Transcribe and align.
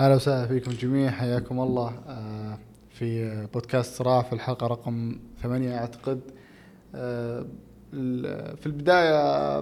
أهلا 0.00 0.14
وسهلا 0.14 0.46
فيكم 0.46 0.70
جميع 0.70 1.10
حياكم 1.10 1.60
الله 1.60 1.92
آه، 2.08 2.58
في 2.90 3.46
بودكاست 3.54 3.94
صراع 3.94 4.22
في 4.22 4.32
الحلقة 4.32 4.66
رقم 4.66 5.16
ثمانية 5.42 5.78
أعتقد. 5.78 6.20
آه، 6.94 7.46
في 8.56 8.66
البداية 8.66 9.58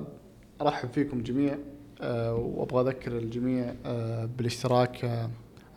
أرحب 0.61 0.89
فيكم 0.93 1.23
جميع 1.23 1.57
آه، 2.03 2.35
وأبغى 2.35 2.81
أذكر 2.81 3.19
الجميع 3.19 3.75
بالاشتراك 4.37 5.05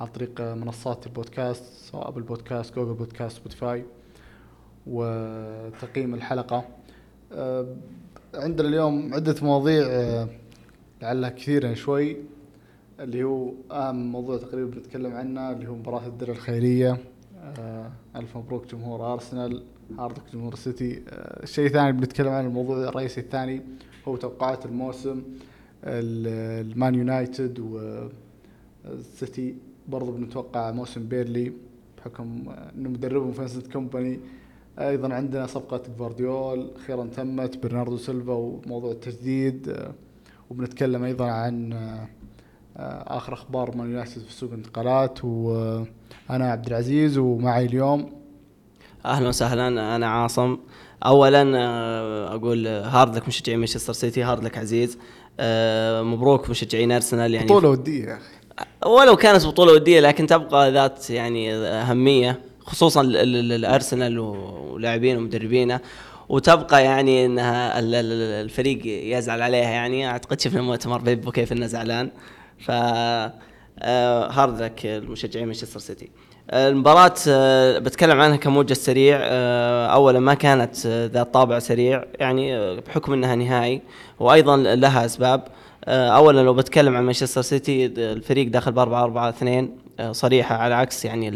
عن 0.01 0.07
طريق 0.07 0.41
منصات 0.41 1.07
البودكاست 1.07 1.63
سواء 1.91 2.07
أبل 2.07 2.21
بودكاست 2.21 2.75
جوجل 2.75 2.93
بودكاست 2.93 3.37
سبوتيفاي 3.37 3.85
وتقييم 4.87 6.13
الحلقة. 6.13 6.65
عندنا 8.33 8.67
اليوم 8.67 9.13
عدة 9.13 9.35
مواضيع 9.41 9.87
لعلها 11.01 11.29
كثيرة 11.29 11.73
شوي. 11.73 12.17
اللي 12.99 13.23
هو 13.23 13.51
اهم 13.71 14.11
موضوع 14.11 14.37
تقريبا 14.37 14.69
بنتكلم 14.71 15.13
عنه 15.13 15.51
اللي 15.51 15.67
هو 15.67 15.75
مباراة 15.75 16.07
الدرع 16.07 16.33
الخيرية. 16.33 16.97
آه 17.59 17.91
ألف 18.15 18.37
مبروك 18.37 18.67
جمهور 18.71 19.13
أرسنال 19.13 19.63
hard 19.99 20.10
luck 20.10 20.21
جمهور 20.33 20.53
السيتي 20.53 21.01
آه 21.09 21.43
الشيء 21.43 21.65
الثاني 21.65 21.91
بنتكلم 21.91 22.27
عنه 22.29 22.47
الموضوع 22.47 22.77
الرئيسي 22.89 23.21
الثاني 23.21 23.61
هو 24.07 24.15
توقعات 24.15 24.65
الموسم. 24.65 25.21
ال- 25.83 26.71
المان 26.71 26.95
يونايتد 26.95 27.59
والسيتي 28.85 29.55
برضو 29.89 30.11
بنتوقع 30.11 30.71
موسم 30.71 31.07
بيرنلي 31.07 31.53
بحكم 31.97 32.43
إنه 32.77 32.89
مدربهم 32.89 33.31
فينسنت 33.31 33.67
كومباني. 33.67 34.19
أيضا 34.79 35.13
عندنا 35.13 35.45
صفقة 35.47 35.81
جوارديول 35.97 36.71
أخيرا 36.75 37.05
تمت 37.05 37.63
برناردو 37.63 37.97
سيلفا 37.97 38.33
وموضوع 38.33 38.91
التجديد. 38.91 39.69
آه 39.69 39.91
وبنتكلم 40.49 41.03
أيضا 41.03 41.25
عن 41.31 41.73
آخر 42.77 43.33
أخبار 43.33 43.75
مان 43.77 43.89
يونايتد 43.91 44.11
في 44.27 44.33
سوق 44.33 44.49
الانتقالات 44.51 45.19
وأنا 45.25 45.85
عبد 46.51 46.67
العزيز 46.67 47.17
ومعي 47.17 47.65
اليوم 47.65 48.11
أهلا 49.05 49.27
وسهلا 49.27 49.95
أنا 49.95 50.07
عاصم. 50.07 50.57
اولا 51.05 51.51
آه، 51.57 52.35
أقول 52.35 52.67
hard 52.67 53.15
luck 53.15 53.27
مشجعين 53.27 53.59
مانشستر 53.59 53.93
سيتي 53.93 54.23
hard 54.23 54.43
luck 54.43 54.57
عزيز. 54.57 54.97
آه، 55.39 56.01
مبروك 56.01 56.49
مشجعين 56.49 56.91
ارسنال 56.91 57.33
يعني 57.33 57.45
بطولة 57.47 57.69
ودية 57.69 58.05
يا 58.05 58.17
أخي. 58.17 58.89
ولو 58.89 59.15
كانت 59.15 59.45
بطولة 59.45 59.73
ودية 59.73 59.99
لكن 59.99 60.27
تبقى 60.27 60.71
ذات 60.71 61.09
يعني 61.09 61.53
أهمية 61.55 62.39
خصوصا 62.59 63.01
ال- 63.01 63.17
ال- 63.17 63.51
الأرسنال 63.51 64.19
ولاعبين 64.19 65.17
ومدربينه 65.17 65.79
وتبقى 66.29 66.83
يعني 66.83 67.25
إنها 67.25 67.79
ال- 67.79 67.95
ال- 67.95 68.45
الفريق 68.45 68.81
يزعل 69.17 69.41
عليها 69.41 69.69
يعني. 69.69 70.07
أعتقد 70.07 70.39
شفنا 70.41 70.61
مؤتمر 70.61 70.97
بيب 71.01 71.31
كيف 71.31 71.51
إنه 71.51 71.65
زعلان. 71.65 72.09
ف 72.59 72.71
آه، 72.71 74.31
hard 74.31 74.61
luck 74.61 74.85
المشجعين 74.85 75.45
مانشستر 75.45 75.79
سيتي. 75.79 76.09
المباراة 76.53 77.13
آه، 77.27 77.79
بتكلم 77.79 78.21
عنها 78.21 78.35
كموجز 78.37 78.77
سريع. 78.77 79.17
آه، 79.21 79.87
اولا 79.87 80.19
ما 80.19 80.33
كانت 80.33 80.85
آه، 80.85 81.05
ذات 81.05 81.33
طابع 81.33 81.59
سريع 81.59 82.03
يعني 82.19 82.55
آه، 82.57 82.79
بحكم 82.79 83.13
إنها 83.13 83.35
نهائي 83.35 83.81
وأيضا 84.19 84.57
لها 84.57 85.05
أسباب. 85.05 85.43
آه، 85.85 86.07
اولا 86.09 86.41
لو 86.41 86.53
بتكلم 86.53 86.95
عن 86.95 87.03
مانشستر 87.03 87.41
سيتي 87.41 87.85
الفريق 87.85 88.47
داخل 88.47 88.71
ب 88.71 88.79
4 88.79 89.03
4 89.03 89.29
2 89.29 89.69
صريحة 90.11 90.55
على 90.55 90.75
عكس 90.75 91.05
يعني 91.05 91.27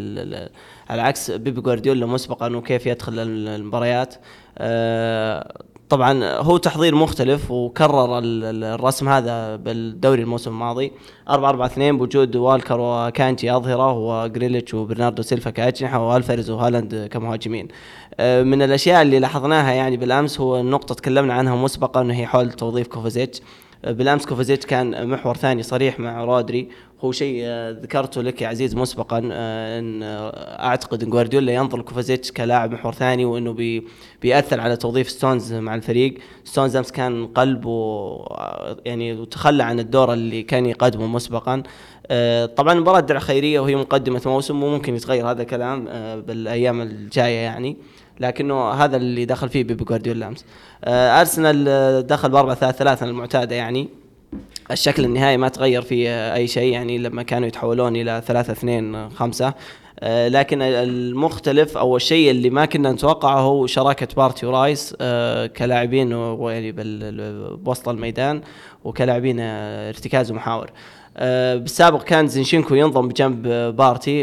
على 0.90 1.02
عكس 1.02 1.30
بيب 1.30 1.60
جوارديولا 1.60 2.06
مسبقا 2.06 2.56
وكيف 2.56 2.86
يدخل 2.86 3.12
ال- 3.18 3.48
المباريات. 3.48 4.14
آه، 4.58 5.62
طبعا 5.90 6.24
هو 6.38 6.56
تحضير 6.56 6.94
مختلف 6.94 7.50
وكرر 7.50 8.18
ال- 8.18 8.44
ال- 8.44 8.64
الرسم 8.64 9.08
هذا 9.08 9.56
بالدوري 9.56 10.22
الموسم 10.22 10.50
الماضي. 10.50 10.92
4 11.28 11.48
4 11.50 11.66
2 11.66 11.98
بوجود 11.98 12.36
والكر 12.36 12.76
وأكانجي 12.80 13.56
أظهرة 13.56 13.92
وجريليتش 13.92 14.74
وبرناردو 14.74 15.22
سيلفا 15.22 15.50
كأجنحة 15.50 16.08
وألفاريز 16.08 16.50
وهالاند 16.50 17.08
كمهاجمين. 17.10 17.68
آه، 18.20 18.42
من 18.42 18.62
الأشياء 18.62 19.02
اللي 19.02 19.18
لاحظناها 19.18 19.72
يعني 19.72 19.96
بالأمس 19.96 20.40
هو 20.40 20.60
النقطة 20.60 20.94
تكلمنا 20.94 21.34
عنها 21.34 21.56
مسبقا 21.56 22.00
وهي 22.00 22.26
حول 22.26 22.52
توظيف 22.52 22.86
كوفازيتش. 22.86 23.40
بالأمس 23.84 24.26
كوفازيتش 24.26 24.66
كان 24.66 25.08
محور 25.08 25.36
ثاني 25.36 25.62
صريح 25.62 26.00
مع 26.00 26.24
رودري 26.24 26.68
هو 27.04 27.12
شيء 27.12 27.40
آه، 27.44 27.70
ذكرته 27.70 28.22
لك 28.22 28.42
يا 28.42 28.48
عزيز 28.48 28.76
مسبقا 28.76 29.28
آه، 29.32 29.78
إن 29.78 30.02
آه، 30.02 30.30
أعتقد 30.66 31.02
إن 31.02 31.10
جوارديولا 31.10 31.52
ينظر 31.52 31.78
لكوفازيتش 31.78 32.32
كلاعب 32.32 32.72
محور 32.72 32.92
ثاني 32.92 33.24
وإنه 33.24 33.52
بي 33.52 33.86
بيأثر 34.22 34.60
على 34.60 34.76
توظيف 34.76 35.10
ستونز 35.10 35.52
مع 35.52 35.74
الفريق. 35.74 36.14
ستونز 36.44 36.76
أمس 36.76 36.92
كان 36.92 37.26
قلب 37.26 37.66
و 37.66 38.16
يعني 38.84 39.12
وتخلى 39.12 39.62
عن 39.62 39.80
الدور 39.80 40.12
اللي 40.12 40.42
كان 40.42 40.66
يقدمه 40.66 41.06
مسبقا. 41.06 41.62
طبعا 42.56 42.72
المباراه 42.72 43.00
درع 43.00 43.18
خيرية 43.18 43.60
وهي 43.60 43.76
مقدمة 43.76 44.22
موسم 44.26 44.62
وممكن 44.62 44.96
يتغير 44.96 45.30
هذا 45.30 45.42
الكلام 45.42 45.84
بالأيام 46.20 46.80
الجاية 46.80 47.36
يعني. 47.36 47.76
لكنه 48.20 48.70
هذا 48.70 48.96
اللي 48.96 49.24
دخل 49.24 49.48
فيه 49.48 49.64
بيب 49.64 49.84
جوارديولا 49.84 50.28
أمس. 50.28 50.44
أرسنال 50.84 52.06
دخل 52.06 52.28
ب 52.28 52.34
4 52.34 52.54
3 52.56 52.78
3 52.78 53.06
المعتادة 53.06 53.56
يعني. 53.56 53.99
الشكل 54.70 55.04
النهائي 55.04 55.36
ما 55.36 55.48
تغير 55.48 55.84
آه، 55.92 56.34
أي 56.34 56.46
شيء 56.46 56.72
يعني 56.72 56.98
لما 56.98 57.22
كانوا 57.22 57.48
يتحولون 57.48 57.96
إلى 57.96 58.22
3 58.26 58.52
2 58.52 59.10
5 59.10 59.54
آه، 60.00 60.28
لكن 60.28 60.62
المختلف 60.62 61.76
أو 61.78 61.96
الشيء 61.96 62.30
اللي 62.30 62.50
ما 62.50 62.64
كنا 62.64 62.92
نتوقعه 62.92 63.40
هو 63.40 63.66
شراكة 63.66 64.08
بارتي 64.16 64.46
ورايس 64.46 64.94
آه، 65.00 65.46
كلاعبين 65.46 66.12
ويعني 66.12 66.72
بال- 66.72 67.56
بوسط 67.56 67.88
الميدان 67.88 68.40
وكلاعبين 68.84 69.36
آه، 69.40 69.88
ارتكاز 69.88 70.30
ومحاور. 70.30 70.70
آه، 71.16 71.56
بالسابق 71.56 72.02
كان 72.04 72.26
زينشينكو 72.28 72.74
ينضم 72.74 73.08
بجنب 73.08 73.42
بارتي 73.76 74.22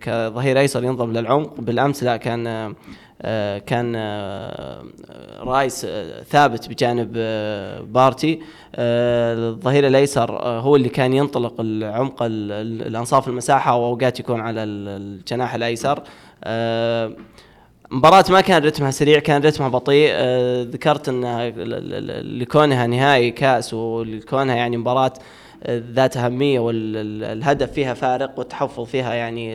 كظهير 0.00 0.58
أيسر 0.60 0.84
ينضم 0.84 1.12
للعمق. 1.12 1.60
بالأمس 1.60 2.02
لا 2.04 2.16
كان 2.16 2.74
كان 3.66 3.92
آه، 3.96 4.82
رايس 5.40 5.84
آه، 5.88 6.22
ثابت 6.22 6.68
بجانب 6.68 7.12
آه، 7.16 7.80
بارتي. 7.80 8.40
آه، 8.74 9.34
الظهير 9.48 9.86
الأيسر 9.86 10.38
آه، 10.42 10.60
هو 10.60 10.76
اللي 10.76 10.88
كان 10.88 11.12
ينطلق 11.12 11.54
العمق 11.60 12.22
ال- 12.22 12.52
ال- 12.52 12.86
الأنصاف 12.86 13.28
المساحة 13.28 13.76
وأوقات 13.76 14.20
يكون 14.20 14.40
على 14.40 14.62
ال- 14.62 14.88
الجناح 14.88 15.54
الأيسر. 15.54 16.02
آه، 16.44 17.12
مباراة 17.90 18.24
ما 18.30 18.40
كان 18.40 18.62
رتمها 18.62 18.90
سريع 18.90 19.18
كان 19.18 19.42
رتمها 19.42 19.68
بطيء. 19.68 20.08
آه، 20.12 20.62
ذكرت 20.62 21.08
إنها 21.08 21.50
لكونها 22.22 22.86
نهائي 22.86 23.30
كأس 23.30 23.74
ولكونها 23.74 24.54
يعني 24.56 24.76
مباراة 24.76 25.12
آه، 25.12 25.20
ذات 25.68 26.16
أهمية 26.16 26.60
والهدف 26.60 27.72
فيها 27.72 27.94
فارق 27.94 28.38
والتحفظ 28.38 28.84
فيها 28.84 29.14
يعني 29.14 29.52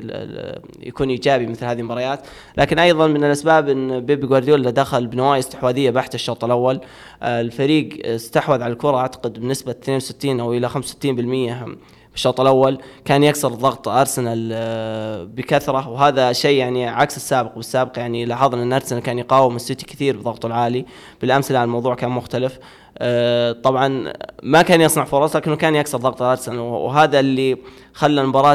يكون 0.79 1.09
إيجابي 1.09 1.47
مثل 1.47 1.65
هذه 1.65 1.79
المباريات. 1.79 2.19
لكن 2.57 2.79
أيضا 2.79 3.07
من 3.07 3.23
الأسباب 3.23 3.69
أن 3.69 3.99
بيبي 3.99 4.27
جوارديولا 4.27 4.69
دخل 4.69 5.07
بنوايا 5.07 5.39
استحواذية 5.39 5.89
بحتة 5.89 6.15
الشوط 6.15 6.43
الأول. 6.43 6.79
آه، 7.23 7.41
الفريق 7.41 8.05
استحوذ 8.05 8.61
على 8.61 8.73
الكرة 8.73 8.97
أعتقد 8.97 9.39
بنسبة 9.39 9.71
62 9.71 10.39
أو 10.39 10.53
إلى 10.53 10.69
65% 10.69 11.77
بالشوط 12.11 12.39
الأول 12.39 12.77
كان 13.05 13.23
يكسر 13.23 13.49
ضغط 13.49 13.87
أرسنال 13.87 14.49
آه، 14.53 15.23
بكثرة 15.23 15.89
وهذا 15.89 16.33
شيء 16.33 16.57
يعني 16.59 16.87
عكس 16.87 17.17
السابق. 17.17 17.55
بالسابق 17.55 17.99
يعني 17.99 18.25
لاحظنا 18.25 18.63
أن 18.63 18.73
أرسنال 18.73 19.01
كان 19.01 19.19
يقاوم 19.19 19.55
السيتي 19.55 19.85
كثير 19.85 20.17
بضغطه 20.17 20.47
العالي 20.47 20.85
بالأمس 21.21 21.51
لا 21.51 21.63
الموضوع 21.63 21.95
كان 21.95 22.09
مختلف. 22.09 22.59
آه، 22.97 23.51
طبعا 23.51 24.13
ما 24.43 24.61
كان 24.61 24.81
يصنع 24.81 25.03
فرص 25.03 25.35
لكنه 25.35 25.55
كان 25.55 25.75
يكسر 25.75 25.97
ضغط 25.97 26.21
أرسنال 26.21 26.59
وهذا 26.59 27.19
اللي 27.19 27.57
خلى 27.93 28.21
المباراة 28.21 28.53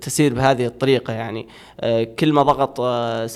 تسير 0.00 0.34
بهذه 0.34 0.66
الطريقة 0.66 1.12
يعني. 1.12 1.48
آه، 1.80 2.04
كل 2.04 2.32
ما 2.32 2.42
ضغط 2.42 2.80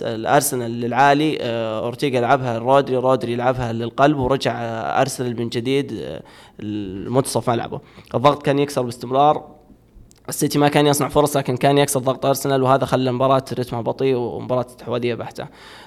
الأرسنال 0.03 0.81
للعالي 0.81 1.39
اورتيغا 1.41 2.17
يلعبها 2.17 2.59
رودري 2.59 2.97
رودري 2.97 3.33
يلعبها 3.33 3.73
للقلب 3.73 4.19
ورجع 4.19 4.53
أرسنال 5.01 5.41
من 5.41 5.49
جديد 5.49 6.21
المنتصف 6.63 7.51
ملعبه 7.51 7.81
الضغط 8.15 8.43
كان 8.43 8.59
يكسر 8.59 8.83
باستمرار. 8.83 9.61
السيتي 10.29 10.59
ما 10.59 10.69
كان 10.69 10.87
يصنع 10.87 11.09
فرص 11.09 11.37
لكن 11.37 11.57
كان 11.57 11.79
يكسر 11.79 12.01
ضغط 12.01 12.27
أرسنال 12.27 12.63
وهذا 12.63 12.85
خلى 12.85 13.11
المباراه 13.11 13.45
رتمها 13.53 13.81
بطيء 13.81 14.17
ومباراة 14.17 14.67
استحواذيه 14.67 15.15
بحتة. 15.15 15.47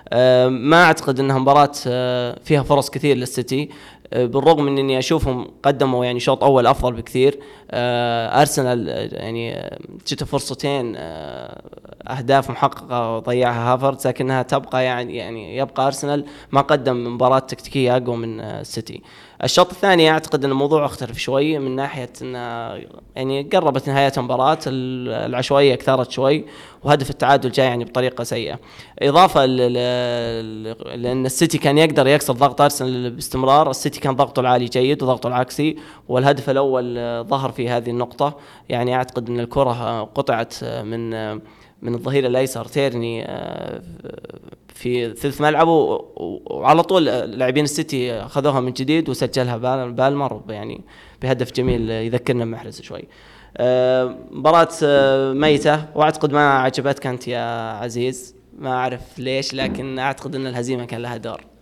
آه، 0.09 0.47
ما 0.47 0.83
أعتقد 0.83 1.19
إنها 1.19 1.39
مباراة 1.39 1.71
آه، 1.87 2.39
فيها 2.43 2.63
فرص 2.63 2.89
كثير 2.89 3.17
للسيتي. 3.17 3.69
آه، 4.13 4.25
بالرغم 4.25 4.65
من 4.65 4.77
إني 4.77 4.99
أشوفهم 4.99 5.47
قدموا 5.63 6.05
يعني 6.05 6.19
شوط 6.19 6.43
أول 6.43 6.67
أفضل 6.67 6.93
بكثير 6.93 7.39
أرسنال 7.73 8.89
آه، 8.89 9.09
يعني 9.11 9.55
آه، 9.55 9.79
جته 10.07 10.25
فرصتين 10.25 10.93
آه، 10.97 11.61
أهداف 12.07 12.49
محققة 12.49 13.19
ضيعها 13.19 13.73
هافرتز 13.73 14.07
لكنها 14.07 14.41
تبقى 14.41 14.83
يعني 14.83 15.15
يعني 15.15 15.57
يبقى 15.57 15.87
أرسنال 15.87 16.25
ما 16.51 16.61
قدم 16.61 17.13
مباراة 17.13 17.39
تكتيكية 17.39 17.97
أقوى 17.97 18.17
من 18.17 18.39
السيتي. 18.39 19.01
الشوط 19.43 19.69
الثاني 19.71 20.11
أعتقد 20.11 20.45
إن 20.45 20.51
الموضوع 20.51 20.85
اختلف 20.85 21.17
شوي 21.17 21.59
من 21.59 21.75
ناحية 21.75 22.09
إن 22.21 22.33
يعني 23.15 23.43
قربت 23.53 23.89
نهاية 23.89 24.11
المباراة 24.17 24.57
العشوائية 24.67 25.75
كثرت 25.75 26.11
شوي 26.11 26.45
وهدف 26.83 27.09
التعادل 27.09 27.51
جاء 27.51 27.65
يعني 27.65 27.85
بطريقة 27.85 28.23
سيئة. 28.23 28.59
إضافة 29.01 29.45
لأن 29.45 31.25
السيتي 31.25 31.57
كان 31.57 31.77
يقدر 31.77 32.07
يكسر 32.07 32.33
ضغط 32.33 32.61
أرسنال 32.61 33.11
باستمرار، 33.11 33.69
السيتي 33.69 33.99
كان 33.99 34.15
ضغطه 34.15 34.39
العالي 34.39 34.65
جيد 34.65 35.03
وضغطه 35.03 35.27
العكسي 35.27 35.75
والهدف 36.07 36.49
الأول 36.49 36.95
ظهر 37.27 37.51
في 37.51 37.62
هذه 37.69 37.89
النقطة، 37.89 38.37
يعني 38.69 38.95
أعتقد 38.95 39.29
أن 39.29 39.39
الكرة 39.39 40.03
قطعت 40.03 40.63
من 40.63 41.33
من 41.81 41.93
الظهير 41.95 42.25
الأيسر 42.25 42.65
تيرني 42.65 43.27
في 44.67 45.13
ثلث 45.13 45.41
ملعبه 45.41 45.71
وعلى 46.45 46.83
طول 46.83 47.05
لاعبين 47.05 47.63
السيتي 47.63 48.13
أخذوها 48.13 48.59
من 48.59 48.73
جديد 48.73 49.09
وسجلها 49.09 49.57
بالمر 49.85 50.41
يعني 50.49 50.81
بهدف 51.21 51.51
جميل 51.51 51.89
يذكرنا 51.89 52.45
بمحرز 52.45 52.81
شوي. 52.81 53.07
آه، 53.57 54.15
مباراة 54.31 54.69
آه، 54.83 55.33
ميتة 55.33 55.85
وأعتقد 55.95 56.33
ما 56.33 56.49
عجبتك 56.49 57.07
أنت 57.07 57.27
يا 57.27 57.71
عزيز 57.71 58.35
ما 58.59 58.69
أعرف 58.69 59.19
ليش 59.19 59.53
لكن 59.53 59.99
أعتقد 59.99 60.35
أن 60.35 60.47
الهزيمة 60.47 60.85
كان 60.85 61.01
لها 61.01 61.17
دور. 61.17 61.52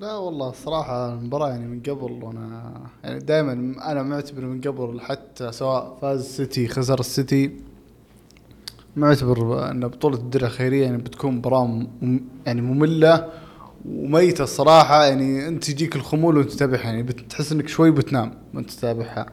لا 0.00 0.14
والله 0.16 0.50
الصراحة 0.50 1.12
المباراة 1.14 1.48
يعني 1.48 1.66
من 1.66 1.80
قبل 1.80 2.24
وأنا 2.24 2.80
يعني 3.04 3.18
دائما 3.18 3.52
أنا 3.92 4.02
معتبر 4.02 4.40
من 4.40 4.60
قبل 4.60 5.00
حتى 5.00 5.52
سواء 5.52 5.98
فاز 6.02 6.18
السيتي 6.20 6.68
خسر 6.68 7.00
السيتي 7.00 7.50
معتبر 8.96 9.70
إن 9.70 9.88
بطولة 9.88 10.16
الدرع 10.16 10.46
الخيرية 10.46 10.84
يعني 10.84 10.96
بتكون 10.96 11.34
مباراة 11.34 11.86
يعني 12.46 12.60
مملة 12.60 13.28
وميتة 13.88 14.44
الصراحة 14.44 15.04
يعني 15.04 15.48
أنت 15.48 15.68
يجيك 15.68 15.96
الخمول 15.96 16.36
وأنت 16.36 16.50
تتابعها 16.50 16.82
يعني 16.82 17.02
بتحس 17.02 17.52
إنك 17.52 17.68
شوي 17.68 17.90
بتنام 17.90 18.34
وأنت 18.54 18.70
تتابعها 18.70 19.26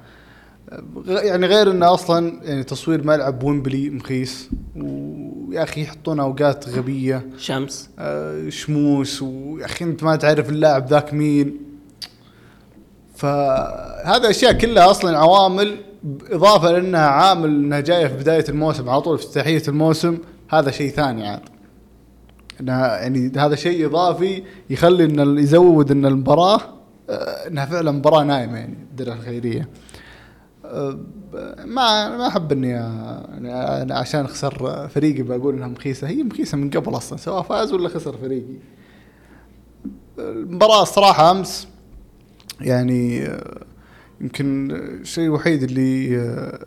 يعني 1.05 1.47
غير 1.47 1.71
إنه 1.71 1.93
أصلا 1.93 2.39
يعني 2.43 2.63
تصوير 2.63 3.07
ملعب 3.07 3.43
ويمبلي 3.43 3.89
مخيس 3.89 4.49
ويا 4.75 5.63
أخي 5.63 5.81
يحطون 5.81 6.19
أوقات 6.19 6.69
غبية. 6.69 7.27
شمس. 7.37 7.89
آه 7.99 8.49
شموس 8.49 9.21
ويا 9.21 9.65
أخي 9.65 9.85
أنت 9.85 10.03
ما 10.03 10.15
تعرف 10.15 10.49
اللاعب 10.49 10.87
ذاك 10.87 11.13
مين. 11.13 11.57
فهذا 13.15 14.29
أشياء 14.29 14.53
كلها 14.53 14.91
أصلا 14.91 15.17
عوامل 15.17 15.77
إضافة 16.31 16.71
لأنها 16.71 17.07
عامل 17.07 17.49
إنها 17.49 17.79
جاية 17.79 18.07
في 18.07 18.13
بداية 18.13 18.45
الموسم 18.49 18.89
على 18.89 19.01
طول 19.01 19.17
في 19.17 19.25
افتتاحيه 19.25 19.63
الموسم 19.67 20.17
هذا 20.49 20.71
شيء 20.71 20.91
ثاني 20.91 21.27
عاد. 21.27 21.41
انها 22.61 22.97
يعني 22.97 23.31
هذا 23.37 23.55
شيء 23.55 23.85
إضافي 23.85 24.43
يخلي 24.69 25.03
إن 25.03 25.37
يزود 25.37 25.91
إن 25.91 26.05
المباراة 26.05 26.59
آه، 27.09 27.47
إنها 27.47 27.65
فعلا 27.65 27.91
مباراة 27.91 28.23
نايمة 28.23 28.57
يعني 28.57 28.77
الدرع 28.91 29.13
الخيرية. 29.13 29.69
ما 31.65 32.17
ما 32.17 32.27
أحب 32.27 32.51
إني 32.51 32.69
يعني 32.69 33.93
عشان 33.93 34.25
أخسر 34.25 34.87
فريقي 34.87 35.21
بقول 35.21 35.55
إنها 35.55 35.67
مخيسة. 35.67 36.07
هي 36.07 36.23
مخيسة 36.23 36.57
من 36.57 36.69
قبل 36.69 36.97
أصلا 36.97 37.17
سواء 37.17 37.41
فاز 37.41 37.73
ولا 37.73 37.89
خسر 37.89 38.17
فريقي. 38.17 38.55
المباراة 40.19 40.81
الصراحة 40.81 41.31
أمس 41.31 41.67
يعني 42.61 43.25
أه، 43.25 43.61
يمكن 44.21 44.71
الشيء 44.71 45.23
الوحيد 45.23 45.63
اللي 45.63 46.17
أه، 46.17 46.65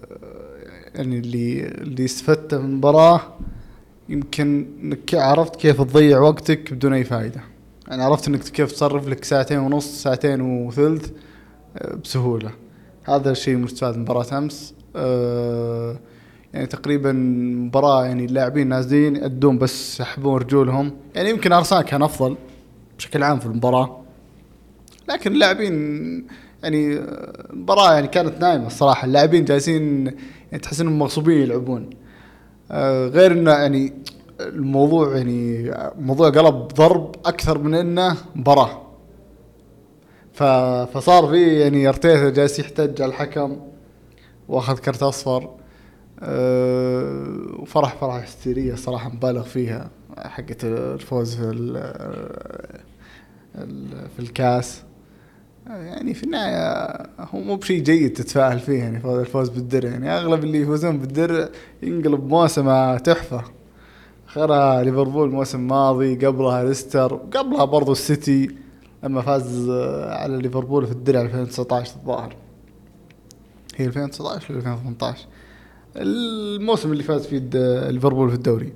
يعني 0.94 1.18
اللي 1.18 1.66
اللي 1.66 2.04
استفدته 2.04 2.58
من 2.58 2.64
المباراة 2.64 3.20
يمكن 4.08 4.66
إنك 4.82 5.14
عرفت 5.14 5.56
كيف 5.56 5.82
تضيع 5.82 6.18
وقتك 6.18 6.72
بدون 6.72 6.92
أي 6.92 7.04
فائده 7.04 7.40
يعني 7.88 8.02
عرفت 8.02 8.28
إنك 8.28 8.40
كيف 8.40 8.72
تصرف 8.72 9.08
لك 9.08 9.24
ساعتين 9.24 9.58
ونص 9.58 10.02
ساعتين 10.02 10.40
وثلث 10.40 11.10
بسهولة. 12.04 12.50
هذا 13.08 13.30
الشيء 13.30 13.56
مستفاد 13.56 13.96
من 13.96 14.02
مباراة 14.02 14.38
أمس. 14.38 14.74
أه 14.96 15.98
يعني 16.54 16.66
تقريبا 16.66 17.12
مباراة 17.12 18.04
يعني 18.04 18.24
اللاعبين 18.24 18.68
نازلين 18.68 19.16
يأدون 19.16 19.58
بس 19.58 20.00
يحبون 20.00 20.40
رجولهم. 20.40 20.92
يعني 21.14 21.30
يمكن 21.30 21.52
أرسنال 21.52 21.82
كان 21.82 22.02
أفضل 22.02 22.36
بشكل 22.98 23.22
عام 23.22 23.38
في 23.38 23.46
المباراة. 23.46 24.00
لكن 25.08 25.32
اللاعبين 25.32 25.74
يعني 26.62 26.98
المباراة 27.50 27.94
يعني 27.94 28.08
كانت 28.08 28.40
نايمة 28.40 28.66
الصراحة 28.66 29.06
اللاعبين 29.06 29.44
جالسين 29.44 30.06
يعني 30.06 30.62
تحس 30.62 30.80
إنهم 30.80 30.98
مغصوبين 30.98 31.42
يلعبون. 31.42 31.90
أه 32.70 33.08
غير 33.08 33.32
إنه 33.32 33.50
يعني 33.50 33.92
الموضوع 34.40 35.16
يعني 35.16 35.70
موضوع 35.98 36.30
قلب 36.30 36.54
ضرب 36.54 37.14
أكثر 37.26 37.58
من 37.58 37.74
إنه 37.74 38.16
مباراة. 38.34 38.87
فصار 40.94 41.26
في 41.26 41.58
يعني 41.60 41.88
ارتيتا 41.88 42.30
جالس 42.30 42.58
يحتج 42.58 43.02
على 43.02 43.10
الحكم 43.10 43.56
واخذ 44.48 44.78
كرت 44.78 45.02
اصفر. 45.02 45.50
أه 46.20 47.36
وفرح 47.58 47.96
فرح 47.96 48.14
هستيرية 48.14 48.74
صراحة 48.74 49.08
مبالغ 49.08 49.42
فيها 49.42 49.90
حقت 50.18 50.64
الفوز 50.64 51.34
في 51.34 51.52
في 54.16 54.18
الكاس. 54.18 54.82
يعني 55.66 56.14
في 56.14 56.24
النهاية 56.24 56.96
هو 57.20 57.40
مو 57.40 57.56
بشيء 57.56 57.82
جيد 57.82 58.12
تتفائل 58.12 58.58
فيه 58.58 58.78
يعني 58.78 59.20
الفوز 59.20 59.48
بالدرع. 59.48 59.90
يعني 59.90 60.10
أغلب 60.10 60.44
اللي 60.44 60.60
يفوزون 60.60 60.98
بالدرع 60.98 61.48
ينقلب 61.82 62.28
موسمه 62.28 62.98
تحفة. 62.98 63.42
خيرها 64.26 64.82
ليفربول 64.82 65.28
الموسم 65.28 65.58
الماضي 65.58 66.26
قبلها 66.26 66.64
ليستر 66.64 67.14
قبلها 67.14 67.64
برضو 67.64 67.92
السيتي. 67.92 68.67
لما 69.02 69.22
فاز 69.22 69.70
على 70.08 70.36
ليفربول 70.36 70.86
في 70.86 70.92
الدرع 70.92 71.20
2019 71.20 71.96
الظاهر. 71.96 72.36
هي 73.76 73.86
2019 73.86 74.52
ولا 74.52 74.60
2018 74.60 75.26
الموسم 75.96 76.92
اللي 76.92 77.02
فاز 77.02 77.26
فيه 77.26 77.38
ليفربول 77.90 78.28
في 78.28 78.34
الدوري. 78.34 78.72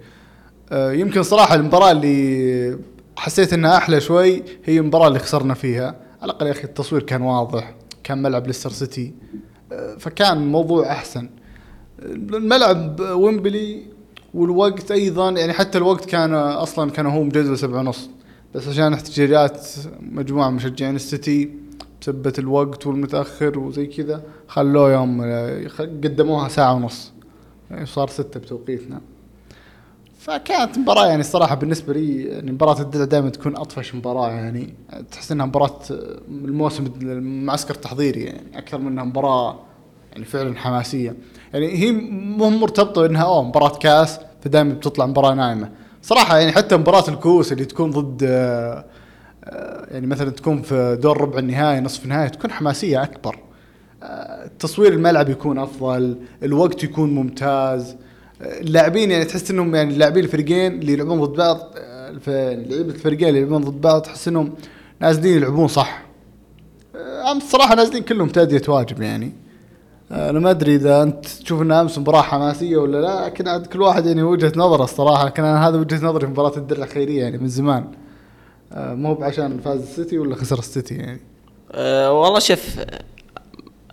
آه، 0.72 0.92
يمكن 0.92 1.22
صراحة 1.22 1.54
المباراة 1.54 1.90
اللي 1.92 2.78
حسيت 3.16 3.52
إنها 3.52 3.76
أحلى 3.76 4.00
شوي 4.00 4.42
هي 4.64 4.78
المباراة 4.78 5.08
اللي 5.08 5.18
خسرنا 5.18 5.54
فيها. 5.54 5.86
على 6.22 6.30
الأقل 6.32 6.46
يا 6.46 6.52
أخي 6.52 6.64
التصوير 6.64 7.02
كان 7.02 7.22
واضح 7.22 7.74
كان 8.04 8.22
ملعب 8.22 8.46
ليستر 8.46 8.70
سيتي 8.70 9.14
آه، 9.72 9.96
فكان 9.98 10.36
الموضوع 10.36 10.92
أحسن. 10.92 11.30
الملعب 12.02 13.00
ويمبلي 13.00 13.82
والوقت 14.34 14.90
أيضا 14.90 15.30
يعني 15.30 15.52
حتى 15.52 15.78
الوقت 15.78 16.04
كان 16.04 16.34
أصلا 16.34 16.90
كان 16.90 17.06
هو 17.06 17.22
مجزء 17.22 17.54
سبعة 17.54 17.78
ونص. 17.80 18.10
بس 18.54 18.68
عشان 18.68 18.92
احتجاجات 18.92 19.66
مجموعة 20.00 20.50
مشجعين 20.50 20.96
السيتي 20.96 21.50
بسبة 22.00 22.32
الوقت 22.38 22.86
والمتأخر 22.86 23.58
وزي 23.58 23.86
كذا 23.86 24.22
خلوه 24.48 24.92
يوم 24.92 25.22
قدموها 25.78 26.48
ساعة 26.48 26.74
ونص. 26.74 27.12
يعني 27.70 27.86
صار 27.86 28.08
ستة 28.08 28.40
بتوقيتنا. 28.40 29.00
فكانت 30.18 30.78
مباراة 30.78 31.06
يعني 31.06 31.20
الصراحة 31.20 31.54
بالنسبة 31.54 31.92
لي 31.92 32.24
يعني 32.24 32.52
مباراة 32.52 32.80
الدرع 32.80 33.04
دائما 33.04 33.28
تكون 33.28 33.56
أطفش 33.56 33.94
مباراة 33.94 34.30
يعني. 34.30 34.74
تحس 35.10 35.32
إنها 35.32 35.46
مباراة 35.46 35.78
الموسم 36.28 36.86
المعسكر 37.02 37.74
التحضيري 37.74 38.20
يعني 38.20 38.58
أكثر 38.58 38.78
من 38.78 38.86
إنها 38.86 39.04
مباراة 39.04 39.60
يعني 40.12 40.24
فعلا 40.24 40.56
حماسية. 40.56 41.16
يعني 41.52 41.68
هي 41.68 41.92
مو 42.12 42.50
مرتبطة 42.50 43.06
إنها 43.06 43.22
أوه 43.22 43.42
مباراة 43.42 43.78
كاس 43.78 44.18
فدائما 44.40 44.74
بتطلع 44.74 45.06
مباراة 45.06 45.34
نايمة 45.34 45.70
صراحة 46.02 46.38
يعني 46.38 46.52
حتى 46.52 46.76
مباراة 46.76 47.08
الكؤوس 47.08 47.52
اللي 47.52 47.64
تكون 47.64 47.90
ضد 47.90 48.22
آه، 48.22 48.84
آه، 49.44 49.86
يعني 49.90 50.06
مثلا 50.06 50.30
تكون 50.30 50.62
في 50.62 50.98
دور 51.02 51.20
ربع 51.20 51.38
النهائي 51.38 51.80
نصف 51.80 52.04
النهائي 52.04 52.30
تكون 52.30 52.50
حماسية 52.50 53.02
أكبر. 53.02 53.38
آه، 54.02 54.50
تصوير 54.58 54.92
الملعب 54.92 55.28
يكون 55.28 55.58
أفضل 55.58 56.18
الوقت 56.42 56.84
يكون 56.84 57.14
ممتاز. 57.14 57.96
اللاعبين 58.40 59.10
يعني 59.10 59.24
تحس 59.24 59.50
إنهم 59.50 59.74
يعني 59.74 59.92
اللاعبين 59.92 60.24
الفريقين 60.24 60.72
اللي 60.72 60.92
يلعبون 60.92 61.20
ضد 61.20 61.36
بعض 61.36 61.58
لعيبة 62.26 62.94
الفريقين 62.94 63.28
اللي 63.28 63.40
يلعبون 63.40 63.64
ضد 63.64 63.80
بعض 63.80 64.02
تحس 64.02 64.28
إنهم 64.28 64.54
نازلين 65.00 65.36
يلعبون 65.36 65.68
صح. 65.68 66.02
امس 67.30 67.42
الصراحة 67.42 67.74
نازلين 67.74 68.02
كلهم 68.02 68.28
تأدية 68.28 68.62
واجب 68.68 69.02
يعني. 69.02 69.32
أنا 70.12 70.40
ما 70.40 70.50
أدري 70.50 70.74
إذا 70.74 71.02
أنت 71.02 71.26
تشوف 71.26 71.62
إنها 71.62 71.80
أمس 71.80 71.98
مباراة 71.98 72.22
حماسية 72.22 72.76
ولا 72.76 73.00
لا 73.00 73.26
لكن 73.26 73.48
عاد 73.48 73.66
كل 73.66 73.82
واحد 73.82 74.06
يعني 74.06 74.22
وجهة 74.22 74.52
نظره 74.56 74.84
الصراحة 74.84 75.26
لكن 75.26 75.44
أنا 75.44 75.68
هذا 75.68 75.78
وجهة 75.78 76.06
نظري 76.06 76.26
في 76.26 76.32
مباراة 76.32 76.56
الدرع 76.56 76.84
الخيرية 76.84 77.22
يعني 77.22 77.38
من 77.38 77.48
زمان. 77.48 77.84
آه، 78.72 78.94
مو 78.94 79.14
بعشان 79.14 79.60
فاز 79.60 79.80
السيتي 79.80 80.18
ولا 80.18 80.36
خسر 80.36 80.58
السيتي 80.58 80.94
يعني. 80.94 81.20
أه 81.72 82.12
والله 82.12 82.38
شوف 82.38 82.76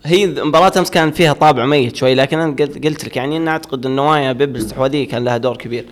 هي 0.04 0.28
مباراة 0.28 0.72
أمس 0.78 0.92
كان 0.92 1.12
فيها 1.12 1.34
طابع 1.34 1.66
ميت 1.66 1.96
شوي 1.96 2.16
لكن 2.16 2.40
أنا 2.40 2.56
قلت 2.60 3.06
لك 3.06 3.18
يعني 3.18 3.38
إن 3.38 3.48
أعتقد 3.48 3.86
إن 3.86 3.96
نوايا 3.96 4.32
بيب 4.32 4.56
الاستحواذيه 4.56 5.08
كان 5.08 5.24
لها 5.24 5.38
دور 5.38 5.58
كبير. 5.58 5.86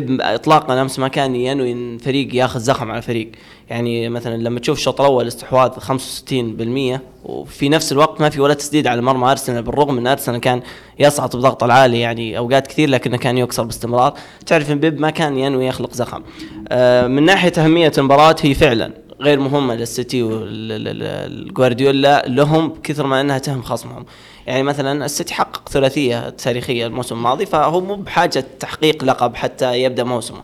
بيب 0.00 0.20
اطلاقا 0.20 0.82
أمس 0.82 0.98
ما 0.98 1.08
كان 1.08 1.36
ينوي 1.36 1.72
إن 1.72 1.98
فريق 1.98 2.34
ياخذ 2.34 2.60
زخم 2.60 2.90
على 2.90 3.02
فريق. 3.02 3.32
يعني 3.70 4.08
مثلا 4.08 4.36
لما 4.36 4.60
تشوف 4.60 4.78
الشوط 4.78 5.00
الأول 5.00 5.26
استحواذ 5.26 5.70
65% 5.70 7.00
وفي 7.24 7.68
نفس 7.68 7.92
الوقت 7.92 8.20
ما 8.20 8.30
في 8.30 8.40
ولا 8.40 8.54
تسديد 8.54 8.86
على 8.86 9.02
مرمى 9.02 9.30
أرسنال 9.30 9.62
بالرغم 9.62 9.98
إن 9.98 10.06
أرسنال 10.06 10.40
كان 10.40 10.62
يصعد 10.98 11.36
بضغط 11.36 11.64
العالي 11.64 12.00
يعني 12.00 12.38
أوقات 12.38 12.66
كثير 12.66 12.88
لكنه 12.88 13.16
كان 13.16 13.38
يكسر 13.38 13.62
باستمرار. 13.62 14.14
تعرف 14.46 14.70
إن 14.70 14.80
بيب 14.80 15.00
ما 15.00 15.10
كان 15.10 15.38
ينوي 15.38 15.66
يخلق 15.66 15.92
زخم. 15.92 16.22
آه، 16.68 17.06
من 17.06 17.22
ناحية 17.22 17.52
أهمية 17.58 17.92
المباراة 17.98 18.36
هي 18.42 18.54
فعلا 18.54 18.92
غير 19.20 19.40
مهمة 19.40 19.74
للسيتي 19.74 20.22
والجوارديولا 20.22 22.24
لهم 22.28 22.72
كثر 22.82 23.06
ما 23.06 23.20
إنها 23.20 23.38
تهم 23.38 23.62
خصمهم. 23.62 24.04
يعني 24.46 24.62
مثلا 24.62 25.04
السيتي 25.04 25.34
حقق 25.34 25.68
ثلاثية 25.68 26.28
تاريخية 26.28 26.86
الموسم 26.86 27.14
الماضي 27.14 27.46
فهو 27.46 27.80
مو 27.80 27.94
بحاجة 27.94 28.44
تحقيق 28.60 29.04
لقب 29.04 29.36
حتى 29.36 29.82
يبدأ 29.82 30.04
موسمه. 30.04 30.42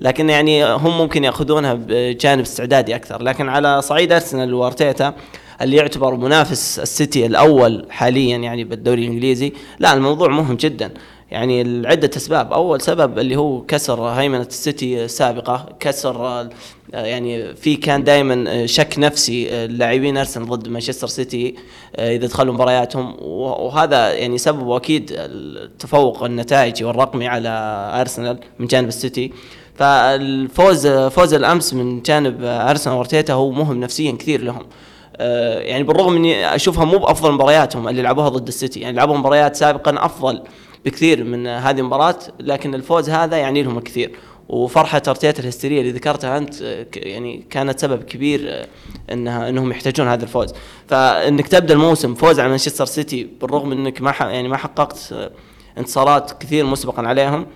لكن 0.00 0.30
يعني 0.30 0.64
هم 0.74 0.98
ممكن 0.98 1.24
يأخذونها 1.24 1.74
بجانب 1.74 2.40
استعدادي 2.40 2.96
أكثر. 2.96 3.22
لكن 3.22 3.48
على 3.48 3.82
صعيد 3.82 4.12
أرسنال 4.12 4.54
وأرتيتا 4.54 5.14
اللي 5.62 5.76
يعتبر 5.76 6.16
منافس 6.16 6.78
السيتي 6.78 7.26
الأول 7.26 7.86
حاليا 7.90 8.36
يعني 8.36 8.64
بالدوري 8.64 9.02
الإنجليزي 9.02 9.52
لا 9.78 9.94
الموضوع 9.94 10.28
مهم 10.28 10.56
جدا. 10.56 10.90
يعني 11.30 11.64
لعدة 11.64 12.10
أسباب. 12.16 12.52
أول 12.52 12.80
سبب 12.80 13.18
اللي 13.18 13.36
هو 13.36 13.60
كسر 13.62 14.02
هيمنة 14.02 14.42
السيتي 14.42 15.04
السابقة 15.04 15.68
كسر 15.80 16.48
يعني 16.92 17.54
في 17.54 17.76
كان 17.76 18.04
دائما 18.04 18.66
شك 18.66 18.94
نفسي 18.98 19.66
لاعبين 19.66 20.16
أرسنال 20.16 20.48
ضد 20.48 20.68
مانشستر 20.68 21.06
سيتي 21.06 21.54
إذا 21.98 22.26
دخلوا 22.26 22.54
مبارياتهم. 22.54 23.16
وهذا 23.20 24.12
يعني 24.12 24.38
سبب 24.38 24.70
أكيد 24.70 25.10
التفوق 25.16 26.22
النتائجي 26.24 26.84
والرقمي 26.84 27.28
على 27.28 27.48
أرسنال 28.00 28.38
من 28.58 28.66
جانب 28.66 28.88
السيتي. 28.88 29.32
فالفوز 29.74 30.86
فوز 30.86 31.34
الأمس 31.34 31.74
من 31.74 32.02
جانب 32.02 32.44
أرسنال 32.44 32.96
وأرتيتا 32.96 33.32
هو 33.32 33.50
مهم 33.50 33.80
نفسيا 33.80 34.12
كثير 34.12 34.42
لهم. 34.42 34.66
يعني 35.60 35.82
بالرغم 35.82 36.16
إني 36.16 36.54
أشوفها 36.54 36.84
مو 36.84 36.98
بأفضل 36.98 37.32
مبارياتهم 37.32 37.88
اللي 37.88 38.02
لعبوها 38.02 38.28
ضد 38.28 38.48
السيتي. 38.48 38.80
يعني 38.80 38.96
لعبوا 38.96 39.16
مباريات 39.16 39.56
سابقا 39.56 40.06
أفضل 40.06 40.42
بكثير 40.84 41.24
من 41.24 41.46
هذه 41.46 41.78
المباراة 41.78 42.18
لكن 42.40 42.74
الفوز 42.74 43.10
هذا 43.10 43.36
يعني 43.36 43.62
لهم 43.62 43.78
الكثير. 43.78 44.12
وفرحة 44.52 45.02
ارتيتا 45.08 45.42
الهستيرية 45.42 45.80
اللي 45.80 45.92
ذكرتها 45.92 46.38
أنت 46.38 46.60
يعني 46.96 47.44
كانت 47.50 47.78
سبب 47.78 48.02
كبير 48.02 48.66
انها 49.12 49.48
إنهم 49.48 49.70
يحتاجون 49.70 50.08
هذا 50.08 50.22
الفوز. 50.22 50.54
فإنك 50.88 51.48
تبدأ 51.48 51.74
الموسم 51.74 52.14
فوز 52.14 52.40
على 52.40 52.48
مانشستر 52.48 52.84
سيتي 52.84 53.28
بالرغم 53.40 53.72
إنك 53.72 54.02
ما 54.02 54.14
يعني 54.20 54.48
ما 54.48 54.56
حققت 54.56 55.14
انتصارات 55.78 56.42
كثير 56.42 56.66
مسبقا 56.66 57.02
عليهم 57.02 57.46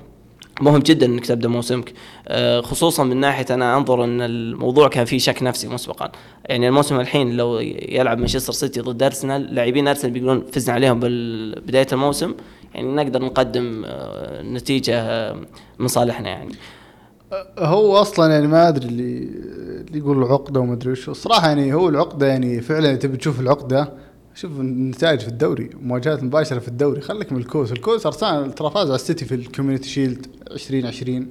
مهم 0.61 0.79
جدا 0.79 1.07
إنك 1.07 1.27
تبدأ 1.27 1.49
موسمك. 1.49 1.93
آه، 2.29 2.61
خصوصا 2.61 3.05
من 3.05 3.17
ناحية 3.17 3.47
أنا 3.51 3.77
أنظر 3.77 4.05
إن 4.05 4.21
الموضوع 4.21 4.89
كان 4.89 5.05
فيه 5.05 5.19
شك 5.19 5.43
نفسي 5.43 5.69
مسبقا. 5.69 6.13
يعني 6.45 6.69
الموسم 6.69 7.01
الحين 7.01 7.37
لو 7.37 7.59
يلعب 7.89 8.19
مانشستر 8.19 8.53
سيتي 8.53 8.81
ضد 8.81 9.03
أرسنال 9.03 9.55
لاعبين 9.55 9.89
أرسنال 9.89 10.13
بيقولون 10.13 10.47
فزنا 10.53 10.75
عليهم 10.75 11.01
بدايه 11.01 11.87
الموسم 11.93 12.35
يعني 12.75 12.95
نقدر 12.95 13.23
نقدم 13.23 13.83
آه، 13.87 14.43
نتيجة 14.43 15.01
آه، 15.01 15.37
من 15.79 15.89
صالحنا 15.89 16.29
يعني. 16.29 16.53
هو 17.59 17.97
أصلا 17.97 18.33
يعني 18.33 18.47
ما 18.47 18.69
أدري 18.69 18.89
اللي 18.89 19.19
اللي 19.89 19.99
يقول 19.99 20.19
العقدة 20.23 20.61
وما 20.61 20.73
أدري 20.73 20.91
وش. 20.93 21.09
الصراحه 21.09 21.49
يعني 21.49 21.75
هو 21.75 21.89
العقدة 21.89 22.27
يعني 22.27 22.61
فعلا 22.61 22.97
تبي 22.97 23.17
تشوف 23.17 23.41
العقدة 23.41 23.93
شوف 24.35 24.61
النتائج 24.61 25.21
في 25.21 25.29
الدوري 25.29 25.71
مواجهات 25.83 26.23
مباشرة 26.23 26.59
في 26.59 26.69
الدوري. 26.69 27.01
خليك 27.01 27.33
من 27.33 27.39
الكؤوس. 27.39 27.73
الكؤوس 27.73 28.07
ارسنال 28.07 28.55
ترى 28.55 28.71
فاز 28.71 28.87
على 28.87 28.95
السيتي 28.95 29.25
في 29.25 29.35
ال 29.35 29.40
Community 29.40 29.89
Shield 29.89 30.27
2020 30.51 31.27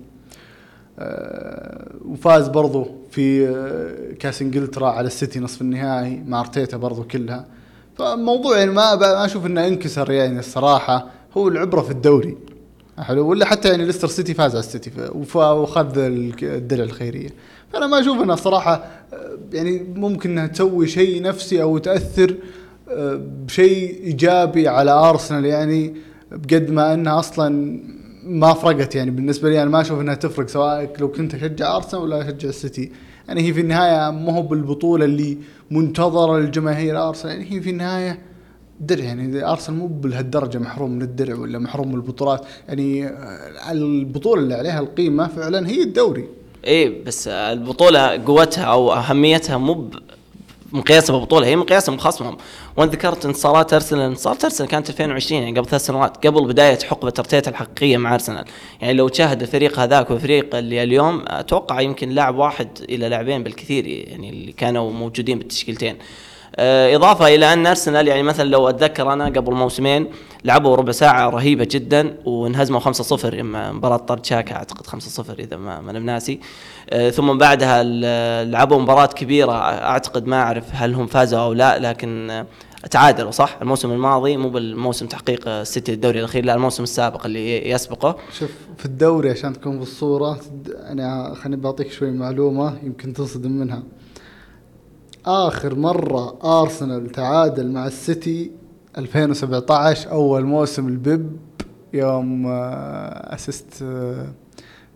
آه 1.00 1.92
وفاز 2.06 2.48
برضو 2.48 2.88
في 3.12 3.48
آه 3.48 4.14
كأس 4.14 4.42
إنجلترا 4.42 4.88
على 4.90 5.08
السيتي 5.08 5.40
نصف 5.40 5.62
النهائي 5.62 6.24
مع 6.28 6.40
أرتيتا 6.40 6.78
برضو 6.78 7.04
كلها. 7.04 7.46
فالموضوع 7.98 8.58
يعني 8.58 8.72
ما 8.72 8.96
ما 8.96 9.26
أشوف 9.26 9.46
إنه 9.46 9.68
انكسر 9.68 10.12
يعني 10.12 10.40
الصراحة. 10.40 11.08
هو 11.38 11.48
العبرة 11.48 11.82
في 11.82 11.92
الدوري. 11.92 12.38
حلو. 13.00 13.30
ولا 13.30 13.46
حتى 13.46 13.70
يعني 13.70 13.86
ليستر 13.86 14.08
سيتي 14.08 14.34
فاز 14.34 14.52
على 14.52 14.60
السيتي 14.60 14.92
وخذ 15.36 15.98
الدرع 15.98 16.84
الخيرية. 16.84 17.30
فأنا 17.74 17.88
ما 17.88 18.00
أشوف 18.00 18.24
إنها 18.24 18.36
صراحة 18.36 18.74
آه، 19.14 19.38
يعني 19.54 19.86
ممكن 19.96 20.30
إنها 20.32 20.48
تسوي 20.48 20.88
شيء 20.88 21.22
نفسي 21.22 21.62
أو 21.62 21.78
تأثر 21.78 22.36
آه، 22.90 23.22
بشيء 23.46 24.04
إيجابي 24.04 24.68
على 24.68 24.92
أرسنال. 24.92 25.46
يعني 25.46 25.96
بقد 26.32 26.72
ما 26.72 26.94
إنها 26.94 27.20
أصلا 27.20 27.80
ما 28.24 28.54
فرقت 28.54 28.96
يعني. 28.96 29.12
بالنسبة 29.12 29.50
لي 29.50 29.62
أنا 29.62 29.70
ما 29.70 29.82
أشوف 29.82 30.00
إنها 30.00 30.16
تفرق 30.16 30.48
سواء 30.48 30.94
لو 31.00 31.12
كنت 31.12 31.36
أشجع 31.36 31.76
أرسنال 31.76 32.04
ولا 32.04 32.22
أشجع 32.22 32.50
السيتي. 32.50 32.92
يعني 33.28 33.42
هي 33.42 33.54
في 33.54 33.62
النهاية 33.62 34.12
ما 34.12 34.34
هو 34.34 34.42
بالبطولة 34.42 35.06
اللي 35.06 35.38
منتظرة 35.72 36.40
للجماهير 36.40 37.08
أرسنال. 37.08 37.34
يعني 37.34 37.52
هي 37.52 37.62
في 37.62 37.70
النهاية 37.70 38.20
درع 38.80 39.04
يعني 39.04 39.46
ارسنال 39.46 39.80
مو 39.80 39.88
بهالدرجة 39.88 40.58
محروم 40.58 40.92
من 40.92 41.02
الدرع 41.02 41.36
ولا 41.36 41.60
محروم 41.60 41.88
من 41.88 41.96
البطولات 41.96 42.46
يعني 42.68 43.08
آه، 43.08 43.72
البطولة 43.72 44.42
اللي 44.42 44.54
عليها 44.54 44.80
القيمة 44.80 45.28
فعلا 45.28 45.68
هي 45.68 45.82
الدوري. 45.82 46.28
إيه 46.64 47.04
بس 47.04 47.28
البطولة 47.28 48.24
قوتها 48.26 48.64
أو 48.64 48.94
أهميتها 48.94 49.58
مو 49.58 49.90
مقياسه 50.72 51.18
ببطوله 51.18 51.48
هي 51.48 51.56
مقياسه 51.56 51.96
بخصمهم 51.96 52.38
وانت 52.78 52.94
ذكرت 52.94 53.26
انتصارات 53.26 53.74
أرسنال 53.74 54.02
انتصارات 54.02 54.44
أرسنال 54.44 54.70
كانت 54.70 54.90
2020 54.90 55.42
يعني 55.44 55.60
قبل 55.60 55.70
ثلاث 55.70 55.86
سنوات 55.86 56.28
قبل 56.28 56.48
بداية 56.48 56.80
حقبة 56.80 57.14
أرتيتا 57.20 57.52
الحقيقية 57.52 57.98
مع 57.98 58.14
أرسنال. 58.14 58.46
يعني 58.82 58.94
لو 58.94 59.08
تشاهد 59.08 59.42
الفريق 59.42 59.80
هذاك 59.80 60.12
والفريق 60.12 60.56
اللي 60.56 60.84
اليوم 60.84 61.24
أتوقع 61.28 61.82
يمكن 61.82 62.10
لاعب 62.10 62.36
واحد 62.36 62.68
إلى 62.90 63.10
لاعبين 63.10 63.44
بالكثير 63.44 63.88
يعني 63.88 64.30
اللي 64.30 64.52
كانوا 64.52 64.92
موجودين 64.92 65.38
بالتشكيلتين. 65.38 65.96
إضافة 66.60 67.36
إلى 67.36 67.54
أن 67.54 67.68
أرسنال 67.68 68.08
يعني 68.08 68.24
مثلا 68.24 68.50
لو 68.50 68.70
أتذكر 68.70 69.14
أنا 69.14 69.26
قبل 69.26 69.54
موسمين 69.54 70.08
لعبوا 70.44 70.76
ربع 70.76 70.92
ساعة 70.92 71.30
رهيبة 71.30 71.68
جدا 71.72 72.18
وانهزموا 72.26 72.80
5-0 72.80 73.26
مباراة 73.34 73.98
طرد 73.98 74.26
شاكا 74.26 74.56
أعتقد 74.56 74.88
5-0 74.88 75.40
إذا 75.40 75.58
ما 75.58 75.90
أنا 75.90 76.00
بناسي. 76.00 76.40
آه، 76.90 77.10
ثم 77.10 77.38
بعدها 77.38 77.84
لعبوا 78.44 78.80
مباراة 78.80 79.06
كبيرة 79.06 79.52
أعتقد 79.62 80.28
ما 80.28 80.42
أعرف 80.42 80.64
هل 80.72 80.94
هم 80.94 81.08
فازوا 81.08 81.40
أو 81.40 81.54
لا 81.54 81.80
لكن 81.80 82.44
تعادلوا 82.92 83.32
صح؟ 83.32 83.58
الموسم 83.62 83.92
الماضي 83.92 84.38
مو 84.38 84.50
بالموسم 84.50 85.08
تحقيق 85.08 85.48
السيتي 85.48 85.94
الدوري 85.94 86.20
الأخير 86.20 86.46
لا 86.46 86.56
الموسم 86.56 86.84
السابق 86.84 87.26
اللي 87.26 87.70
يسبقه. 87.70 88.16
شوف 88.40 88.52
في 88.78 88.86
الدوري 88.86 89.30
عشان 89.30 89.54
تكون 89.54 89.80
بالصورة 89.80 90.40
أنا 90.90 91.34
خليني 91.36 91.62
بعطيك 91.62 91.92
شوي 91.92 92.12
معلومة 92.12 92.78
يمكن 92.84 93.14
تصدم 93.14 93.52
منها. 93.52 93.84
آخر 95.26 95.76
مرة 95.76 96.38
ارسنال 96.62 97.10
تعادل 97.10 97.72
مع 97.72 97.88
السيتي 97.88 98.52
2017 98.98 100.12
أول 100.12 100.44
موسم 100.44 100.88
البيب 100.88 101.38
يوم 101.94 102.48
آه، 102.48 103.34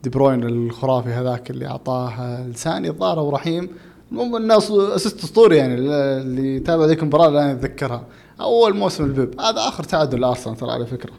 دي 0.04 0.10
بروين 0.10 0.44
الخرافي 0.44 1.10
هذاك 1.10 1.50
اللي 1.50 1.68
أعطاه 1.68 2.48
لساني 2.48 2.90
الظاهر 2.90 3.20
ورحيم 3.20 3.70
المهم 4.12 4.36
الناس 4.36 4.72
اسست 4.72 5.24
أسطوري 5.24 5.58
يعني 5.58 5.76
اللي 5.76 6.56
يتابع 6.56 6.86
ذيك 6.86 7.02
المباراة 7.02 7.28
الان 7.28 7.50
يتذكرها. 7.58 8.04
أول 8.42 8.76
موسم 8.76 9.04
البيب 9.04 9.42
هذا 9.42 9.60
آخر 9.68 9.84
تعادل 9.84 10.22
لأرسنال 10.22 10.56
ترى 10.56 10.72
على 10.72 10.86
فكرة. 10.86 11.14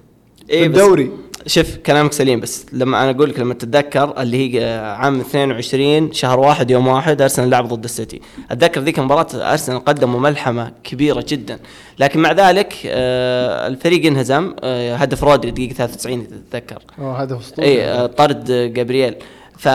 إيه 0.51 0.67
الدوري 0.67 1.11
شوف 1.47 1.77
كلامك 1.77 2.13
سليم 2.13 2.41
بس 2.41 2.67
لما 2.73 3.03
أنا 3.03 3.11
أقول 3.11 3.31
لك 3.31 3.41
لما 3.41 3.55
تتذكر 3.55 4.23
اللي 4.23 4.61
هي 4.61 4.79
عام 4.99 5.21
22 5.21 6.13
شهر 6.13 6.41
واحد 6.41 6.71
يوم 6.71 6.87
واحد 6.87 7.23
أرسنال 7.23 7.51
لعب 7.51 7.69
ضد 7.69 7.85
السيتي. 7.85 8.21
أتذكر 8.51 8.81
ذيك 8.81 8.99
المباراة 8.99 9.27
أرسنال 9.35 9.85
قدموا 9.85 10.21
ملحمة 10.21 10.73
كبيرة 10.85 11.25
جدا. 11.29 11.59
لكن 11.99 12.21
مع 12.21 12.33
ذلك 12.33 12.75
آه 12.87 13.67
الفريق 13.67 14.07
انهزم. 14.07 14.55
آه 14.63 14.97
هدف 14.97 15.25
رودري 15.25 15.51
دقيقة 15.51 15.75
93 15.75 16.21
إذا 16.21 16.37
تتذكر. 16.51 16.83
آه 16.99 17.17
هدف 17.17 17.41
أسطوري. 17.41 17.69
اي 17.69 17.85
آه 17.85 18.07
طرد 18.07 18.73
جابرييل. 18.75 19.15
ف 19.59 19.69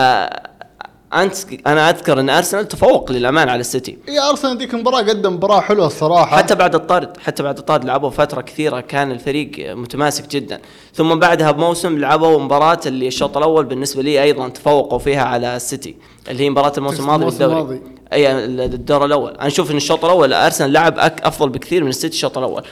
أنت 1.14 1.34
أنا 1.66 1.90
أذكر 1.90 2.20
إن 2.20 2.30
أرسنال 2.30 2.68
تفوق 2.68 3.12
للأمان 3.12 3.48
على 3.48 3.60
السيتي. 3.60 3.98
إي 4.08 4.20
أرسنال 4.20 4.58
ذيك 4.58 4.74
المباراة 4.74 4.98
قدم 4.98 5.32
مباراة 5.32 5.60
حلوة 5.60 5.86
الصراحة. 5.86 6.36
حتى 6.36 6.54
بعد 6.54 6.74
الطرد 6.74 7.16
حتى 7.16 7.42
بعد 7.42 7.58
الطرد 7.58 7.84
لعبوا 7.84 8.10
فترة 8.10 8.40
كثيرة 8.40 8.80
كان 8.80 9.10
الفريق 9.10 9.50
متماسك 9.58 10.28
جدا. 10.28 10.60
ثم 10.94 11.18
بعدها 11.18 11.50
بموسم 11.50 11.98
لعبوا 11.98 12.38
مباراة 12.38 12.80
اللي 12.86 13.08
الشوط 13.08 13.36
الأول 13.36 13.64
بالنسبة 13.64 14.02
لي 14.02 14.22
أيضا 14.22 14.48
تفوقوا 14.48 14.98
فيها 14.98 15.22
على 15.22 15.56
السيتي 15.56 15.96
اللي 16.28 16.44
هي 16.44 16.50
مباراة 16.50 16.72
الموسم 16.78 17.02
الماضي 17.02 17.24
بالدوري. 17.24 17.82
إي 18.12 18.44
الدور 18.44 19.04
الأول. 19.04 19.30
أنا 19.30 19.46
أشوف 19.46 19.70
إن 19.70 19.76
الشوط 19.76 20.04
الأول 20.04 20.32
أرسنال 20.32 20.72
لعب 20.72 20.98
أفضل 20.98 21.48
بكثير 21.48 21.82
من 21.82 21.90
السيتي 21.90 22.14
الشوط 22.14 22.38
الأول. 22.38 22.62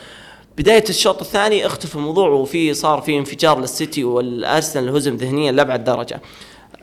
بداية 0.58 0.84
الشوط 0.88 1.20
الثاني 1.20 1.66
اختفى 1.66 1.96
الموضوع 1.96 2.28
وفي 2.28 2.74
صار 2.74 3.00
في 3.00 3.18
انفجار 3.18 3.60
للسيتي 3.60 4.04
والأرسنال 4.04 4.96
هزم 4.96 5.16
ذهنيا 5.16 5.52
لأبعد 5.52 5.84
درجة. 5.84 6.20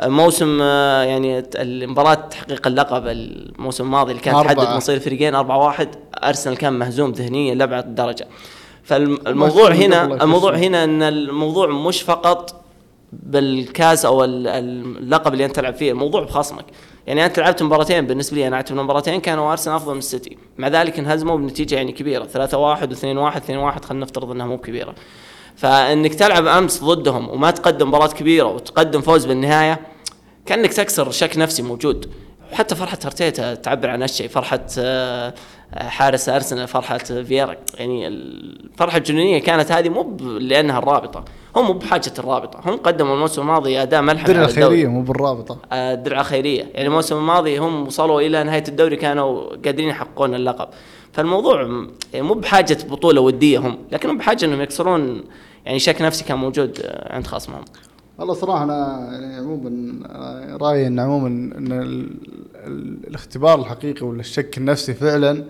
موسم 0.04 0.60
آه، 0.62 1.04
يعني 1.04 1.44
المباراة 1.56 2.14
تحقيق 2.14 2.68
اللقب 2.68 3.08
الموسم 3.08 3.84
الماضي 3.84 4.12
اللي 4.12 4.22
كان 4.24 4.34
تحدد 4.44 4.60
مصير 4.78 4.96
الفريقين 4.96 5.36
4 5.36 5.58
1 5.58 5.90
أرسنال 6.24 6.58
كان 6.58 6.74
مهزوم 6.74 7.12
ذهنيا 7.12 7.56
لأبعد 7.56 7.86
الدرجة 7.86 8.28
فالموضوع 8.84 9.72
هنا 9.72 10.04
الموضوع 10.24 10.56
هنا 10.56 10.84
إن 10.84 11.04
الموضوع 11.04 11.68
مش 11.68 12.02
فقط 12.02 12.62
بالكاس 13.14 14.06
أو 14.06 14.24
ال- 14.24 14.48
اللقب 14.48 15.34
اللي 15.34 15.46
أنت 15.46 15.56
تلعب 15.56 15.74
فيه 15.74 15.92
الموضوع 15.92 16.24
بخصمك. 16.24 16.66
يعني 17.08 17.26
أنت 17.26 17.40
لعبت 17.40 17.64
مباراتين 17.64 18.08
بالنسبة 18.08 18.38
لي 18.38 18.48
أنا 18.48 18.56
اعتبر 18.56 18.84
مباراتين 18.84 19.20
كانوا 19.22 19.52
أرسنال 19.52 19.76
أفضل 19.76 19.92
من 19.94 19.98
السيتي. 20.00 20.38
مع 20.58 20.68
ذلك 20.68 21.00
انهزموا 21.00 21.38
بنتيجة 21.38 21.76
يعني 21.76 21.92
كبيرة 21.92 22.26
3 22.26 22.58
1 22.58 22.94
و2 22.94 23.04
1 23.06 23.42
2 23.42 23.58
1 23.58 23.86
خلينا 23.86 24.06
نفترض 24.06 24.32
إنها 24.32 24.46
مو 24.46 24.58
كبيرة. 24.58 24.96
فإنك 25.56 26.14
تلعب 26.16 26.46
أمس 26.48 26.84
ضدهم 26.84 27.30
وما 27.30 27.52
تقدم 27.52 27.88
مباراة 27.88 28.08
كبيرة 28.08 28.46
وتقدم 28.48 29.02
فوز 29.02 29.26
بالنهاية 29.26 29.80
كأنك 30.46 30.74
تكسر 30.74 31.12
شك 31.12 31.38
نفسي 31.38 31.62
موجود. 31.64 32.10
وحتى 32.54 32.76
فرحة 32.76 32.98
أرتيتا 33.06 33.56
تعبر 33.56 33.90
عن 33.90 34.02
هالشيء. 34.02 34.28
فرحة 34.28 34.66
آه، 34.80 35.34
حارس 35.74 36.30
أرسنال 36.30 36.68
فرحة 36.68 36.98
فييرا. 36.98 37.56
يعني 37.80 38.08
الفرحة 38.08 38.98
الجنونية 38.98 39.40
كانت 39.40 39.72
هذه 39.72 39.90
مو 39.90 40.18
لأنها 40.40 40.80
الرابطة. 40.80 41.26
هم 41.56 41.66
مو 41.66 41.74
بحاجة 41.74 42.14
الرابطة. 42.20 42.60
هم 42.66 42.78
قدموا 42.78 43.16
الموسم 43.16 43.42
الماضي 43.42 43.82
أداء 43.82 44.02
ملحمي 44.02 44.30
الدوري. 44.30 44.46
الخيريه 44.46 44.88
مو 44.88 45.02
بالرابطة. 45.02 45.58
آه، 45.72 45.94
الدرعه 45.94 46.24
خيرية. 46.24 46.64
يعني 46.74 46.88
الموسم 46.88 47.18
الماضي 47.18 47.58
هم 47.58 47.88
وصلوا 47.88 48.22
إلى 48.22 48.44
نهاية 48.44 48.64
الدوري 48.68 48.96
كانوا 48.96 49.50
قادرين 49.50 49.90
يحققون 49.90 50.36
اللقب. 50.36 50.68
فالموضوع 51.14 51.62
يعني 52.14 52.28
مو 52.28 52.34
بحاجة 52.34 52.78
بطولة 52.90 53.22
ودية 53.22 53.60
هم. 53.60 53.78
لكنهم 53.92 54.18
بحاجة 54.18 54.46
إنهم 54.46 54.62
يكسرون 54.62 55.24
يعني 55.66 55.80
شك 55.80 56.02
نفسي 56.02 56.24
كان 56.24 56.38
موجود 56.38 56.82
عند 57.10 57.28
خصمهم 57.28 57.66
والله 58.22 58.34
صراحة 58.34 58.64
أنا 58.64 59.10
يعني 59.12 59.36
عموما 59.36 60.58
رأيي 60.58 60.88
أن 60.88 61.00
عموما 61.00 61.28
ال- 61.58 62.16
الاختبار 63.08 63.60
الحقيقي 63.60 64.06
ولا 64.08 64.20
الشك 64.20 64.58
النفسي 64.58 64.94
فعلا 64.94 65.44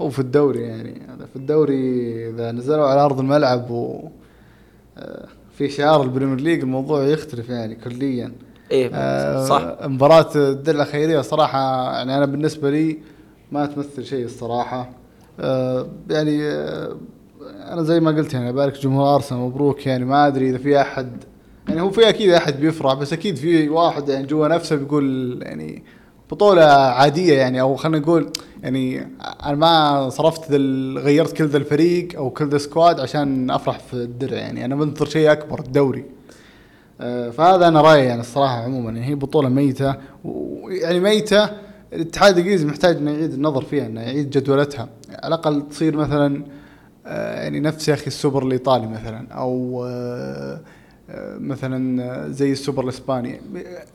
هو 0.00 0.10
في 0.10 0.18
الدوري 0.18 0.60
يعني. 0.62 1.02
هذا 1.08 1.26
في 1.26 1.36
الدوري 1.36 2.28
إذا 2.30 2.52
نزلوا 2.52 2.86
على 2.86 3.00
أرض 3.00 3.20
الملعب 3.20 3.70
و 3.70 4.08
آه، 4.98 5.26
في 5.52 5.68
شعار 5.68 6.02
ال 6.02 6.07
Premier 6.07 6.40
League 6.40 6.60
الموضوع 6.60 7.04
يختلف 7.04 7.48
يعني 7.48 7.74
كليا. 7.74 8.32
إيه 8.70 8.90
آه، 8.94 9.44
صح. 9.46 9.76
مباراة 9.84 10.28
الدرع 10.36 10.82
الخيرية 10.82 11.20
صراحة 11.20 11.92
يعني 11.96 12.16
أنا 12.16 12.26
بالنسبة 12.26 12.70
لي 12.70 12.98
ما 13.52 13.66
تمثل 13.66 14.04
شيء 14.04 14.24
الصراحة. 14.24 14.90
آه، 15.40 15.86
يعني 16.10 16.42
آه، 16.48 16.96
أنا 17.72 17.82
زي 17.82 18.00
ما 18.00 18.10
قلت 18.10 18.34
يعني 18.34 18.48
أبارك 18.48 18.78
جمهور 18.80 19.14
أرسنال 19.14 19.40
مبروك 19.40 19.86
يعني. 19.86 20.04
ما 20.04 20.26
أدري 20.26 20.50
إذا 20.50 20.58
في 20.58 20.80
أحد 20.80 21.10
يعني 21.68 21.80
هو 21.80 21.90
في 21.90 22.08
أكيد 22.08 22.30
أحد 22.30 22.60
بيفرح 22.60 22.94
بس 22.94 23.12
أكيد 23.12 23.36
في 23.36 23.68
واحد 23.68 24.08
يعني 24.08 24.26
جوا 24.26 24.48
نفسه 24.48 24.76
بيقول 24.76 25.38
يعني 25.42 25.82
بطولة 26.30 26.64
عادية 26.72 27.34
يعني 27.38 27.60
أو 27.60 27.76
خلينا 27.76 27.98
نقول 27.98 28.30
يعني 28.62 29.08
أنا 29.44 29.54
ما 29.56 30.08
صرفت 30.08 30.42
ال- 30.50 30.98
غيرت 30.98 31.32
كل 31.36 31.46
ذا 31.46 31.56
الفريق 31.56 32.08
أو 32.16 32.30
كل 32.30 32.48
ذا 32.48 32.56
السكواد 32.56 33.00
عشان 33.00 33.50
أفرح 33.50 33.78
في 33.78 33.94
الدرع 33.94 34.36
يعني 34.36 34.64
أنا 34.64 34.76
بنتظر 34.76 35.06
شيء 35.06 35.32
أكبر 35.32 35.58
الدوري. 35.60 36.04
آه، 37.00 37.30
فهذا 37.30 37.68
أنا 37.68 37.80
رأيي 37.80 38.04
يعني 38.04 38.20
الصراحة 38.20 38.62
عموما 38.64 38.90
يعني 38.90 39.06
هي 39.06 39.14
بطولة 39.14 39.48
ميتة 39.48 39.94
ويعني 40.24 41.00
ميتة 41.00 41.50
الاتحاد 41.92 42.32
الإنجليزي 42.34 42.66
محتاج 42.66 42.96
إنه 42.96 43.10
يعيد 43.10 43.32
النظر 43.32 43.62
فيها 43.64 43.86
إنه 43.86 44.00
يعيد 44.00 44.30
جدولتها. 44.30 44.88
على 45.10 45.34
الأقل 45.34 45.68
تصير 45.70 45.96
مثلا 45.96 46.44
آه، 47.06 47.42
يعني 47.42 47.60
نفس 47.60 47.88
يا 47.88 47.94
أخي 47.94 48.06
السوبر 48.06 48.42
الإيطالي 48.46 48.86
مثلا 48.86 49.26
أو 49.32 49.84
آه، 49.88 50.60
مثلا 51.38 52.32
زي 52.32 52.52
السوبر 52.52 52.84
الإسباني 52.84 53.40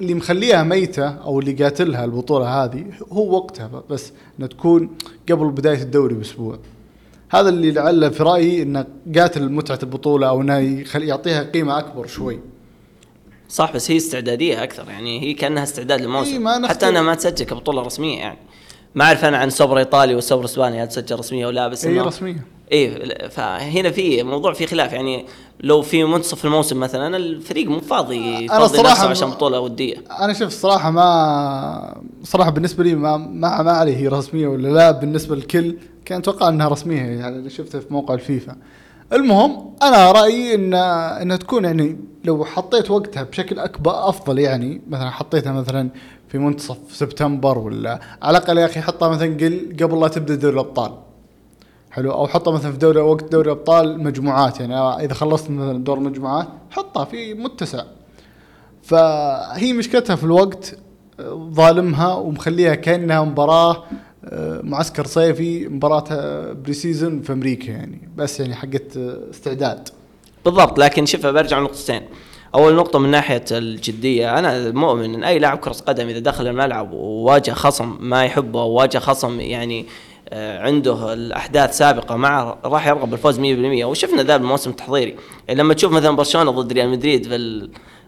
اللي 0.01 0.13
مخليها 0.13 0.63
ميتة 0.63 1.07
أو 1.07 1.39
اللي 1.39 1.51
قاتلها 1.51 2.05
البطولة 2.05 2.63
هذه 2.63 2.85
هو 3.11 3.35
وقتها 3.35 3.83
بس 3.89 4.11
إنها 4.39 4.47
تكون 4.47 4.89
قبل 5.31 5.49
بداية 5.49 5.81
الدوري 5.81 6.15
بأسبوع. 6.15 6.59
هذا 7.29 7.49
اللي 7.49 7.71
لعله 7.71 8.09
في 8.09 8.23
رأيي 8.23 8.61
إنه 8.61 8.85
قاتل 9.15 9.51
متعة 9.51 9.79
البطولة 9.83 10.27
أو 10.27 10.41
إنه 10.41 10.83
يعطيها 10.95 11.43
قيمة 11.43 11.79
أكبر 11.79 12.07
شوي. 12.07 12.39
صح 13.49 13.73
بس 13.73 13.91
هي 13.91 13.97
استعدادية 13.97 14.63
أكثر 14.63 14.89
يعني 14.89 15.21
هي 15.21 15.33
كأنها 15.33 15.63
استعداد 15.63 15.99
إيه، 15.99 16.07
للموسم 16.07 16.43
نختلف. 16.47 16.69
حتى 16.69 16.89
أنها 16.89 17.01
ما 17.01 17.15
تسجل 17.15 17.45
كبطولة 17.45 17.81
رسمية 17.81 18.17
يعني. 18.19 18.37
ما 18.95 19.05
أعرف 19.05 19.25
أنا 19.25 19.37
عن 19.37 19.47
السوبر 19.47 19.73
الايطالي 19.73 20.15
والسوبر 20.15 20.41
الاسباني 20.41 20.83
هل 20.83 20.87
تسجل 20.87 21.19
رسمية 21.19 21.47
ولا 21.47 21.67
بس 21.67 21.85
إنه- 21.85 21.87
رسمية. 21.89 22.45
إيه 22.71 23.27
فهنا 23.27 23.91
في 23.91 24.23
موضوع 24.23 24.53
في 24.53 24.67
خلاف 24.67 24.93
يعني 24.93 25.25
لو 25.59 25.81
في 25.81 26.03
منتصف 26.03 26.45
الموسم 26.45 26.79
مثلا 26.79 27.17
الفريق 27.17 27.67
مو 27.69 27.79
فاضي 27.79 28.45
نفسه 28.47 28.83
ما- 28.83 28.89
عشان 28.89 29.29
بطولة 29.29 29.59
وديه 29.59 29.95
أنا 30.19 30.33
شوف 30.33 30.47
الصراحه 30.47 30.91
ما 30.91 32.01
صراحة 32.23 32.49
بالنسبة 32.51 32.83
لي 32.83 32.95
ما 32.95 33.17
ما, 33.17 33.61
ما 33.61 33.71
علي 33.71 33.95
هي 33.95 34.07
رسمية 34.07 34.47
ولا 34.47 34.67
لا 34.67 34.91
بالنسبة 34.91 35.35
للكل 35.35 35.75
كان 36.05 36.19
أتوقع 36.19 36.49
إنها 36.49 36.67
رسمية 36.67 37.01
يعني 37.01 37.35
اللي 37.37 37.49
شفتها 37.49 37.81
في 37.81 37.93
موقع 37.93 38.13
الفيفا. 38.13 38.55
المهم 39.13 39.73
أنا 39.83 40.11
رأيي 40.11 40.55
ان 40.55 40.73
إنها 40.73 41.37
تكون 41.37 41.65
يعني 41.65 41.97
لو 42.23 42.45
حطيت 42.45 42.91
وقتها 42.91 43.23
بشكل 43.23 43.59
أكبر 43.59 44.09
أفضل 44.09 44.39
يعني 44.39 44.81
مثلا 44.89 45.09
حطيتها 45.09 45.51
مثلا 45.51 45.89
في 46.33 46.39
منتصف 46.39 46.77
سبتمبر 46.91 47.57
ولا 47.57 47.99
على 48.21 48.37
الأقل 48.37 48.57
يا 48.57 48.65
أخي 48.65 48.81
حطها 48.81 49.09
مثلا 49.09 49.37
قل 49.37 49.75
قبل 49.81 50.01
لا 50.01 50.07
تبدأ 50.07 50.35
دوري 50.35 50.53
الأبطال. 50.53 50.91
حلو؟ 51.91 52.11
أو 52.11 52.27
حطها 52.27 52.53
مثلا 52.53 52.71
في 52.71 52.77
دوري 52.77 53.01
وقت 53.01 53.31
دوري 53.31 53.51
الأبطال 53.51 54.03
مجموعات 54.03 54.59
يعني 54.59 54.75
إذا 54.75 55.13
خلصت 55.13 55.49
مثلا 55.49 55.83
دور 55.83 55.99
مجموعات 55.99 56.47
حطها 56.71 57.05
في 57.05 57.33
متسع. 57.33 57.83
فهي 58.83 59.73
مشكلتها 59.73 60.15
في 60.15 60.23
الوقت 60.23 60.77
ظالمها 61.31 62.13
ومخليها 62.15 62.75
كأنها 62.75 63.23
مباراة 63.23 63.83
آه، 64.25 64.61
معسكر 64.63 65.05
صيفي 65.05 65.67
مباراة 65.67 66.03
pre-season 66.53 67.21
في 67.21 67.33
أمريكا 67.33 67.71
يعني. 67.71 68.09
بس 68.15 68.39
يعني 68.39 68.55
حقت 68.55 68.97
استعداد. 68.97 69.89
بالضبط 70.45 70.79
لكن 70.79 71.05
شوف 71.05 71.25
برجع 71.25 71.59
لنقطتين. 71.59 72.01
أول 72.55 72.75
نقطة 72.75 72.99
من 72.99 73.09
ناحية 73.09 73.43
الجدية 73.51 74.39
أنا 74.39 74.71
مؤمن 74.71 75.15
إن 75.15 75.23
أي 75.23 75.39
لاعب 75.39 75.57
كرة 75.57 75.75
قدم 75.87 76.07
إذا 76.07 76.19
دخل 76.19 76.47
الملعب 76.47 76.91
وواجه 76.91 77.51
خصم 77.51 77.97
ما 77.99 78.25
يحبه 78.25 78.61
أو 78.61 78.69
واجه 78.69 78.97
خصم 78.97 79.39
يعني 79.39 79.85
آه، 80.29 80.59
عنده 80.59 81.13
الأحداث 81.13 81.77
سابقة 81.77 82.15
معه 82.15 82.57
راح 82.65 82.87
يرغب 82.87 83.09
بالفوز 83.09 83.39
100% 83.39 83.43
وشفنا 83.85 84.23
ذا 84.23 84.37
بالموسم 84.37 84.69
التحضيري. 84.69 85.15
لما 85.49 85.73
تشوف 85.73 85.91
مثلا 85.91 86.15
برشلونة 86.15 86.51
ضد 86.51 86.73
ريال 86.73 86.89
مدريد 86.89 87.27
في 87.27 87.35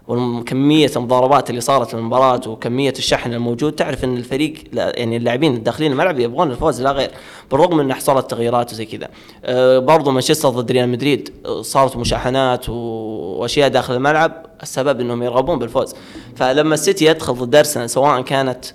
وكمية 0.07 0.91
المضاربات 0.95 1.49
اللي 1.49 1.61
صارت 1.61 1.87
في 1.87 1.93
المباراة 1.93 2.41
وكمية 2.47 2.93
الشحن 2.97 3.33
الموجود 3.33 3.73
تعرف 3.73 4.03
إن 4.03 4.17
الفريق 4.17 4.53
يعني 4.73 5.17
اللاعبين 5.17 5.63
داخلين 5.63 5.91
الملعب 5.91 6.19
يبغون 6.19 6.51
الفوز 6.51 6.81
لا 6.81 6.91
غير 6.91 7.11
بالرغم 7.51 7.79
ان 7.79 7.93
حصلت 7.93 8.31
تغييرات 8.31 8.71
وزي 8.71 8.85
كذا. 8.85 9.09
أه 9.45 9.79
برضو 9.79 10.11
مانشستر 10.11 10.49
ضد 10.49 10.71
ريال 10.71 10.89
مدريد 10.89 11.33
آه، 11.45 11.61
صارت 11.61 11.97
مشاحنات 11.97 12.69
وأشياء 12.69 13.69
داخل 13.69 13.93
الملعب 13.93 14.45
السبب 14.63 14.99
إنهم 14.99 15.23
يرغبون 15.23 15.59
بالفوز. 15.59 15.95
فلما 16.35 16.73
السيتي 16.73 17.05
يدخل 17.05 17.33
ضد 17.33 17.55
أرسنال 17.55 17.89
سواء 17.89 18.21
كانت 18.21 18.65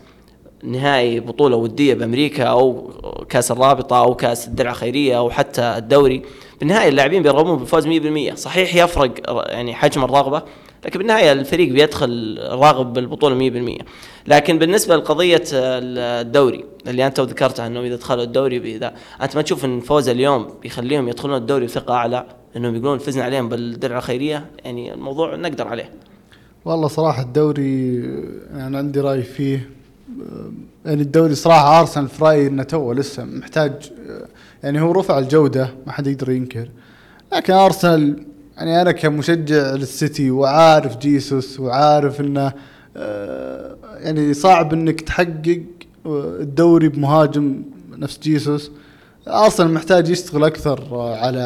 نهائي 0.65 1.21
بطولة 1.21 1.57
ودية 1.57 1.95
بأمريكا 1.95 2.45
أو 2.45 2.91
كأس 3.29 3.51
الرابطة 3.51 3.99
أو 3.99 4.15
كأس 4.15 4.49
الدرع 4.49 4.71
الخيرية 4.71 5.19
أو 5.19 5.31
حتى 5.31 5.63
الدوري 5.63 6.23
بالنهاية 6.61 6.89
اللاعبين 6.89 7.23
بيرغبون 7.23 7.57
بالفوز 7.59 7.87
100% 7.87 8.35
صحيح 8.35 8.75
يفرق 8.75 9.13
يعني 9.53 9.75
حجم 9.75 10.05
الرغبة 10.05 10.43
لكن 10.85 10.99
بالنهاية 10.99 11.33
الفريق 11.33 11.73
بيدخل 11.73 12.39
راغب 12.51 12.93
بالبطولة 12.93 13.79
100% 13.81 13.85
لكن 14.27 14.59
بالنسبة 14.59 14.97
لقضية 14.97 15.43
الدوري 15.53 16.65
اللي 16.87 17.07
أنت 17.07 17.21
ذكرتها 17.21 17.67
أنه 17.67 17.81
إذا 17.81 17.97
دخلوا 17.97 18.25
الدوري 18.25 18.59
بذا 18.59 18.95
أنت 19.23 19.37
ما 19.37 19.43
تشوف 19.43 19.65
أن 19.65 19.81
فوز 19.81 20.09
اليوم 20.09 20.49
بيخليهم 20.63 21.09
يدخلون 21.09 21.37
الدوري 21.37 21.67
بثقة 21.67 21.95
أعلى 21.95 22.27
أنهم 22.57 22.75
يقولون 22.75 22.99
فزنا 22.99 23.25
عليهم 23.25 23.49
بالدرع 23.49 23.99
الخيرية؟ 23.99 24.47
يعني 24.65 24.95
الموضوع 24.95 25.37
نقدر 25.37 25.69
عليه. 25.69 25.91
والله 26.65 26.89
صراحة 26.89 27.23
الدوري 27.23 28.05
أنا 28.53 28.79
عندي 28.79 29.01
رأي 29.01 29.23
فيه. 29.23 29.71
يعني 30.85 31.03
الدوري 31.03 31.35
صراحة 31.35 31.81
أرسنال 31.81 32.09
في 32.09 32.25
رأيي 32.25 32.47
إنه 32.47 32.63
تو 32.63 32.93
لسه 32.93 33.25
محتاج 33.25 33.73
يعني 34.63 34.81
هو 34.81 34.93
رفع 34.93 35.19
الجودة 35.19 35.75
ما 35.87 35.93
حد 35.93 36.07
يقدر 36.07 36.31
ينكر. 36.31 36.69
لكن 37.33 37.53
أرسنال 37.53 38.25
يعني 38.61 38.83
أنا 38.83 38.93
كمشجع 38.93 39.75
للسيتي 39.75 40.31
وعارف 40.31 40.97
جيسوس 40.99 41.61
وعارف 41.61 42.21
إنه 42.21 42.53
آه، 42.97 43.77
يعني 43.99 44.35
صعب 44.35 44.73
إنك 44.73 45.01
تحقق 45.01 45.63
آه، 46.07 46.37
الدوري 46.41 46.89
بمهاجم 46.89 47.63
نفس 47.99 48.19
جيسوس. 48.19 48.71
ارسنال 49.29 49.71
محتاج 49.75 50.09
يشتغل 50.09 50.45
أكثر 50.45 51.01
على 51.01 51.41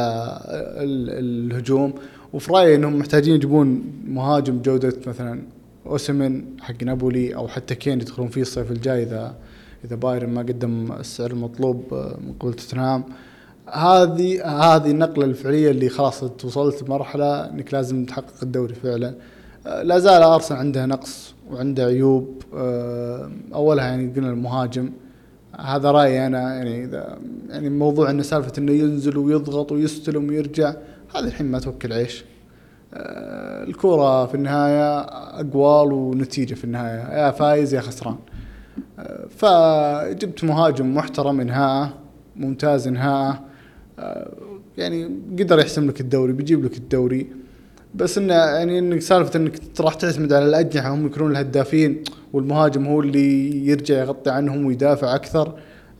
ال- 0.84 1.50
الهجوم. 1.52 1.94
وفي 2.32 2.52
رأيي 2.52 2.74
إنهم 2.74 2.98
محتاجين 2.98 3.34
يجيبون 3.34 3.82
مهاجم 4.08 4.62
جودة 4.62 4.96
مثلا 5.06 5.42
اوسمن 5.86 6.44
حق 6.60 6.82
نابولي 6.82 7.34
أو 7.34 7.48
حتى 7.48 7.74
كين 7.74 8.00
يدخلون 8.00 8.28
فيه 8.28 8.42
الصيف 8.42 8.70
الجاي 8.70 9.02
إذا 9.02 9.34
إذا 9.84 9.96
بايرن 9.96 10.28
ما 10.30 10.40
قدم 10.42 10.92
السعر 10.92 11.30
المطلوب 11.30 11.94
آه، 11.94 12.16
من 12.26 12.32
قبل 12.40 12.54
توتنهام. 12.54 13.04
هذه 13.72 14.44
هذه 14.46 14.90
النقلة 14.90 15.24
الفعلية 15.24 15.70
اللي 15.70 15.88
خلاص 15.88 16.22
أنت 16.22 16.44
وصلت 16.44 16.82
لمرحله 16.82 17.50
إنك 17.50 17.74
لازم 17.74 18.04
تحقق 18.04 18.42
الدوري 18.42 18.74
فعلا. 18.74 19.14
آه، 19.66 19.82
لا 19.82 19.98
زال 19.98 20.22
أرسنال 20.22 20.60
عنده 20.60 20.86
نقص 20.86 21.34
وعنده 21.50 21.84
عيوب. 21.84 22.42
آه، 22.54 23.30
أولها 23.54 23.84
يعني 23.84 24.12
قلنا 24.12 24.30
المهاجم. 24.30 24.90
هذا 25.60 25.90
رأيي 25.90 26.26
أنا 26.26 26.54
يعني 26.54 26.84
اذا 26.84 27.18
يعني 27.48 27.70
موضوع 27.70 28.10
انه 28.10 28.22
سالفة 28.22 28.52
إنه 28.58 28.72
ينزل 28.72 29.16
ويضغط 29.16 29.72
ويستلم 29.72 30.28
ويرجع 30.28 30.74
هذا 31.16 31.26
الحين 31.26 31.46
ما 31.46 31.58
توكل 31.58 31.92
عيش. 31.92 32.24
آه، 32.94 33.64
الكوره 33.64 34.26
في 34.26 34.34
النهاية 34.34 35.00
أقوال 35.40 35.92
ونتيجة 35.92 36.54
في 36.54 36.64
النهاية. 36.64 37.24
يا 37.26 37.30
فايز 37.30 37.74
يا 37.74 37.80
خسران. 37.80 38.16
فجبت 39.30 40.44
مهاجم 40.44 40.94
محترم 40.94 41.40
انهاء 41.40 41.90
ممتاز 42.36 42.86
انهاء 42.86 43.30
آه، 43.30 43.53
يعني 44.78 45.10
قدر 45.38 45.58
يحسم 45.58 45.88
لك 45.88 46.00
الدوري 46.00 46.32
بيجيب 46.32 46.64
لك 46.64 46.76
الدوري. 46.76 47.26
بس 47.94 48.18
انه 48.18 48.34
يعني 48.34 48.78
إنك 48.78 49.00
سالفة 49.00 49.38
إنك 49.38 49.52
راح 49.80 49.94
تعتمد 49.94 50.32
على 50.32 50.44
الأجنحة 50.44 50.94
هم 50.94 51.06
يكونون 51.06 51.30
الهدافين 51.30 52.04
والمهاجم 52.32 52.86
هو 52.86 53.00
اللي 53.00 53.66
يرجع 53.66 53.94
يغطي 53.94 54.30
عنهم 54.30 54.66
ويدافع 54.66 55.14
أكثر. 55.14 55.54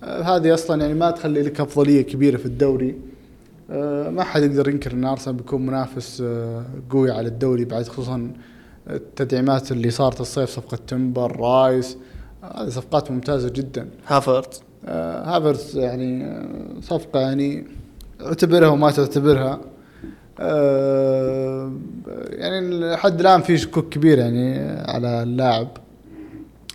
آه، 0.05 0.23
هذه 0.23 0.55
أصلا 0.55 0.81
يعني 0.83 0.95
ما 0.95 1.11
تخلي 1.11 1.43
لك 1.43 1.61
أفضلية 1.61 2.03
كبيرة 2.03 2.37
في 2.37 2.47
الدوري. 2.47 2.95
آه، 3.71 4.11
ما 4.11 4.25
حد 4.25 4.43
يقدر 4.43 4.69
ينكر 4.69 4.93
إن 4.93 5.05
أرسنال 5.05 5.37
بيكون 5.37 5.67
منافس 5.67 6.23
آه، 6.27 6.65
قوي 6.91 7.11
على 7.11 7.29
الدوري 7.29 7.65
بعد 7.65 7.89
خصوصا 7.89 8.31
التدعيمات 8.91 9.73
اللي 9.73 9.91
صارت 9.91 10.21
الصيف 10.21 10.51
صفقة 10.51 10.79
تمبر 10.87 11.41
رايس. 11.41 11.97
هذه 12.43 12.69
صفقات 12.69 13.11
ممتازة 13.11 13.49
جدا. 13.49 13.89
هافرت 14.07 14.63
آه، 14.87 15.37
هافرتز 15.37 15.77
يعني 15.77 16.25
آه، 16.25 16.81
صفقة 16.81 17.21
يعني 17.21 17.65
اعتبرها 18.25 18.69
وما 18.69 18.91
تعتبرها. 18.91 19.61
آه، 20.41 21.73
يعني 22.31 22.81
لحد 22.81 23.21
الآن 23.21 23.43
في 23.43 23.59
شكوك 23.59 23.89
كبير 23.89 24.19
يعني 24.19 24.59
على 24.91 25.23
اللاعب. 25.23 25.69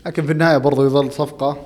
لكن 0.06 0.26
في 0.26 0.32
النهاية 0.32 0.58
برضو 0.58 0.86
يظل 0.86 1.12
صفقة. 1.12 1.58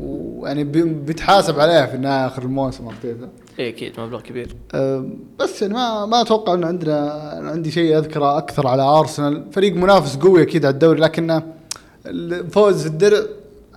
ويعني 0.00 0.64
بي- 0.64 0.82
بيتحاسب 0.82 1.60
عليها 1.60 1.86
في 1.86 1.94
النهاية 1.94 2.26
آخر 2.26 2.42
الموسم 2.42 2.86
أرتيتا. 2.86 3.28
اي 3.58 3.68
أكيد 3.68 4.00
مبلغ 4.00 4.20
كبير. 4.20 4.54
أه، 4.74 5.06
بس 5.40 5.62
يعني 5.62 5.74
ما 5.74 6.06
ما 6.06 6.20
أتوقع 6.20 6.54
انه 6.54 6.66
عندنا 6.66 7.38
أنا 7.38 7.50
عندي 7.50 7.70
شيء 7.70 7.98
أذكره 7.98 8.38
أكثر 8.38 8.66
على 8.66 8.82
أرسنال. 8.82 9.44
فريق 9.52 9.74
منافس 9.76 10.16
قوي 10.16 10.42
أكيد 10.42 10.64
على 10.64 10.72
الدوري 10.72 11.00
لكنه 11.00 11.42
الفوز 12.06 12.82
في 12.82 12.88
الدرع 12.88 13.18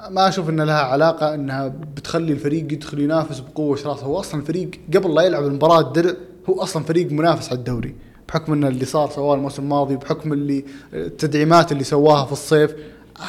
ما 0.09 0.27
أشوف 0.27 0.49
إن 0.49 0.61
لها 0.61 0.81
علاقة 0.81 1.33
إنها 1.33 1.67
بتخلي 1.95 2.33
الفريق 2.33 2.73
يدخل 2.73 2.99
ينافس 2.99 3.39
بقوة 3.39 3.75
شراسه 3.75 4.05
هو 4.05 4.19
أصلا 4.19 4.41
الفريق 4.41 4.71
قبل 4.95 5.15
لا 5.15 5.21
يلعب 5.21 5.45
المباراة 5.45 5.79
الدرع 5.79 6.13
هو 6.49 6.61
أصلا 6.63 6.83
فريق 6.83 7.11
منافس 7.11 7.49
على 7.49 7.57
الدوري 7.59 7.95
بحكم 8.29 8.53
إن 8.53 8.63
اللي 8.63 8.85
صار 8.85 9.09
سواه 9.09 9.35
الموسم 9.35 9.63
الماضي 9.63 9.95
بحكم 9.95 10.33
اللي 10.33 10.65
التدعيمات 10.93 11.71
اللي 11.71 11.83
سواها 11.83 12.25
في 12.25 12.31
الصيف. 12.31 12.75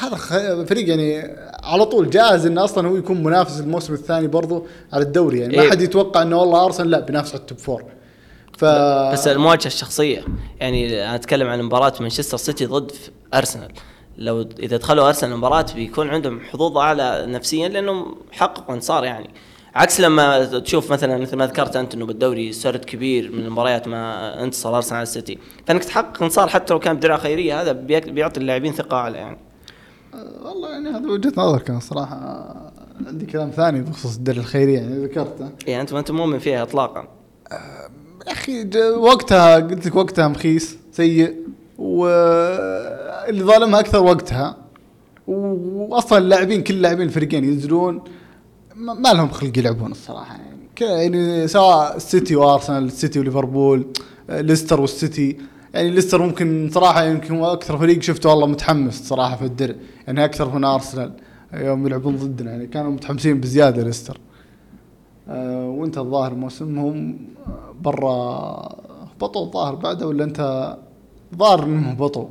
هذا 0.01 0.17
خ- 0.17 0.63
فريق 0.69 0.89
يعني 0.89 1.37
على 1.63 1.85
طول 1.85 2.11
جاهز 2.11 2.47
إنه 2.47 2.65
أصلا 2.65 2.89
هو 2.89 2.97
يكون 2.97 3.23
منافس 3.23 3.61
الموسم 3.61 3.95
الثاني 3.95 4.27
برضو 4.27 4.67
على 4.93 5.03
الدوري. 5.05 5.39
يعني 5.41 5.57
ما 5.57 5.63
إيه. 5.63 5.71
حد 5.71 5.81
يتوقع 5.81 6.23
إنه 6.23 6.37
والله 6.41 6.65
أرسنال 6.65 6.91
لا 6.91 7.01
بينافس 7.01 7.31
على 7.31 7.41
ال 7.41 7.45
top 7.45 7.59
four 7.59 7.85
ف 8.59 8.65
بس 9.13 9.29
المواجهة 9.29 9.67
الشخصية 9.67 10.25
يعني 10.61 11.05
أنا 11.05 11.15
أتكلم 11.15 11.49
عن 11.49 11.63
مباراة 11.63 11.93
مانشستر 12.01 12.37
سيتي 12.37 12.67
ضد 12.67 12.93
أرسنال. 13.35 13.73
لو 14.19 14.49
إذا 14.59 14.77
دخلوا 14.77 15.09
أرسنال 15.09 15.33
المباراة 15.33 15.67
بيكون 15.75 16.09
عندهم 16.09 16.41
حظوظ 16.41 16.79
أعلى 16.79 17.25
نفسيا 17.29 17.69
لأنهم 17.69 18.15
حققوا 18.33 18.75
انتصار 18.75 19.05
يعني. 19.05 19.31
عكس 19.75 20.01
لما 20.01 20.45
تشوف 20.45 20.93
مثلا 20.93 21.19
مثل 21.19 21.37
ما 21.37 21.47
ذكرت 21.47 21.77
انت 21.77 21.95
انه 21.95 22.07
بالدوري 22.07 22.53
سرد 22.53 22.85
كبير 22.85 23.33
من 23.33 23.45
المباريات 23.45 23.89
ما 23.89 24.43
انتصر 24.45 24.77
أرسنال 24.77 24.97
على 24.97 25.03
السيتي. 25.03 25.39
فإنك 25.67 25.85
تحقق 25.85 26.23
انتصار 26.23 26.49
حتى 26.49 26.73
لو 26.73 26.81
كان 26.81 26.97
بدرع 26.97 27.17
خيرية 27.17 27.63
هذا 27.63 27.73
بيعطي 27.73 28.41
اللاعبين 28.41 28.73
ثقة 28.73 28.97
أعلى 28.97 29.19
يعني. 29.19 29.39
والله 30.43 30.71
يعني 30.71 30.89
هذا 30.89 31.09
وجهة 31.11 31.33
نظر 31.37 31.59
كان 31.59 31.81
صراحة 31.81 32.17
عندي 33.07 33.27
كلام 33.27 33.51
ثاني 33.51 33.81
بخصوص 33.81 34.17
الدرع 34.17 34.39
الخيرية 34.39 34.79
يعني 34.79 35.05
ذكرته. 35.05 35.51
يعني 35.67 35.81
انت 35.81 35.93
ما 35.93 35.99
أنت 35.99 36.11
مؤمن 36.11 36.39
فيها 36.39 36.63
اطلاقا. 36.63 37.09
يا 38.27 38.33
أخي 38.33 38.79
وقتها 38.97 39.57
قلت 39.57 39.87
لك 39.87 39.97
وقتها 39.97 40.29
مخيس 40.29 40.79
سيء. 40.93 41.37
واللي 41.79 43.45
ظالمها 43.45 43.81
أكثر 43.81 44.03
وقتها. 44.03 44.57
واصلا 45.27 46.19
اللاعبين 46.19 46.63
كل 46.63 46.83
لاعبين 46.83 47.07
الفريقين 47.07 47.45
ينزلون 47.45 48.03
ما 48.77 49.13
لهم 49.13 49.29
خلق 49.29 49.59
يلعبون 49.59 49.91
الصراحة. 49.91 50.37
يعني 50.37 50.63
يعني 50.81 51.49
سواء 51.49 51.97
السيتي 51.97 52.37
وأرسنال 52.37 52.85
السيتي 52.85 53.21
وليفربول 53.21 53.87
ليستر 54.29 54.81
والسيتي. 54.81 55.37
يعني 55.75 55.91
ليستر 55.91 56.23
ممكن 56.23 56.71
صراحة 56.73 57.05
يمكن 57.05 57.43
أكثر 57.43 57.79
فريق 57.79 58.03
شفته 58.03 58.29
والله 58.31 58.47
متحمس 58.47 59.09
صراحة 59.09 59.37
في 59.37 59.45
الدرع 59.45 59.75
يعني 60.07 60.25
أكثر 60.25 60.55
من 60.55 60.65
أرسنال 60.65 61.13
يوم 61.55 61.87
يلعبون 61.87 62.17
ضدنا. 62.17 62.51
يعني 62.51 62.67
كانوا 62.67 62.91
متحمسين 62.91 63.41
بزيادة 63.41 63.83
ليستر. 63.83 64.19
آه، 65.29 65.69
وانت 65.69 65.99
الظاهر 65.99 66.35
موسمهم 66.35 67.19
برا 67.81 68.13
هبطوا 69.15 69.47
الظاهر 69.47 69.75
بعده 69.75 70.07
ولا 70.07 70.25
انت 70.25 70.77
ظاهر 71.37 71.65
انهم 71.65 71.85
هبطوا 71.85 72.29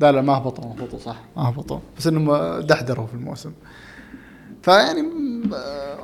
لا 0.00 0.12
لا 0.12 0.22
ما 0.22 0.32
هبطوا 0.32 0.64
ما 0.64 0.72
هبطوا 0.72 0.98
صح. 0.98 1.16
ما 1.36 1.48
هبطوا 1.48 1.78
بس 1.98 2.06
انهم 2.06 2.60
دحدروا 2.60 3.06
في 3.06 3.14
الموسم. 3.14 3.52
فيعني 4.62 5.02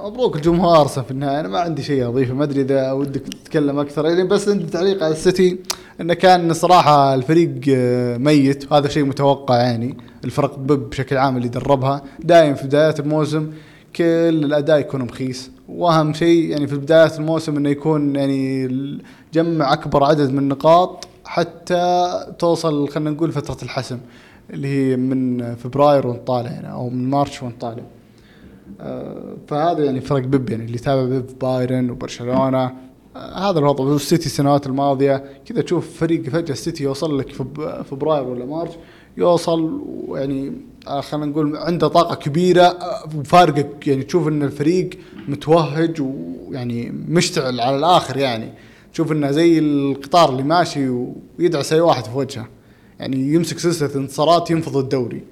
مبروك 0.05 0.37
الجمهور 0.37 0.81
ارسنال 0.81 1.05
في 1.05 1.11
النهاية. 1.11 1.41
أنا 1.41 1.49
ما 1.49 1.59
عندي 1.59 1.83
شيء 1.83 2.09
أضيفه. 2.09 2.35
ما 2.35 2.45
أدري 2.45 2.61
إذا 2.61 2.93
ودك 2.93 3.21
تتكلم 3.21 3.79
أكثر. 3.79 4.07
يعني 4.07 4.25
بس 4.25 4.49
عندي 4.49 4.67
تعليق 4.67 5.05
على 5.05 5.13
السيتي. 5.13 5.59
إنه 6.01 6.15
كان 6.15 6.53
صراحة 6.53 7.15
الفريق 7.15 7.61
آه، 7.69 8.17
ميت. 8.17 8.73
وهذا 8.73 8.89
شيء 8.89 9.05
متوقع 9.05 9.57
يعني. 9.57 9.97
الفرق 10.25 10.59
بب 10.59 10.91
بشكل 10.91 11.17
عام 11.17 11.37
اللي 11.37 11.49
دربها. 11.49 12.03
دائما 12.21 12.55
في 12.55 12.67
بدايات 12.67 13.01
الموسم 13.01 13.53
كل 13.97 14.05
الأداء 14.05 14.79
يكون 14.79 15.03
مخيس 15.03 15.51
وأهم 15.69 16.15
شيء 16.15 16.51
يعني 16.51 16.67
في 16.67 16.77
بدايات 16.77 17.19
الموسم 17.19 17.57
إنه 17.57 17.69
يكون 17.69 18.17
يعني 18.17 18.69
جمع 19.35 19.73
أكبر 19.73 20.05
عدد 20.05 20.31
من 20.33 20.39
النقاط. 20.39 21.10
حتى 21.31 22.11
توصل 22.39 22.89
خلينا 22.89 23.11
نقول 23.11 23.33
فترة 23.33 23.57
الحسم 23.63 23.99
اللي 24.51 24.69
هي 24.69 24.97
من 24.97 25.55
فبراير 25.55 26.07
وانت 26.07 26.27
طالع 26.27 26.51
يعني 26.51 26.73
أو 26.73 26.91
من 26.91 27.11
مارش 27.11 27.43
وانت 27.43 27.61
طالع. 27.61 27.83
آه، 28.81 29.37
فهذا 29.49 29.85
يعني 29.85 30.01
فرق 30.01 30.23
بيب 30.23 30.51
يعني 30.51 30.65
اللي 30.65 30.75
يتابع 30.75 31.05
بيب 31.05 31.39
بايرن 31.41 31.91
وبرشلونة. 31.91 32.65
آه، 33.17 33.51
هذا 33.51 33.59
الوضع 33.59 33.85
والسيتي 33.85 34.27
السنوات 34.27 34.67
الماضية 34.67 35.25
كذا 35.45 35.63
تشوف 35.63 35.99
فريق 36.01 36.23
فجأة 36.23 36.53
السيتي 36.53 36.85
يوصل 36.85 37.19
لك 37.19 37.33
فبراير 37.83 38.25
ولا 38.25 38.45
مارش 38.45 38.73
يوصل 39.17 39.81
ويعني 40.09 40.53
آه، 40.89 41.01
خلينا 41.01 41.27
نقول 41.27 41.57
عنده 41.57 41.89
طاقة 41.89 42.15
كبيرة 42.15 42.79
وفارقك 43.17 43.87
يعني 43.87 44.03
تشوف 44.03 44.29
إن 44.29 44.43
الفريق 44.43 44.91
متوهج 45.29 46.01
ويعني 46.01 46.91
مشتعل 46.91 47.61
على 47.61 47.77
الآخر 47.77 48.17
يعني. 48.17 48.70
تشوف 48.93 49.13
إنه 49.13 49.31
زي 49.31 49.59
القطار 49.59 50.31
اللي 50.31 50.43
ماشي 50.43 50.89
ويدعس 51.39 51.73
أي 51.73 51.81
واحد 51.81 52.05
في 52.05 52.17
وجهه. 52.17 52.49
يعني 53.01 53.35
يمسك 53.35 53.59
سلسلة 53.59 53.95
انتصارات 53.95 54.51
ينفض 54.51 54.77
الدوري. 54.77 55.23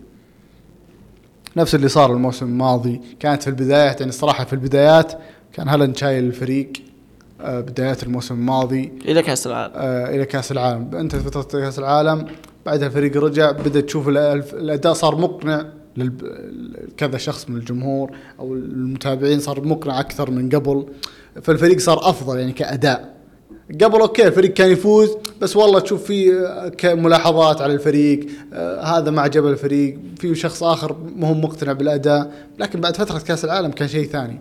نفس 1.57 1.75
اللي 1.75 1.89
صار 1.89 2.13
الموسم 2.13 2.47
الماضي. 2.47 3.01
كانت 3.21 3.43
في 3.43 3.49
البدايات 3.49 4.01
يعني 4.01 4.11
الصراحه 4.11 4.45
في 4.45 4.53
البدايات 4.53 5.13
كان 5.53 5.69
هالاند 5.69 5.97
شايل 5.97 6.25
الفريق 6.25 6.73
آه، 7.41 7.61
بدايات 7.61 8.03
الموسم 8.03 8.35
الماضي. 8.35 8.93
إلى 9.05 9.23
كأس 9.23 9.47
العالم. 9.47 9.73
آه، 9.77 10.15
إلى 10.17 10.25
كأس 10.25 10.53
العالم. 10.53 10.95
أنت 10.95 11.17
فترة 11.17 11.61
كأس 11.61 11.79
العالم 11.79 12.27
بعدها 12.67 12.89
الفريق 12.89 13.17
رجع 13.17 13.51
بدا 13.51 13.81
تشوف 13.81 14.09
الأداء 14.09 14.93
صار 14.93 15.17
مقنع 15.17 15.67
لكذا 15.97 17.19
شخص 17.19 17.51
من 17.51 17.57
الجمهور 17.57 18.11
أو 18.39 18.55
المتابعين 18.55 19.41
صار 19.41 19.65
مقنع 19.65 20.01
أكثر 20.01 20.31
من 20.31 20.49
قبل. 20.49 20.87
فالفريق 21.43 21.79
صار 21.79 22.11
أفضل 22.11 22.39
يعني 22.39 22.53
كأداء. 22.53 23.18
قبل 23.75 24.01
أوكي 24.01 24.27
الفريق 24.27 24.53
كان 24.53 24.71
يفوز 24.71 25.11
بس 25.41 25.57
والله 25.57 25.81
تشوف 25.81 26.05
في 26.05 26.33
آه، 26.33 26.69
كملاحظات 26.69 27.61
على 27.61 27.73
الفريق 27.73 28.27
آه 28.53 28.83
هذا 28.83 29.11
ما 29.11 29.23
عجب 29.23 29.47
الفريق 29.47 29.99
في 30.19 30.35
شخص 30.35 30.63
آخر 30.63 30.97
ما 31.17 31.29
هو 31.29 31.35
مقتنع 31.35 31.73
بالأداء 31.73 32.33
لكن 32.59 32.81
بعد 32.81 32.97
فترة 32.97 33.19
كأس 33.19 33.45
العالم 33.45 33.71
كان 33.71 33.89
شيء 33.89 34.07
ثاني. 34.07 34.41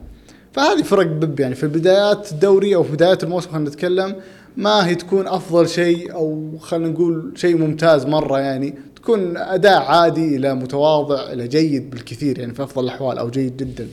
فهذه 0.53 0.81
فرق 0.83 1.05
بب 1.05 1.39
يعني 1.39 1.55
في 1.55 1.67
بدايات 1.67 2.31
الدوري 2.31 2.75
أو 2.75 2.83
في 2.83 2.91
بدايات 2.91 3.23
الموسم 3.23 3.49
خلينا 3.51 3.69
نتكلم 3.69 4.15
ما 4.57 4.87
هي 4.87 4.95
تكون 4.95 5.27
أفضل 5.27 5.69
شيء 5.69 6.13
أو 6.13 6.57
خلينا 6.59 6.87
نقول 6.89 7.33
شيء 7.35 7.57
ممتاز 7.57 8.05
مرة 8.05 8.39
يعني 8.39 8.75
تكون 8.95 9.37
أداء 9.37 9.81
عادي 9.81 10.35
إلى 10.35 10.55
متواضع 10.55 11.31
إلى 11.31 11.47
جيد 11.47 11.89
بالكثير 11.89 12.39
يعني 12.39 12.53
في 12.53 12.63
أفضل 12.63 12.83
الأحوال 12.83 13.17
أو 13.17 13.29
جيد 13.29 13.57
جدا. 13.57 13.87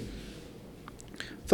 ف 1.47 1.53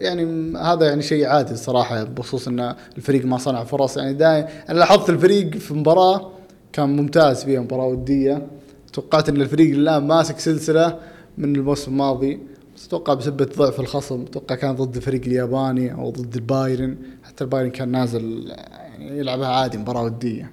يعني 0.00 0.52
هذا 0.58 0.86
يعني 0.86 1.02
شيء 1.02 1.26
عادي 1.26 1.52
الصراحه 1.52 2.04
بخصوص 2.04 2.48
إن 2.48 2.74
الفريق 2.96 3.24
ما 3.24 3.38
صنع 3.38 3.64
فرص. 3.64 3.96
يعني 3.96 4.14
دائما 4.14 4.48
أنا 4.68 4.78
لاحظت 4.78 5.10
الفريق 5.10 5.56
في 5.56 5.74
مباراة 5.74 6.30
كان 6.72 6.96
ممتاز 6.96 7.44
فيها 7.44 7.60
مباراة 7.60 7.86
ودية. 7.86 8.46
توقعت 8.92 9.28
إن 9.28 9.40
الفريق 9.40 9.74
الآن 9.74 10.06
ماسك 10.06 10.38
سلسلة 10.38 10.98
من 11.38 11.56
الموسم 11.56 11.92
الماضي. 11.92 12.40
بس 12.76 12.86
أتوقع 12.86 13.14
بسبه 13.14 13.48
ضعف 13.58 13.80
الخصم 13.80 14.22
أتوقع 14.22 14.54
كان 14.54 14.74
ضد 14.74 14.96
الفريق 14.96 15.22
الياباني 15.26 15.94
أو 15.94 16.10
ضد 16.10 16.34
البايرن. 16.34 16.96
حتى 17.24 17.44
البايرن 17.44 17.70
كان 17.70 17.88
نازل 17.88 18.52
يعني 18.56 19.18
يلعبها 19.18 19.48
عادي 19.48 19.78
مباراة 19.78 20.02
ودية. 20.02 20.52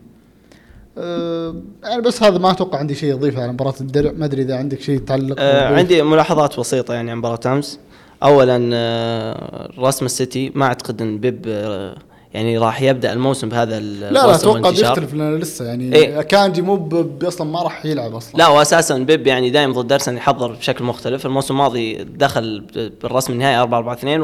أه 0.97 1.55
يعني 1.83 2.01
بس 2.01 2.23
هذا 2.23 2.37
ما 2.37 2.51
أتوقع 2.51 2.77
عندي 2.77 2.95
شيء 2.95 3.13
اضيفه 3.13 3.41
على 3.41 3.51
مباراة 3.51 3.73
الدرع 3.81 4.11
ما 4.11 4.25
أدري 4.25 4.41
إذا 4.41 4.57
عندك 4.57 4.81
شيء 4.81 4.99
تعلق 4.99 5.35
تضيف. 5.35 5.77
عندي 5.77 6.01
ملاحظات 6.01 6.59
بسيطة 6.59 6.93
يعني 6.93 7.11
عن 7.11 7.17
مباراة 7.17 7.39
امس 7.45 7.79
اولا 8.23 8.69
آه 8.73 9.69
رسم 9.79 10.05
السيتي 10.05 10.51
ما 10.55 10.65
أعتقد 10.65 11.01
إن 11.01 11.17
بيب 11.17 11.45
آه 11.47 11.95
يعني 12.33 12.57
راح 12.57 12.81
يبدأ 12.81 13.13
الموسم 13.13 13.49
بهذا 13.49 13.79
لا 13.79 14.09
لا 14.11 14.35
أتوقع 14.35 14.69
بيختلف 14.69 15.13
لأن 15.13 15.35
لسه 15.35 15.65
يعني 15.65 15.95
إيه؟ 15.95 16.21
كانجي 16.21 16.61
مو 16.61 16.89
أصلا 17.23 17.51
ما 17.51 17.61
راح 17.61 17.85
يلعب 17.85 18.15
أصلا. 18.15 18.37
لا 18.37 18.47
واساسا 18.47 18.97
بيب 18.97 19.27
يعني 19.27 19.49
دائما 19.49 19.73
ضد 19.73 19.91
أرسنال 19.91 20.17
يحضر 20.17 20.51
بشكل 20.51 20.83
مختلف. 20.83 21.25
الموسم 21.25 21.53
الماضي 21.53 22.03
دخل 22.03 22.63
بالرسم 23.01 23.33
النهائي 23.33 23.57
4 23.57 23.77
4 23.77 23.93
2 23.93 24.21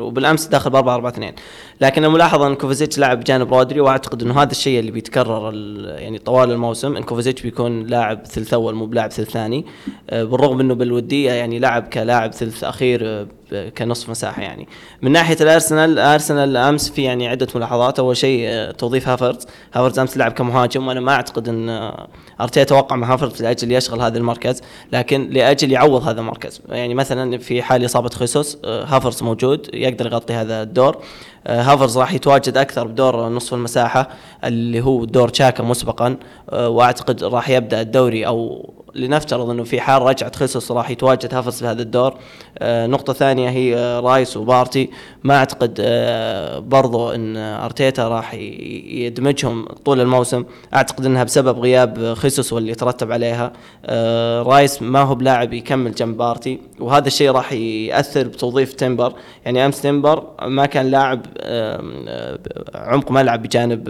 وبالأمس 0.00 0.46
دخل 0.46 0.70
ب 0.70 0.76
4 0.76 0.94
4 0.94 1.10
2 1.10 1.32
لكن 1.80 2.04
الملاحظه 2.04 2.46
إن 2.46 2.54
كوفازيتش 2.54 2.98
لعب 2.98 3.20
بجانب 3.20 3.54
رودري 3.54 3.80
وأعتقد 3.80 4.22
إنه 4.22 4.42
هذا 4.42 4.50
الشيء 4.50 4.80
اللي 4.80 4.90
بيتكرر 4.90 5.54
يعني 5.98 6.18
طوال 6.18 6.50
الموسم 6.50 6.96
إن 6.96 7.02
كوفازيتش 7.02 7.42
بيكون 7.42 7.86
لاعب 7.86 8.26
ثلث 8.26 8.54
أول 8.54 8.74
مو 8.74 8.86
بلاعب 8.86 9.10
ثلث 9.10 9.30
ثاني. 9.30 9.66
آه، 10.10 10.24
بالرغم 10.24 10.60
إنه 10.60 10.74
بالودية 10.74 11.32
يعني 11.32 11.58
لعب 11.58 11.82
كلاعب 11.82 12.32
ثلث 12.32 12.64
أخير 12.64 13.26
كنصف 13.54 14.10
مساحة 14.10 14.42
يعني. 14.42 14.68
من 15.02 15.12
ناحية 15.12 15.36
الأرسنال 15.40 15.98
أرسنال 15.98 16.56
أمس 16.56 16.90
في 16.90 17.02
يعني 17.02 17.28
عدة 17.28 17.48
ملاحظات. 17.54 17.98
أول 17.98 18.16
شيء 18.16 18.44
آه، 18.48 18.70
توظيف 18.70 19.08
هافرز 19.08 19.46
هافرز 19.74 19.98
أمس 19.98 20.16
لعب 20.16 20.32
كمهاجم 20.32 20.86
وأنا 20.88 21.00
ما 21.00 21.12
أعتقد 21.12 21.48
إن 21.48 21.68
آه، 21.68 22.08
أرتيتا 22.40 22.68
وقع 22.68 22.96
مع 22.96 23.14
هافرز 23.14 23.42
لأجل 23.42 23.72
يشغل 23.72 24.02
هذا 24.02 24.18
المركز 24.18 24.62
لكن 24.92 25.28
لأجل 25.30 25.72
يعوض 25.72 26.08
هذا 26.08 26.20
المركز. 26.20 26.60
يعني 26.68 26.94
مثلا 26.94 27.38
في 27.38 27.62
حال 27.62 27.84
إصابة 27.84 28.08
خيسوس 28.08 28.58
آه، 28.64 28.84
هافرز 28.84 29.22
موجود 29.22 29.70
يقدر 29.74 30.06
يغطي 30.06 30.32
هذا 30.32 30.62
الدور. 30.62 31.02
هافرز 31.48 31.98
راح 31.98 32.12
يتواجد 32.12 32.56
أكثر 32.56 32.86
بدور 32.86 33.28
نصف 33.28 33.54
المساحة 33.54 34.08
اللي 34.44 34.80
هو 34.80 35.04
دور 35.04 35.28
تشاكا 35.28 35.62
مسبقا 35.62 36.16
وأعتقد 36.52 37.24
راح 37.24 37.48
يبدأ 37.48 37.80
الدوري 37.80 38.26
أو 38.26 38.70
لنفترض 38.94 39.50
إنه 39.50 39.64
في 39.64 39.80
حال 39.80 40.02
رجعة 40.02 40.36
خيسوس 40.36 40.72
راح 40.72 40.90
يتواجد 40.90 41.34
هافرز 41.34 41.58
في 41.58 41.66
هذا 41.66 41.82
الدور. 41.82 42.14
آه 42.58 42.86
نقطة 42.86 43.12
ثانية 43.12 43.50
هي 43.50 43.76
آه 43.76 44.00
رايس 44.00 44.36
وبارتي. 44.36 44.90
ما 45.24 45.36
أعتقد 45.36 45.76
آه 45.80 46.58
برضو 46.58 47.10
إن 47.10 47.36
أرتيتا 47.36 48.08
راح 48.08 48.34
يدمجهم 48.34 49.64
طول 49.64 50.00
الموسم. 50.00 50.44
أعتقد 50.74 51.06
إنها 51.06 51.24
بسبب 51.24 51.58
غياب 51.58 52.14
خيسوس 52.14 52.52
واللي 52.52 52.72
يترتب 52.72 53.12
عليها. 53.12 53.52
آه 53.86 54.42
رايس 54.42 54.82
ما 54.82 55.00
هو 55.00 55.14
بلاعب 55.14 55.52
يكمل 55.52 55.92
جنب 55.92 56.16
بارتي 56.16 56.60
وهذا 56.80 57.06
الشيء 57.06 57.30
راح 57.30 57.52
يأثر 57.52 58.28
بتوظيف 58.28 58.72
تيمبر. 58.72 59.12
يعني 59.44 59.66
أمس 59.66 59.82
تيمبر 59.82 60.26
ما 60.42 60.66
كان 60.66 60.86
لاعب 60.86 61.26
آه 61.40 62.38
عمق 62.74 63.10
ملعب 63.10 63.42
بجانب 63.42 63.84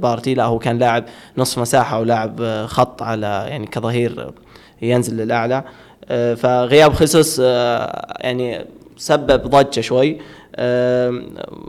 بارتي 0.00 0.34
لا 0.34 0.44
هو 0.44 0.58
كان 0.58 0.78
لاعب 0.78 1.04
نصف 1.38 1.58
مساحة 1.58 2.00
ولاعب 2.00 2.64
خط 2.66 3.02
على 3.02 3.46
يعني 3.48 3.66
كظهير 3.66 4.30
ينزل 4.82 5.16
للأعلى. 5.16 5.64
فغياب 6.36 6.92
آه، 7.40 8.16
يعني 8.20 8.66
سبب 8.96 9.42
ضجة 9.46 9.80
شوي. 9.80 10.18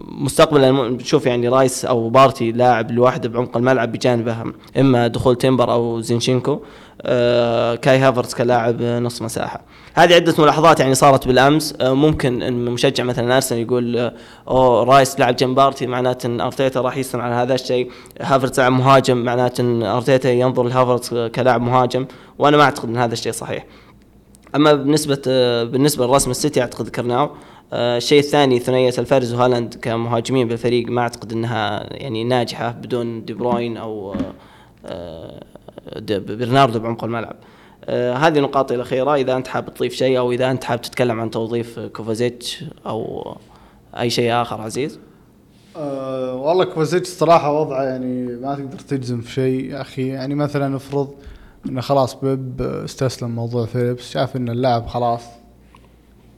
مستقبلا 0.08 0.72
نشوف 0.72 1.26
يعني 1.26 1.48
رايس 1.48 1.86
أو 1.86 2.10
بارتي 2.10 2.52
لاعب 2.52 2.92
لوحده 2.92 3.30
بعمق 3.30 3.58
الملعب 3.58 3.92
بجانبه 3.92 4.38
إما 4.80 5.08
دخول 5.08 5.36
تيمبر 5.36 5.72
أو 5.72 6.02
زينشينكو 6.02 6.60
كاي 7.82 7.98
هافرتس 7.98 8.36
كلاعب 8.36 8.82
نص 8.82 9.22
مساحة. 9.22 9.62
هذه 9.94 10.14
عدة 10.16 10.34
ملاحظات 10.40 10.80
يعني 10.80 10.96
صارت 10.96 11.28
بالأمس. 11.28 11.76
ممكن 11.82 12.42
إن 12.42 12.66
مشجع 12.66 13.04
مثلا 13.04 13.36
أرسنال 13.36 13.62
يقول 13.62 14.12
أو 14.48 14.84
رايس 14.84 15.20
لعب 15.20 15.36
جنب 15.36 15.56
بارتي 15.56 15.88
معناته 15.88 16.28
إن 16.28 16.42
أرتيتا 16.42 16.82
راح 16.82 16.98
يستمر 16.98 17.24
على 17.24 17.36
هذا 17.36 17.54
الشيء. 17.54 17.92
هافرتس 18.22 18.60
لاعب 18.60 18.72
مهاجم 18.72 19.18
معناته 19.18 19.62
إن 19.62 19.84
أرتيتا 19.84 20.32
ينظر 20.32 20.64
لهافرتس 20.64 21.14
كلاعب 21.14 21.62
مهاجم. 21.62 22.06
وأنا 22.40 22.58
ما 22.58 22.64
أعتقد 22.64 22.90
إن 22.90 22.98
هذا 22.98 23.14
الشيء 23.14 23.32
صحيح. 23.32 23.66
أما 24.56 24.74
بالنسبة 24.74 25.22
بالنسبة 25.64 26.08
لرسم 26.08 26.32
السيتي 26.32 26.62
أعتقد 26.62 26.90
كرناو. 26.90 27.26
آه، 27.26 27.32
الشيء 27.74 28.20
الثاني 28.20 28.60
ثنائية 28.60 28.94
ألفاريز 28.98 29.34
وهالاند 29.34 29.76
كمهاجمين 29.82 30.48
بالفريق 30.48 30.88
ما 30.88 31.02
أعتقد 31.02 31.32
إنها 31.32 31.94
يعني 31.94 32.24
ناجحة 32.24 32.72
بدون 32.72 33.26
دي 33.26 33.34
بروين 33.34 33.78
أو 33.78 34.16
آه، 34.86 35.40
برناردو 36.10 36.80
بعمق 36.80 37.04
الملعب. 37.04 37.36
آه، 37.86 38.14
هذه 38.14 38.40
نقاطي 38.40 38.76
الأخيرة. 38.76 39.16
إذا 39.16 39.36
أنت 39.36 39.48
حاب 39.48 39.74
تضيف 39.74 39.94
شيء 39.94 40.18
أو 40.18 40.32
إذا 40.32 40.52
أنت 40.52 40.64
حاب 40.64 40.82
تتكلم 40.82 41.20
عن 41.20 41.32
توظيف 41.32 41.80
كوفازيتش 41.80 42.64
أو 42.86 43.36
أي 44.00 44.10
شيء 44.10 44.32
آخر 44.34 44.62
عزيز. 44.62 45.00
أه 45.78 46.36
والله 46.36 46.66
كوفازيتش 46.66 47.10
الصراحه 47.10 47.62
وضعه 47.62 47.84
يعني 47.84 48.26
ما 48.26 48.56
تقدر 48.56 48.80
تجزم 48.80 49.22
في 49.22 49.32
شيء 49.32 49.66
يا 49.66 49.82
أخي. 49.82 50.08
يعني 50.08 50.36
مثلا 50.36 50.76
افرض 50.76 51.10
إنه 51.70 51.82
خلاص 51.82 52.16
بيب 52.16 52.62
استسلم 52.62 53.30
موضوع 53.30 53.66
فيليبس 53.66 54.12
شاف 54.12 54.36
إن 54.36 54.50
اللاعب 54.50 54.88
خلاص 54.88 55.22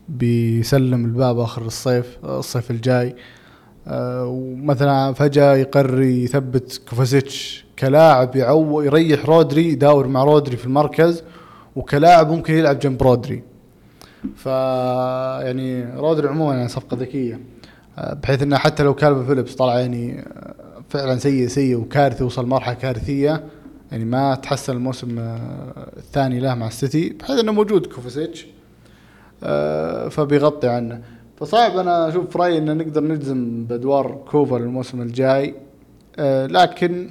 بيسلم 0.10 1.06
الباب 1.06 1.39
آخر 1.39 1.62
الصيف 1.62 2.17
الصيف 2.24 2.72
الجاي. 2.72 3.15
أه 3.88 4.26
ومثلا 4.26 5.13
فجأة 5.13 5.56
يقرر 5.56 6.02
يثبت 6.02 6.82
كوفازيتش 6.89 7.65
كلاعب 7.80 8.36
يعو 8.36 8.82
يريح 8.82 9.26
رودري 9.26 9.70
يداور 9.70 10.08
مع 10.08 10.24
رودري 10.24 10.58
في 10.58 10.65
المركز 10.65 11.24
وكلاعب 11.76 12.32
ممكن 12.32 12.54
يلعب 12.54 12.80
جنب 12.80 13.04
رودري. 13.04 13.43
ف 14.36 14.46
يعني 15.46 15.96
رودري 15.96 16.28
عموما 16.28 16.56
يعني 16.56 16.67
صفقة 16.67 16.98
ذكية. 16.98 17.39
أه 17.98 18.13
بحيث 18.13 18.41
إنه 18.43 18.58
حتى 18.58 18.84
لو 18.84 18.93
كالفا 18.93 19.24
فيليبس 19.24 19.56
طلع 19.56 19.80
يعني 19.80 20.26
فعلا 20.89 21.17
سيء 21.17 21.48
سيء 21.48 21.76
وكارثي 21.76 22.24
وصل 22.24 22.46
مرحلة 22.46 22.74
كارثية 22.74 23.43
يعني 23.91 24.06
ما 24.06 24.36
تحسن 24.36 24.74
الموسم 24.74 25.20
آه، 25.20 25.91
الثاني 25.98 26.39
له 26.39 26.56
مع 26.56 26.67
السيتي 26.67 27.10
بحيث 27.10 27.39
إنه 27.39 27.52
موجود 27.52 27.86
كوفاسيتش. 27.86 28.43
آه، 28.43 28.57
فبيغطي 30.10 30.67
عنه. 30.67 31.02
فصعب 31.38 31.78
أنا 31.78 32.08
أشوف 32.08 32.38
رأيي 32.38 32.58
إن 32.58 32.78
نقدر 32.78 33.04
نجزم 33.04 33.65
بأدوار 33.65 34.17
كوفا 34.32 34.56
للموسم 34.56 35.02
الجاي. 35.02 35.56
آه، 36.19 36.45
لكن 36.45 37.10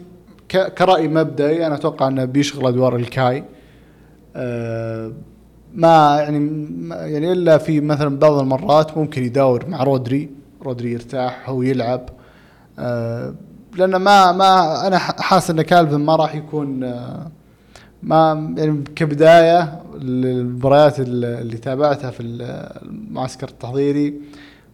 كرأي 0.50 1.08
مبدئي 1.08 1.66
أنا 1.66 1.74
أتوقع 1.74 2.08
إنه 2.08 2.24
بيشغل 2.24 2.66
أدوار 2.66 2.96
إلكاي. 2.96 3.44
ما 5.74 6.16
يعني 6.20 6.66
يعني 6.90 7.32
إلا 7.32 7.58
في 7.58 7.80
مثلا 7.80 8.18
بعض 8.18 8.38
المرات 8.38 8.98
ممكن 8.98 9.24
يداور 9.24 9.68
مع 9.68 9.82
رودري. 9.82 10.30
رودري 10.62 10.92
يرتاح 10.92 11.50
هو 11.50 11.62
يلعب. 11.62 12.08
لأن 13.76 13.96
ما 13.96 14.32
ما 14.32 14.86
أنا 14.86 14.98
حاسس 14.98 15.50
إن 15.50 15.62
كالفن 15.62 16.00
ما 16.00 16.16
راح 16.16 16.34
يكون 16.34 16.94
ما 18.06 18.54
يعني 18.56 18.84
كبداية 18.96 19.82
للمباريات 19.94 21.00
اللي 21.00 21.58
تابعتها 21.58 22.10
في 22.10 22.22
المعسكر 22.22 23.48
التحضيري 23.48 24.14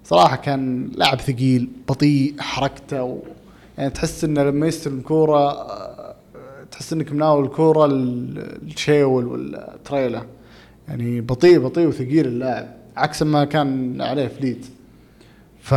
صراحة 0.04 0.36
كان 0.36 0.90
لاعب 0.94 1.20
ثقيل 1.20 1.68
بطيء 1.88 2.34
حركته 2.38 3.02
و 3.02 3.18
يعني 3.78 3.90
تحس 3.90 4.24
إنه 4.24 4.42
لما 4.42 4.66
يستلم 4.66 5.00
كورة 5.00 5.66
تحس 6.70 6.92
إنك 6.92 7.12
مناول 7.12 7.44
الكورة 7.44 7.86
الشيول 7.86 9.26
والتريلا 9.26 10.22
يعني 10.88 11.20
بطيء 11.20 11.58
بطيء 11.58 11.86
وثقيل 11.86 12.26
اللاعب 12.26 12.68
عكس 12.96 13.22
ما 13.22 13.44
كان 13.44 14.00
عليه 14.00 14.28
فليت 14.28 14.66
ف 15.60 15.74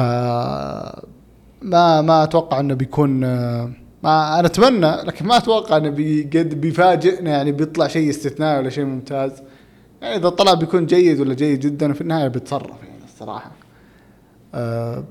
ما 1.61 2.01
ما 2.01 2.23
أتوقع 2.23 2.59
إنه 2.59 2.73
بيكون 2.73 3.23
ما 4.05 4.39
أنا 4.39 4.47
أتمنى 4.47 4.91
لكن 4.91 5.25
ما 5.25 5.37
أتوقع 5.37 5.77
إنه 5.77 5.89
قد 6.23 6.61
بيفاجئنا 6.61 7.31
يعني 7.31 7.51
بيطلع 7.51 7.87
شيء 7.87 8.09
استثنائي 8.09 8.59
ولا 8.59 8.69
شيء 8.69 8.85
ممتاز. 8.85 9.31
يعني 10.01 10.15
إذا 10.15 10.29
طلع 10.29 10.53
بيكون 10.53 10.85
جيد 10.85 11.19
ولا 11.19 11.33
جيد 11.33 11.59
جدا 11.59 11.93
في 11.93 12.01
النهاية 12.01 12.27
بيتصرف 12.27 12.83
يعني 12.83 13.03
الصراحة. 13.05 13.51
أه 14.55 15.03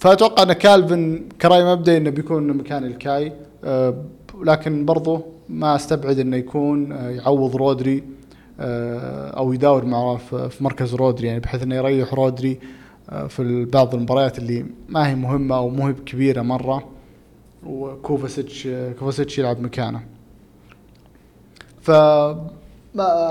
فأتوقع 0.00 0.42
إن 0.42 0.52
كالفن 0.52 1.28
كرأي 1.42 1.64
مبدئي 1.64 1.96
إنه 1.96 2.10
بيكون 2.10 2.46
مكان 2.46 2.84
إلكاي. 2.84 3.32
أه 3.64 4.04
لكن 4.42 4.84
برضه 4.84 5.24
ما 5.48 5.76
أستبعد 5.76 6.18
إنه 6.18 6.36
يكون 6.36 6.92
أه 6.92 7.10
يعوض 7.10 7.56
رودري 7.56 8.04
أه 8.60 9.30
أو 9.30 9.52
يداور 9.52 9.84
معه 9.84 10.16
في 10.48 10.64
مركز 10.64 10.94
رودري 10.94 11.26
يعني 11.26 11.40
بحيث 11.40 11.62
إنه 11.62 11.74
يريح 11.74 12.14
رودري 12.14 12.58
في 13.28 13.64
بعض 13.64 13.94
المباريات 13.94 14.38
اللي 14.38 14.66
ما 14.88 15.08
هي 15.08 15.14
مهمة 15.14 15.56
أو 15.56 15.68
مو 15.68 15.86
هي 15.86 15.92
كبيرة 15.92 16.42
مرة. 16.42 17.01
وكوفاسيتش 17.66 18.68
كوفاسيتش 18.98 19.38
يلعب 19.38 19.60
مكانه. 19.60 20.00
ف 21.80 21.90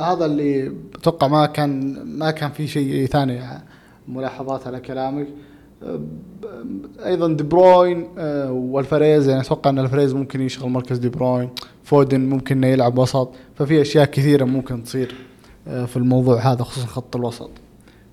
هذا 0.03 0.25
اللي 0.25 0.71
أتوقع 0.95 1.27
ما 1.27 1.45
كان 1.45 2.01
ما 2.05 2.31
كان 2.31 2.51
في 2.51 2.67
شيء 2.67 3.05
ثاني 3.05 3.41
ملاحظات 4.07 4.67
على 4.67 4.79
كلامك. 4.79 5.27
أيضا 7.05 7.27
دي 7.27 7.43
بروين 7.43 8.07
آه، 8.17 8.51
وألفاريز 8.51 9.29
يعني 9.29 9.41
أتوقع 9.41 9.69
إن 9.69 9.79
ألفاريز 9.79 10.13
ممكن 10.13 10.41
يشغل 10.41 10.69
مركز 10.69 10.97
دي 10.97 11.09
بروين. 11.09 11.49
فودن 11.83 12.21
ممكن 12.21 12.57
إنه 12.57 12.67
يلعب 12.67 12.97
وسط. 12.97 13.29
ففي 13.55 13.81
أشياء 13.81 14.05
كثيرة 14.05 14.45
ممكن 14.45 14.83
تصير 14.83 15.15
آه، 15.67 15.85
في 15.85 15.97
الموضوع 15.97 16.39
هذا 16.39 16.63
خصوصا 16.63 16.87
خط 16.87 17.15
الوسط. 17.15 17.49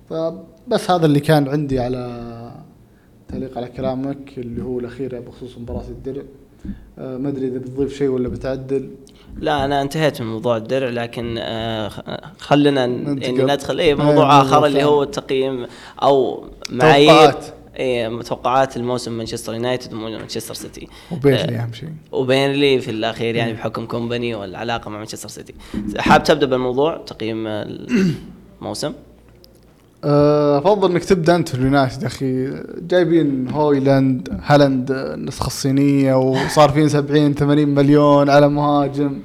فبس 0.09 0.91
هذا 0.91 1.05
اللي 1.05 1.19
كان 1.19 1.47
عندي 1.47 1.79
على 1.79 2.51
تعليق 3.29 3.57
على 3.57 3.67
كلامك 3.67 4.37
اللي 4.37 4.63
هو 4.63 4.79
الأخير 4.79 5.19
بخصوص 5.19 5.57
مباراة 5.57 5.87
الدرع. 5.89 6.23
آه 6.99 7.17
ما 7.17 7.29
أدري 7.29 7.47
إذا 7.47 7.57
بتضيف 7.57 7.97
شيء 7.97 8.07
ولا 8.07 8.29
بتعدل. 8.29 8.89
لا 9.37 9.65
أنا 9.65 9.81
انتهيت 9.81 10.21
من 10.21 10.27
موضوع 10.27 10.57
الدرع 10.57 10.89
لكن 10.89 11.35
آه 11.37 11.89
خلينا 12.39 12.85
يعني 12.85 13.43
ندخل 13.43 13.79
اي 13.79 13.95
موضوع 13.95 14.41
آخر 14.41 14.65
اللي 14.65 14.83
هو 14.83 15.03
التقييم 15.03 15.65
أو 16.03 16.45
معايير. 16.69 17.33
اي 17.79 18.09
متوقعات 18.09 18.77
الموسم 18.77 19.17
مانشستر 19.17 19.53
يونايتد 19.53 19.93
ومانشستر 19.93 20.53
سيتي. 20.53 20.87
وبيرنلي 21.11 21.55
آه، 21.57 21.63
أهم 21.63 21.73
شيء. 21.73 21.89
وبيرنلي 22.11 22.81
في 22.81 22.91
الأخير 22.91 23.35
يعني 23.35 23.53
بحكم 23.53 23.85
كومباني 23.85 24.35
والعلاقة 24.35 24.89
مع 24.89 24.97
مانشستر 24.97 25.29
سيتي. 25.29 25.53
حاب 25.97 26.23
تبدأ 26.23 26.45
بالموضوع 26.45 26.97
تقييم 26.97 27.47
الموسم 27.47 28.93
أفضل 30.03 30.91
إنك 30.91 31.05
تبدأ 31.05 31.35
أنت 31.35 31.49
في 31.49 31.55
اليونايتد 31.55 32.01
يا 32.01 32.07
أخي. 32.07 32.49
جايبين 32.81 33.49
هويلاند 33.49 34.41
هالاند 34.45 34.91
النسخه 34.91 35.47
الصينية 35.47 36.15
وصار 36.15 36.69
فين 36.69 36.89
70 36.89 37.33
80 37.33 37.67
مليون 37.67 38.29
على 38.29 38.49
مهاجم. 38.49 39.19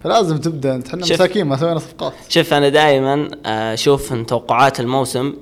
فلازم 0.00 0.36
تبدأ 0.36 0.74
أنت. 0.74 0.88
إحنا. 0.88 1.00
مساكين 1.00 1.46
ما 1.46 1.56
سوينا 1.56 1.78
صفقات. 1.78 2.12
شوف 2.28 2.54
أنا 2.54 2.68
دائما 2.68 3.28
أشوف 3.46 4.12
إن 4.12 4.26
توقعات 4.26 4.80
الموسم 4.80 5.34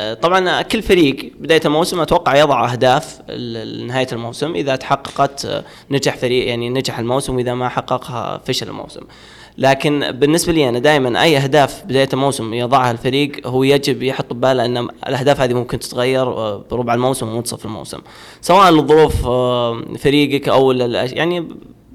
آه، 0.00 0.14
طبعا 0.14 0.62
كل 0.62 0.82
فريق 0.82 1.32
بداية 1.40 1.60
الموسم 1.64 2.00
أتوقع 2.00 2.36
يضع 2.36 2.72
أهداف 2.72 3.30
لنهايه 3.30 4.06
الموسم 4.12 4.54
إذا 4.54 4.76
تحققت 4.76 5.64
نجح 5.90 6.16
فريق 6.16 6.48
يعني 6.48 6.70
نجح 6.70 6.98
الموسم 6.98 7.36
وإذا 7.36 7.54
ما 7.54 7.68
حققها 7.68 8.40
فشل 8.44 8.68
الموسم. 8.68 9.00
لكن 9.58 10.10
بالنسبة 10.10 10.52
لي 10.52 10.68
أنا 10.68 10.78
دائما 10.78 11.22
أي 11.22 11.38
أهداف 11.38 11.84
بداية 11.84 12.08
الموسم 12.12 12.54
يضعها 12.54 12.90
الفريق 12.90 13.46
هو 13.46 13.62
يجب 13.62 14.02
يحط 14.02 14.32
بباله 14.32 14.64
أن 14.64 14.88
الأهداف 15.08 15.40
هذه 15.40 15.54
ممكن 15.54 15.78
تتغير 15.78 16.22
آه، 16.26 16.64
بربع 16.70 16.94
الموسم 16.94 17.28
ومنتصف 17.28 17.64
الموسم. 17.64 17.98
سواء 18.40 18.72
لظروف 18.72 19.26
آه، 19.26 19.82
فريقك 19.98 20.48
أو 20.48 20.72
يعني 20.72 21.48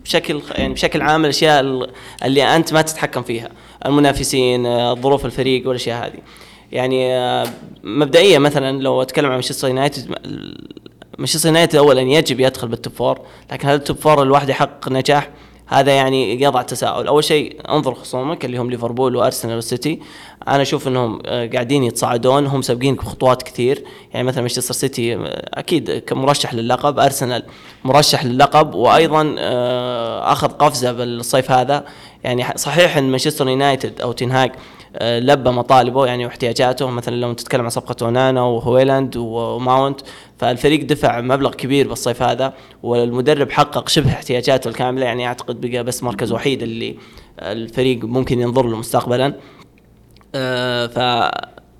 بشكل 0.03 0.41
يعني 0.55 0.73
بشكل 0.73 1.01
عام 1.01 1.23
الأشياء 1.25 1.59
ال- 1.61 1.89
اللي 2.25 2.43
أنت 2.55 2.73
ما 2.73 2.81
تتحكم 2.81 3.21
فيها 3.23 3.49
المنافسين 3.85 4.65
آه، 4.65 4.93
ظروف 4.93 5.25
الفريق 5.25 5.67
والأشياء 5.67 6.05
هذه. 6.05 6.19
يعني 6.71 7.09
مبدئيا 7.83 8.39
مثلا 8.39 8.81
لو 8.81 9.01
أتكلم 9.01 9.25
عن 9.25 9.31
مانشستر 9.31 9.67
يونايتد 9.67 10.15
مانشستر 11.17 11.49
يونايتد 11.49 11.75
اولا 11.75 12.01
يجب 12.01 12.39
يدخل 12.39 12.67
بال 12.67 12.78
top 12.78 12.93
four 12.93 13.19
لكن 13.51 13.67
هل 13.67 13.75
ال 13.75 13.81
top 13.81 13.97
four 13.97 14.23
لوحده 14.23 14.49
يحقق 14.49 14.89
نجاح؟ 14.91 15.29
هذا 15.69 15.91
يعني 15.91 16.41
يضع 16.41 16.61
تساؤل. 16.61 17.07
أول 17.07 17.23
شيء 17.23 17.61
انظر 17.69 17.93
خصومك 17.93 18.45
اللي 18.45 18.57
هم 18.57 18.69
ليفربول 18.69 19.15
وأرسنال 19.15 19.55
والسيتي. 19.55 19.99
أنا 20.47 20.61
أشوف 20.61 20.87
إنهم 20.87 21.19
آه، 21.25 21.47
قاعدين 21.47 21.83
يتصاعدون. 21.83 22.47
هم 22.47 22.61
سابقينك 22.61 22.97
بخطوات 22.97 23.43
كثير. 23.43 23.83
يعني 24.13 24.27
مثلا 24.27 24.41
مانشستر 24.41 24.73
سيتي 24.73 25.15
آه، 25.15 25.19
أكيد 25.53 25.91
كمرشح 25.91 26.53
للقب. 26.53 26.99
أرسنال 26.99 27.43
مرشح 27.83 28.25
للقب. 28.25 28.73
وأيضا 28.75 29.35
آه، 29.39 30.31
اخذ 30.31 30.47
قفزة 30.47 30.91
بالصيف 30.91 31.51
هذا. 31.51 31.85
يعني 32.23 32.45
صحيح 32.55 32.97
إن 32.97 33.11
مانشستر 33.11 33.49
يونايتد 33.49 34.01
أو 34.01 34.11
تنهاج 34.11 34.51
لبى 35.01 35.49
مطالبه 35.49 36.05
يعني 36.05 36.25
واحتياجاته. 36.25 36.89
مثلا 36.89 37.15
لو 37.15 37.33
تتكلم 37.33 37.61
عن 37.61 37.69
صفقة 37.69 38.05
أونانا 38.05 38.41
وهويلاند 38.41 39.17
وماونت 39.17 40.01
فالفريق 40.37 40.83
دفع 40.83 41.21
مبلغ 41.21 41.53
كبير 41.53 41.87
بالصيف 41.87 42.21
هذا 42.23 42.53
والمدرب 42.83 43.51
حقق 43.51 43.89
شبه 43.89 44.09
احتياجاته 44.09 44.67
الكاملة. 44.67 45.05
يعني 45.05 45.27
أعتقد 45.27 45.61
بقى 45.61 45.83
بس 45.83 46.03
مركز 46.03 46.31
وحيد 46.31 46.61
اللي 46.63 46.95
الفريق 47.39 48.05
ممكن 48.05 48.41
ينظر 48.41 48.65
له 48.65 48.77
مستقبلا. 48.77 49.33
آه، 50.35 50.87
ف 50.87 51.29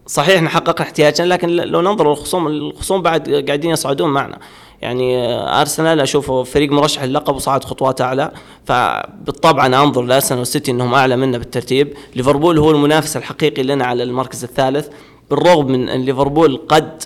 صحيح 0.06 0.40
ان 0.40 0.50
حققنا 0.50 0.88
احتياجنا 0.88 1.28
لكن 1.28 1.50
لو 1.50 1.82
ننظر 1.82 2.10
للخصوم 2.10 2.48
الخصوم 2.48 3.02
بعد 3.02 3.30
قاعدين 3.48 3.72
يصعدون 3.72 4.10
معنا. 4.10 4.40
يعني 4.82 5.34
ارسنال 5.62 6.00
أشوفه 6.00 6.44
فريق 6.44 6.72
مرشح 6.72 7.04
للقب 7.04 7.36
وصعد 7.36 7.64
خطوات 7.64 8.02
أعلى. 8.02 8.32
فبالطبع 8.66 9.66
أنا 9.66 9.84
أنظر 9.84 10.02
لأرسنال 10.02 10.40
والسيتي 10.40 10.72
إنهم 10.72 10.94
أعلى 10.94 11.16
منا 11.16 11.38
بالترتيب. 11.38 11.94
ليفربول 12.16 12.58
هو 12.58 12.72
المنافس 12.72 13.18
الحقيقي 13.18 13.64
لنا 13.64 13.86
على 13.86 14.04
المركز 14.04 14.44
الثالث. 14.44 14.88
بالرغم 15.30 15.66
من 15.72 15.90
أن 15.90 16.02
ليفربول 16.02 16.62
قد 16.70 17.04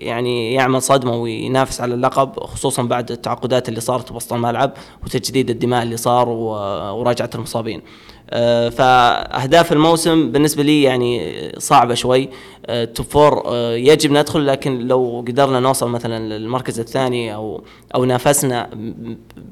يعني 0.00 0.54
يعمل 0.54 0.82
صدمة 0.82 1.16
وينافس 1.16 1.80
على 1.80 1.94
اللقب 1.94 2.40
خصوصا 2.40 2.82
بعد 2.82 3.10
التعاقدات 3.10 3.68
اللي 3.68 3.80
صارت 3.80 4.12
بوسط 4.12 4.32
الملعب 4.32 4.72
وتجديد 5.04 5.50
الدماء 5.50 5.82
اللي 5.82 5.96
صار 5.96 6.28
وراجعة 6.28 7.30
المصابين. 7.34 7.82
آه، 8.30 8.68
فأهداف 8.68 9.72
الموسم 9.72 10.32
بالنسبة 10.32 10.62
لي 10.62 10.82
يعني 10.82 11.32
صعبة 11.58 11.94
شوي. 11.94 12.28
آه، 12.66 12.84
توب 12.84 13.06
فور 13.06 13.42
آه، 13.46 13.72
يجب 13.74 14.12
ندخل 14.12 14.46
لكن 14.46 14.78
لو 14.78 15.24
قدرنا 15.28 15.60
نوصل 15.60 15.88
مثلا 15.90 16.38
للمركز 16.38 16.80
الثاني 16.80 17.34
أو 17.34 17.64
أو 17.94 18.04
نافسنا 18.04 18.70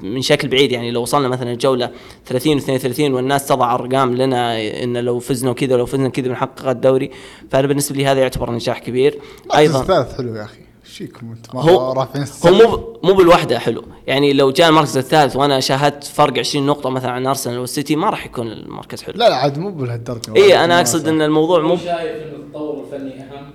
من 0.01 0.21
شكل 0.21 0.47
بعيد 0.47 0.71
يعني 0.71 0.91
لو 0.91 1.01
وصلنا 1.01 1.27
مثلا 1.27 1.51
الجولة 1.51 1.91
30 2.25 2.55
و 2.55 2.57
32 2.57 3.13
والناس 3.13 3.47
تضع 3.47 3.75
أرقام 3.75 4.15
لنا 4.15 4.61
إن 4.83 4.97
لو 4.97 5.19
فزنا 5.19 5.53
كذا 5.53 5.77
لو 5.77 5.85
فزنا 5.85 6.09
كذا 6.09 6.27
بنحقق 6.27 6.69
الدوري 6.69 7.11
فأنا 7.51 7.67
بالنسبة 7.67 7.97
لي 7.97 8.05
هذا 8.05 8.19
يعتبر 8.19 8.51
نجاح 8.51 8.79
كبير. 8.79 9.19
أيضا 9.55 9.81
الثالث 9.81 10.17
حلو 10.17 10.35
يا 10.35 10.43
أخي. 10.43 10.64
فيكم 10.97 11.31
انت 11.31 11.55
ما 11.55 11.61
هو 11.61 11.91
رافعين 11.93 12.25
هو 12.45 12.51
مو 12.69 12.97
مو 13.03 13.13
بالوحدة 13.13 13.59
حلو. 13.59 13.83
يعني 14.07 14.33
لو 14.33 14.51
جاء 14.51 14.69
المركز 14.69 14.97
الثالث 14.97 15.35
وأنا 15.35 15.59
شاهدت 15.59 16.03
فرق 16.03 16.39
20 16.39 16.65
نقطة 16.65 16.89
مثلا 16.89 17.11
عن 17.11 17.27
أرسنال 17.27 17.59
والسيتي 17.59 17.95
ما 17.95 18.09
راح 18.09 18.25
يكون 18.25 18.47
المركز 18.51 19.03
حلو. 19.03 19.13
لا 19.17 19.29
لا 19.29 19.35
عاد 19.35 19.57
مو 19.57 19.71
بهالدرجة 19.71 20.35
اي 20.35 20.63
أنا 20.65 20.79
أقصد 20.79 21.07
إن 21.07 21.21
الموضوع 21.21 21.61
مو 21.61 21.77
شايف 21.77 21.89
إن 22.23 22.35
التطور 22.41 22.83
الفني 22.83 23.21
أهم؟ 23.21 23.51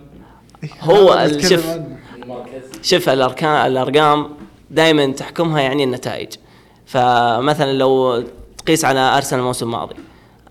هو 0.81 1.15
ال- 1.15 1.37
نتكلم 1.37 1.49
شوف. 1.61 1.67
شوف 2.83 3.09
الاركان 3.09 3.67
الأرقام 3.67 4.29
دائما 4.71 5.07
تحكمها 5.13 5.61
يعني 5.61 5.85
النتائج. 5.85 6.29
فمثلا 6.87 7.73
لو 7.73 8.23
تقيس 8.59 8.85
على 8.85 9.01
أرسنال 9.01 9.41
الموسم 9.41 9.67
الماضي. 9.67 9.95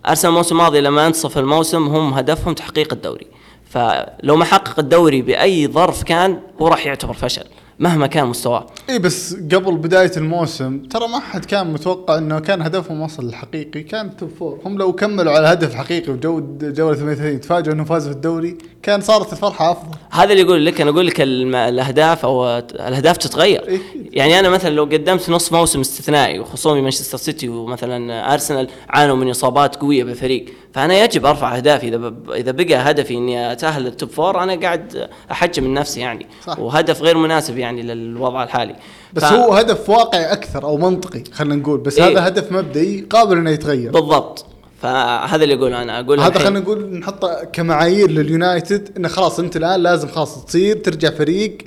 أرسنال 0.07 0.31
الموسم 0.33 0.55
الماضي 0.55 0.81
لما 0.81 1.07
انتصف 1.07 1.37
الموسم 1.37 1.87
هم 1.87 2.13
هدفهم 2.13 2.53
تحقيق 2.53 2.93
الدوري. 2.93 3.27
فلو 3.69 4.35
ما 4.35 4.45
حقق 4.45 4.79
الدوري 4.79 5.21
بأي 5.21 5.67
ظرف 5.67 6.03
كان 6.03 6.39
هو 6.61 6.67
راح 6.67 6.85
يعتبر 6.85 7.13
فشل 7.13 7.45
مهما 7.79 8.07
كان 8.07 8.27
مستواه. 8.27 8.65
اي 8.89 8.99
بس 8.99 9.33
قبل 9.33 9.77
بداية 9.77 10.11
الموسم 10.17 10.79
ترى 10.79 11.07
ما 11.07 11.19
حد 11.19 11.45
كان 11.45 11.73
متوقع 11.73 12.17
إنه 12.17 12.39
كان 12.39 12.61
هدفهم 12.61 13.01
وصل 13.01 13.25
الحقيقي. 13.25 13.83
كان 13.83 14.17
top 14.17 14.29
four. 14.39 14.59
هم 14.65 14.77
لو 14.77 14.93
كملوا 14.93 15.33
على 15.33 15.47
هدف 15.47 15.75
حقيقي 15.75 16.11
وجود 16.11 16.73
جوله 16.73 16.95
38 16.95 17.41
تفاجئوا 17.41 17.73
إنه 17.73 17.83
فازوا 17.83 18.11
في 18.11 18.15
الدوري 18.15 18.57
كان 18.83 19.01
صارت 19.01 19.33
الفرحة 19.33 19.71
أفضل. 19.71 19.97
هذا 20.11 20.31
اللي 20.31 20.41
يقول 20.41 20.65
لك 20.65 20.81
أنا 20.81 20.89
أقول 20.89 21.07
لك 21.07 21.21
الأهداف 21.21 22.25
أو 22.25 22.57
الأهداف 22.59 23.17
تتغير. 23.17 23.67
إيه. 23.67 23.79
يعني 24.11 24.39
أنا 24.39 24.49
مثلا 24.49 24.69
لو 24.69 24.83
قدمت 24.83 25.29
نص 25.29 25.53
موسم 25.53 25.79
استثنائي 25.79 26.39
وخصومي 26.39 26.81
مانشستر 26.81 27.17
سيتي 27.17 27.49
ومثلا 27.49 28.33
أرسنال 28.33 28.67
عانوا 28.89 29.15
من 29.15 29.29
إصابات 29.29 29.75
قوية 29.75 30.03
بالفريق. 30.03 30.45
فأنا 30.73 31.03
يجب 31.03 31.25
أرفع 31.25 31.55
أهدافي. 31.57 31.87
إذا 31.87 32.13
إذا 32.35 32.51
بقى 32.51 32.75
هدفي 32.75 33.13
إني 33.13 33.51
أتأهل 33.51 33.83
لل 33.83 33.94
top 33.94 34.09
four 34.09 34.43
أنا 34.43 34.55
قاعد 34.61 35.09
أحجم 35.31 35.63
من 35.63 35.73
نفسي 35.73 35.99
يعني. 35.99 36.27
صح. 36.45 36.59
وهدف 36.59 37.01
غير 37.01 37.17
مناسب 37.17 37.57
يعني 37.57 37.81
للوضع 37.81 38.43
الحالي. 38.43 38.75
بس 39.13 39.23
ف- 39.23 39.33
هو 39.33 39.53
هدف 39.53 39.89
واقعي 39.89 40.31
أكثر 40.31 40.63
أو 40.63 40.77
منطقي 40.77 41.23
خلينا 41.33 41.55
نقول. 41.55 41.77
بس 41.79 41.99
إيه. 41.99 42.11
هذا 42.11 42.27
هدف 42.27 42.51
مبدئي 42.51 43.01
قابل 43.09 43.37
إنه 43.37 43.49
يتغير. 43.49 43.91
بالضبط. 43.91 44.45
فهذا 44.81 45.43
اللي 45.43 45.55
أقوله 45.55 45.81
أنا. 45.81 45.99
أقول 45.99 46.19
هذا 46.19 46.39
خلينا 46.39 46.59
نقول 46.59 46.99
نحطه 46.99 47.43
كمعايير 47.43 48.11
لليونايتد 48.11 48.89
إنه 48.97 49.07
خلاص 49.07 49.39
أنت 49.39 49.55
الآن 49.57 49.83
لازم 49.83 50.07
خلاص 50.07 50.45
تصير 50.45 50.77
ترجع 50.77 51.09
فريق 51.09 51.57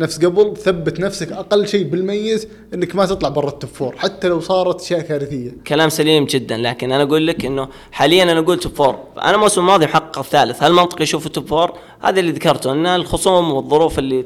نفس 0.00 0.24
قبل 0.24 0.56
ثبت 0.56 1.00
نفسك 1.00 1.32
أقل 1.32 1.68
شيء 1.68 1.84
بالميز 1.84 2.48
إنك 2.74 2.94
ما 2.96 3.06
تطلع 3.06 3.28
برا 3.28 3.48
ال 3.48 3.53
top 3.53 3.70
four 3.70 3.96
حتى 3.96 4.28
لو 4.28 4.40
صارت 4.40 4.80
أشياء 4.80 5.00
كارثية. 5.00 5.56
كلام 5.66 5.88
سليم 5.88 6.24
جدا 6.24 6.56
لكن 6.56 6.92
أنا 6.92 7.02
أقول 7.02 7.26
لك 7.26 7.44
إنه 7.44 7.68
حاليا 7.92 8.22
أنا 8.22 8.38
أقول 8.38 8.58
top 8.58 8.74
four 8.74 8.98
أنا 9.22 9.34
الموسم 9.34 9.60
الماضي 9.60 9.84
محقق 9.84 10.18
الثالث 10.18 10.62
هل 10.62 10.72
منطقي 10.72 11.04
أشوف 11.04 11.26
ال 11.26 11.31
top 11.31 11.46
four 11.46 11.78
هذا 12.00 12.20
اللي 12.20 12.32
ذكرته 12.32 12.72
إن 12.72 12.86
الخصوم 12.86 13.52
والظروف 13.52 13.98
اللي 13.98 14.24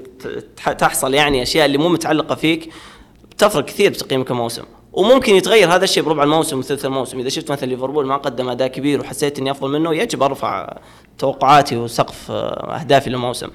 تحصل 0.78 1.14
يعني 1.14 1.42
أشياء 1.42 1.66
اللي 1.66 1.78
مو 1.78 1.88
متعلقة 1.88 2.34
فيك 2.34 2.72
تفرق 3.38 3.64
كثير 3.64 3.90
بتقييمك 3.90 4.30
الموسم. 4.30 4.62
وممكن 4.94 5.34
يتغير 5.34 5.74
هذا 5.74 5.84
الشيء 5.84 6.02
بربع 6.02 6.22
الموسم 6.22 6.58
وثلث 6.58 6.84
الموسم. 6.84 7.18
إذا 7.18 7.28
شفت 7.28 7.52
مثلا 7.52 7.68
ليفربول 7.68 8.06
ما 8.06 8.16
قدم 8.16 8.48
أداء 8.48 8.68
كبير 8.68 9.00
وحسيت 9.00 9.38
إني 9.38 9.50
أفضل 9.50 9.70
منه 9.70 9.94
يجب 9.94 10.22
أرفع 10.22 10.76
توقعاتي 11.18 11.76
وسقف 11.76 12.30
آه، 12.30 12.80
أهدافي 12.80 13.10
للموسم. 13.10 13.48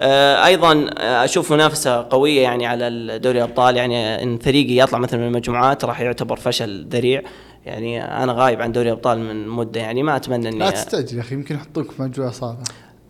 آه، 0.00 0.46
أيضا 0.46 0.90
آه، 0.98 1.24
أشوف 1.24 1.52
منافسة 1.52 2.06
قوية 2.10 2.42
يعني 2.42 2.66
على 2.66 3.18
دوري 3.18 3.38
الأبطال. 3.38 3.76
يعني 3.76 4.22
إن 4.22 4.38
فريقي 4.38 4.76
يطلع 4.76 4.98
مثلا 4.98 5.20
من 5.20 5.26
المجموعات 5.26 5.84
راح 5.84 6.00
يعتبر 6.00 6.36
فشل 6.36 6.86
ذريع. 6.88 7.22
يعني 7.66 8.04
أنا 8.04 8.32
غايب 8.32 8.62
عن 8.62 8.72
دوري 8.72 8.88
الأبطال 8.88 9.18
من 9.18 9.48
مدة. 9.48 9.80
يعني 9.80 10.02
ما 10.02 10.16
أتمنى 10.16 10.48
إني 10.48 10.58
لا 10.58 10.70
تستعجل 10.70 11.16
يا 11.16 11.22
أخي 11.22 11.34
يمكن 11.34 11.54
يحطوك 11.54 11.90
في 11.90 12.02
مجموعة 12.02 12.30
صعبة. 12.32 12.58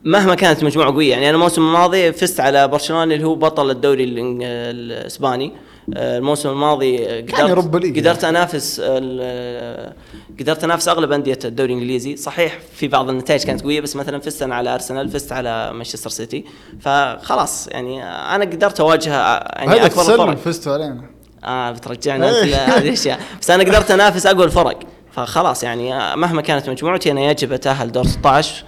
مهما 0.05 0.35
كانت 0.35 0.64
مجموعة 0.64 0.93
قوية 0.93 1.11
يعني 1.11 1.29
أنا 1.29 1.35
الموسم 1.37 1.62
الماضي 1.62 2.12
فزت 2.12 2.40
على 2.40 2.69
برشلونة 2.69 3.14
اللي 3.14 3.25
هو 3.25 3.35
بطل 3.35 3.71
الدوري 3.71 4.05
الإسباني. 4.05 5.53
الموسم 5.96 6.48
الماضي 6.48 7.07
آه، 7.07 7.24
يوروبا 7.40 7.68
قدرت 7.79 7.85
ليج 7.85 7.98
قدرت 8.00 8.24
أنافس 8.24 8.81
ال- 8.85 9.92
قدرت 10.40 10.64
أنافس 10.64 10.88
أغلب 10.88 11.12
أندية 11.12 11.38
الدوري 11.44 11.72
الإنجليزي. 11.72 12.16
صحيح 12.16 12.59
في 12.74 12.88
بعض 12.88 13.09
النتائج 13.09 13.44
كانت 13.44 13.62
قوية 13.62 13.81
بس 13.81 13.96
مثلا 13.96 14.18
فزت 14.20 14.42
أنا 14.42 14.55
على 14.55 14.74
أرسنال 14.74 15.09
فزت 15.09 15.33
على 15.33 15.72
مانشستر 15.72 16.11
سيتي. 16.11 16.44
فخلاص 16.81 17.68
يعني 17.68 18.05
أنا 18.05 18.44
قدرت 18.44 18.81
أواجه 18.81 19.14
آه، 19.14 19.53
يعني 19.59 19.70
هذا 19.81 19.87
أكبر 19.87 20.03
الفرق. 20.03 20.35
فزتوا 20.37 20.72
علينا. 20.72 21.05
آه 21.44 21.70
بترجعنا. 21.70 22.24
لهذه 22.26 22.79
الأشياء. 22.88 23.20
بس 23.40 23.50
أنا 23.50 23.64
قدرت 23.64 23.90
أنافس 23.90 24.26
أقوى 24.26 24.44
الفرق. 24.44 24.79
فخلاص 25.12 25.62
يعني 25.64 26.16
مهما 26.16 26.42
كانت 26.42 26.70
مجموعتي 26.70 27.11
أنا 27.11 27.20
يجب 27.20 27.53
أتأهل 27.53 27.92
دور 27.92 28.07
16 28.07 28.64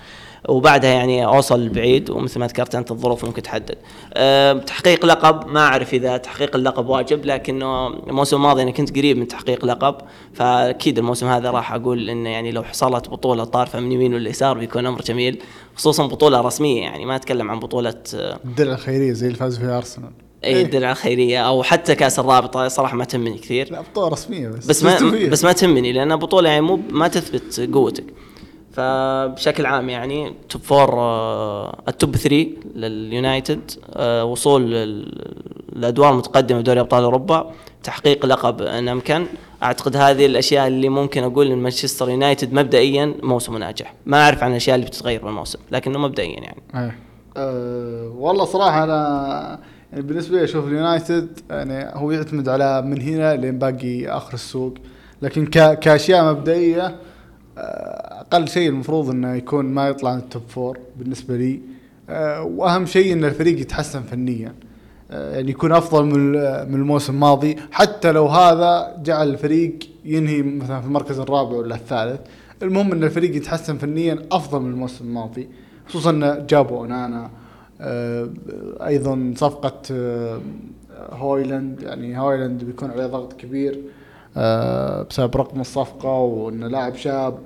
وبعدها 0.49 0.91
يعني 0.91 1.25
أوصل 1.27 1.69
بعيد 1.69 2.11
ومثل 2.11 2.41
ما 2.41 2.47
ذكرت 2.47 2.75
أنت 2.75 2.91
الظروف 2.91 3.25
ممكن 3.25 3.43
تحدد. 3.43 3.79
أه 4.15 4.53
تحقيق 4.53 5.07
لقب 5.07 5.47
ما 5.47 5.61
أعرف 5.61 5.95
إذا 5.95 6.17
تحقيق 6.17 6.57
اللقب 6.57 6.89
واجب 6.89 7.25
لكنه 7.25 7.87
الموسم 7.87 8.37
الماضي 8.37 8.63
أنا 8.63 8.71
كنت 8.71 8.97
قريب 8.97 9.19
من 9.19 9.29
تحقيق 9.29 9.65
لقب 9.65 9.95
فأكيد 10.35 10.99
الموسم 10.99 11.27
هذا 11.27 11.51
راح 11.51 11.73
أقول 11.73 12.11
إنه 12.11 12.31
يعني 12.31 12.53
لو 12.53 12.63
حصلت 12.63 13.09
بطولة 13.09 13.45
طارفة 13.45 13.81
من 13.81 13.93
يمين 13.93 14.15
ولا 14.15 14.31
يسار 14.31 14.59
بيكون 14.59 14.87
أمر 14.87 15.01
جميل 15.01 15.43
خصوصا 15.77 16.07
بطولة 16.07 16.41
رسمية 16.41 16.83
يعني 16.83 17.05
ما 17.05 17.17
أتكلم 17.17 17.51
عن 17.51 17.61
بطولة 17.61 17.95
الدرع 18.15 18.73
الخيرية 18.73 19.13
زي 19.13 19.27
اللي 19.27 19.39
فاز 19.39 19.59
فيها 19.59 19.77
أرسنال. 19.77 20.11
اي 20.45 20.63
الدرع 20.63 20.91
الخيرية 20.91 21.39
أو 21.47 21.63
حتى 21.63 21.95
كأس 21.95 22.19
الرابطة 22.19 22.69
صراحة 22.69 22.97
ما 22.97 23.05
تهمني 23.05 23.39
كثير. 23.39 23.73
لا 23.73 23.81
بطولة 23.81 24.09
رسمية 24.09 24.49
بس. 24.49 24.67
بس 24.67 24.83
ما. 24.83 25.29
بس 25.29 25.45
ما 25.45 25.53
تهمني 25.53 25.93
لأن 25.93 26.17
بطولة 26.17 26.49
يعني 26.49 26.61
مو 26.61 26.81
ما 26.91 27.09
تثبت 27.09 27.69
قوتك. 27.75 28.05
فبشكل 28.73 29.67
عام 29.67 29.89
يعني 29.91 30.35
top 30.49 30.63
four 30.63 30.95
ال 31.89 31.96
top 31.96 32.17
3 32.17 32.47
لليونايتد 32.75 33.61
آه، 33.95 34.25
وصول 34.25 34.75
الادوار 35.77 36.13
المتقدمة 36.13 36.61
بدوري 36.61 36.81
أبطال 36.81 37.05
أوروبا. 37.05 37.51
تحقيق 37.83 38.27
لقب 38.27 38.63
ان 38.63 38.89
امكن 38.89 39.27
أعتقد 39.63 39.97
هذه 39.97 40.27
الأشياء 40.27 40.67
اللي 40.67 40.89
ممكن 40.89 41.23
أقول 41.23 41.47
إن 41.53 41.59
مانشستر 41.59 42.11
يونايتد 42.11 42.53
مبدئيا 42.53 43.15
موسمه 43.23 43.59
ناجح. 43.59 43.95
ما 44.07 44.23
أعرف 44.25 44.43
عن 44.43 44.51
الأشياء 44.51 44.75
اللي 44.77 44.87
بتتغير 44.87 45.25
بالموسم 45.25 45.59
لكنه 45.73 45.99
مبدئيا 45.99 46.41
يعني. 46.41 46.63
أه 47.37 48.13
والله 48.19 48.45
صراحة 48.45 48.85
أنا 48.85 49.59
يعني 49.93 50.05
بالنسبة 50.05 50.37
لي 50.39 50.45
أشوف 50.45 50.67
اليونايتد 50.67 51.39
يعني 51.51 51.91
هو 51.95 52.11
يعتمد 52.11 52.49
على 52.49 52.83
من 52.83 53.01
هنا 53.01 53.37
لين 53.37 53.59
باقي 53.59 54.07
آخر 54.09 54.35
السوق. 54.35 54.75
لكن 55.23 55.47
ك- 55.47 55.79
كأشياء 55.79 56.25
مبدئية 56.35 56.97
أقل 57.57 58.49
شيء 58.49 58.69
المفروض 58.69 59.11
إنه 59.11 59.35
يكون 59.35 59.65
ما 59.65 59.89
يطلع 59.89 60.11
عن 60.11 60.19
ال 60.19 60.25
top 60.25 60.43
four 60.49 60.79
بالنسبة 60.99 61.37
لي. 61.37 61.61
آه، 62.11 62.43
وأهم 62.43 62.87
شيء 62.87 63.13
إن 63.13 63.25
الفريق 63.25 63.61
يتحسن 63.61 64.03
فنيا. 64.03 64.55
آه، 65.11 65.35
يعني 65.35 65.51
يكون 65.51 65.73
أفضل 65.73 66.05
من 66.05 66.33
من 66.73 66.81
الموسم 66.81 67.15
الماضي. 67.15 67.57
حتى 67.73 68.13
لو 68.13 68.27
هذا 68.27 68.97
جعل 69.03 69.29
الفريق 69.29 69.79
ينهي 70.05 70.43
مثلا 70.43 70.81
في 70.81 70.87
المركز 70.87 71.19
الرابع 71.19 71.57
ولا 71.57 71.75
الثالث. 71.75 72.21
المهم 72.63 72.93
إن 72.93 73.05
الفريق 73.05 73.37
يتحسن 73.37 73.77
فنيا 73.79 74.19
أفضل 74.33 74.61
من 74.61 74.71
الموسم 74.71 75.05
الماضي. 75.05 75.49
خصوصا 75.89 76.11
إن 76.11 76.47
جابوا 76.49 76.79
أونانا. 76.79 77.31
آه، 77.81 78.29
أيضا 78.87 79.35
صفقة 79.37 79.83
هويلاند. 81.11 81.83
يعني 81.83 82.19
هويلاند 82.19 82.65
بيكون 82.65 82.91
عليه 82.91 83.07
ضغط 83.07 83.33
كبير. 83.33 83.81
بسبب 85.11 85.37
رقم 85.37 85.61
الصفقة 85.61 86.19
وانه 86.19 86.69
لاعب 86.69 86.95
شاب. 86.95 87.39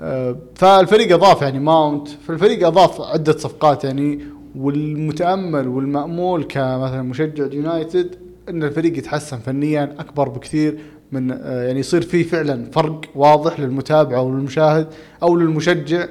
آه، 0.00 0.36
فالفريق 0.54 1.14
أضاف 1.14 1.42
يعني 1.42 1.58
ماونت. 1.58 2.08
فالفريق 2.08 2.66
أضاف 2.66 3.00
عدة 3.00 3.32
صفقات 3.32 3.84
يعني. 3.84 4.20
والمتأمل 4.58 5.68
والمأمول 5.68 6.44
كمثلا 6.44 7.02
مشجع 7.02 7.46
يونايتد 7.52 8.16
إن 8.48 8.62
الفريق 8.62 8.98
يتحسن 8.98 9.38
فنيا 9.38 9.94
أكبر 9.98 10.28
بكثير 10.28 10.78
من 11.12 11.32
آه، 11.32 11.62
يعني 11.62 11.80
يصير 11.80 12.02
في 12.02 12.24
فعلا 12.24 12.70
فرق 12.70 13.00
واضح 13.14 13.60
للمتابع 13.60 14.16
أو 14.16 14.30
للمشاهد 14.30 14.86
أو 15.22 15.36
للمشجع 15.36 16.06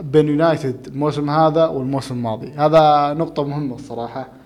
بين 0.00 0.28
يونايتد 0.28 0.86
الموسم 0.86 1.30
هذا 1.30 1.66
والموسم 1.66 2.14
الماضي. 2.14 2.52
هذا 2.52 3.14
نقطة 3.14 3.44
مهمة 3.44 3.74
الصراحة. 3.74 4.20
أه، 4.20 4.45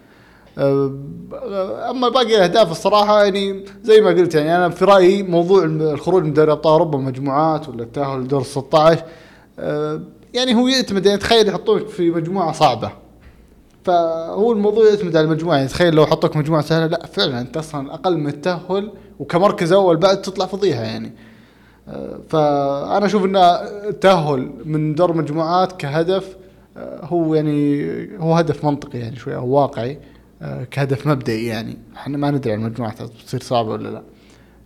أما 0.59 2.09
باقي 2.09 2.37
الأهداف 2.37 2.71
الصراحة 2.71 3.25
يعني 3.25 3.65
زي 3.83 4.01
ما 4.01 4.09
قلت 4.09 4.35
يعني 4.35 4.57
أنا 4.57 4.69
في 4.69 4.85
رأيي 4.85 5.23
موضوع 5.23 5.65
الخروج 5.65 6.25
من 6.25 6.33
دوري 6.33 6.53
ابطال 6.53 6.73
اوروبا 6.73 6.99
مجموعات 6.99 7.69
ولا 7.69 7.83
التاهل 7.83 8.21
لدور 8.21 8.41
ال 8.41 8.47
16 8.47 9.05
أه، 9.59 10.01
يعني 10.35 10.55
هو 10.55 10.69
يعتمد 10.69 11.07
يعني 11.07 11.19
تخيل 11.19 11.49
يحطوك 11.49 11.89
في 11.89 12.11
مجموعة 12.11 12.53
صعبة. 12.53 12.91
فهو 13.85 14.53
الموضوع 14.53 14.87
يعتمد 14.89 15.17
على 15.17 15.25
المجموعة 15.25 15.57
يعني 15.57 15.69
تخيل 15.69 15.95
لو 15.95 16.07
حطوك 16.07 16.37
مجموعة 16.37 16.63
سهلة 16.63 16.87
لا 16.87 17.07
فعلا 17.07 17.41
أنت 17.41 17.57
أصلا 17.57 17.95
أقل 17.95 18.19
من 18.19 18.27
التأهل 18.27 18.93
وكمركز 19.19 19.73
أول 19.73 19.97
بعد 19.97 20.23
تطلع 20.23 20.47
فضيحة 20.47 20.83
يعني. 20.83 21.13
أه، 21.89 22.21
فأنا 22.29 23.07
أشوف 23.07 23.25
إن 23.25 23.37
التأهل 23.37 24.53
من 24.65 24.95
دور 24.95 25.17
مجموعات 25.17 25.73
كهدف 25.73 26.37
أه، 26.77 27.05
هو 27.05 27.35
يعني 27.35 28.19
هو 28.19 28.35
هدف 28.35 28.65
منطقي 28.65 28.99
يعني 28.99 29.17
شوي 29.17 29.37
أو 29.37 29.49
واقعي. 29.49 29.93
أه، 29.93 30.20
كهدف 30.71 31.07
مبدئي 31.07 31.47
يعني. 31.47 31.79
إحنا 31.97 32.19
ما 32.19 32.31
ندري 32.31 32.53
عن 32.53 32.59
المجموعات 32.59 33.03
بتصير 33.03 33.43
صعبة 33.43 33.69
ولا 33.69 33.89
لا. 33.89 34.03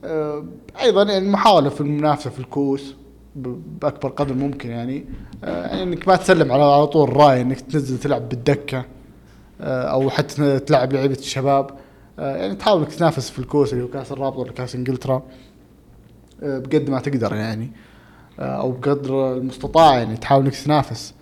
أه، 0.05 0.45
أيضا 0.83 1.03
يعني 1.03 1.29
محاوله 1.29 1.69
في 1.71 1.81
المنافسة 1.81 2.31
في 2.31 2.39
الكوس 2.39 2.95
بأكبر 3.37 4.09
قدر 4.09 4.35
ممكن 4.35 4.71
يعني. 4.71 5.05
أه، 5.45 5.67
يعني 5.67 5.83
إنك 5.83 6.09
ما 6.09 6.17
تسلم 6.17 6.53
على 6.53 6.63
على 6.63 6.87
طول 6.87 7.17
رأي 7.17 7.41
إنك 7.43 7.61
تنزل 7.61 7.99
تلعب 7.99 8.29
بالدكة 8.29 8.85
أو 9.61 10.11
حتى 10.11 10.59
تلعب 10.59 10.93
لعيبة 10.93 11.15
الشباب. 11.15 11.71
يعني 12.19 12.55
تحاول 12.55 12.83
إنك 12.83 12.95
تنافس 12.95 13.31
في 13.31 13.39
الكوس 13.39 13.73
اللي 13.73 13.85
هو 13.85 13.89
كأس 13.89 14.13
الرابطة 14.13 14.39
ولا 14.39 14.53
كأس 14.53 14.75
إنجلترا. 14.75 15.23
بقد 16.43 16.91
ما 16.91 17.01
تقدر 17.01 17.35
يعني. 17.35 17.71
أو 18.39 18.73
بقدر 18.73 19.37
المستطاع 19.37 19.99
يعني 19.99 20.17
تحاول 20.17 20.45
إنك 20.45 20.55
تنافس. 20.55 21.15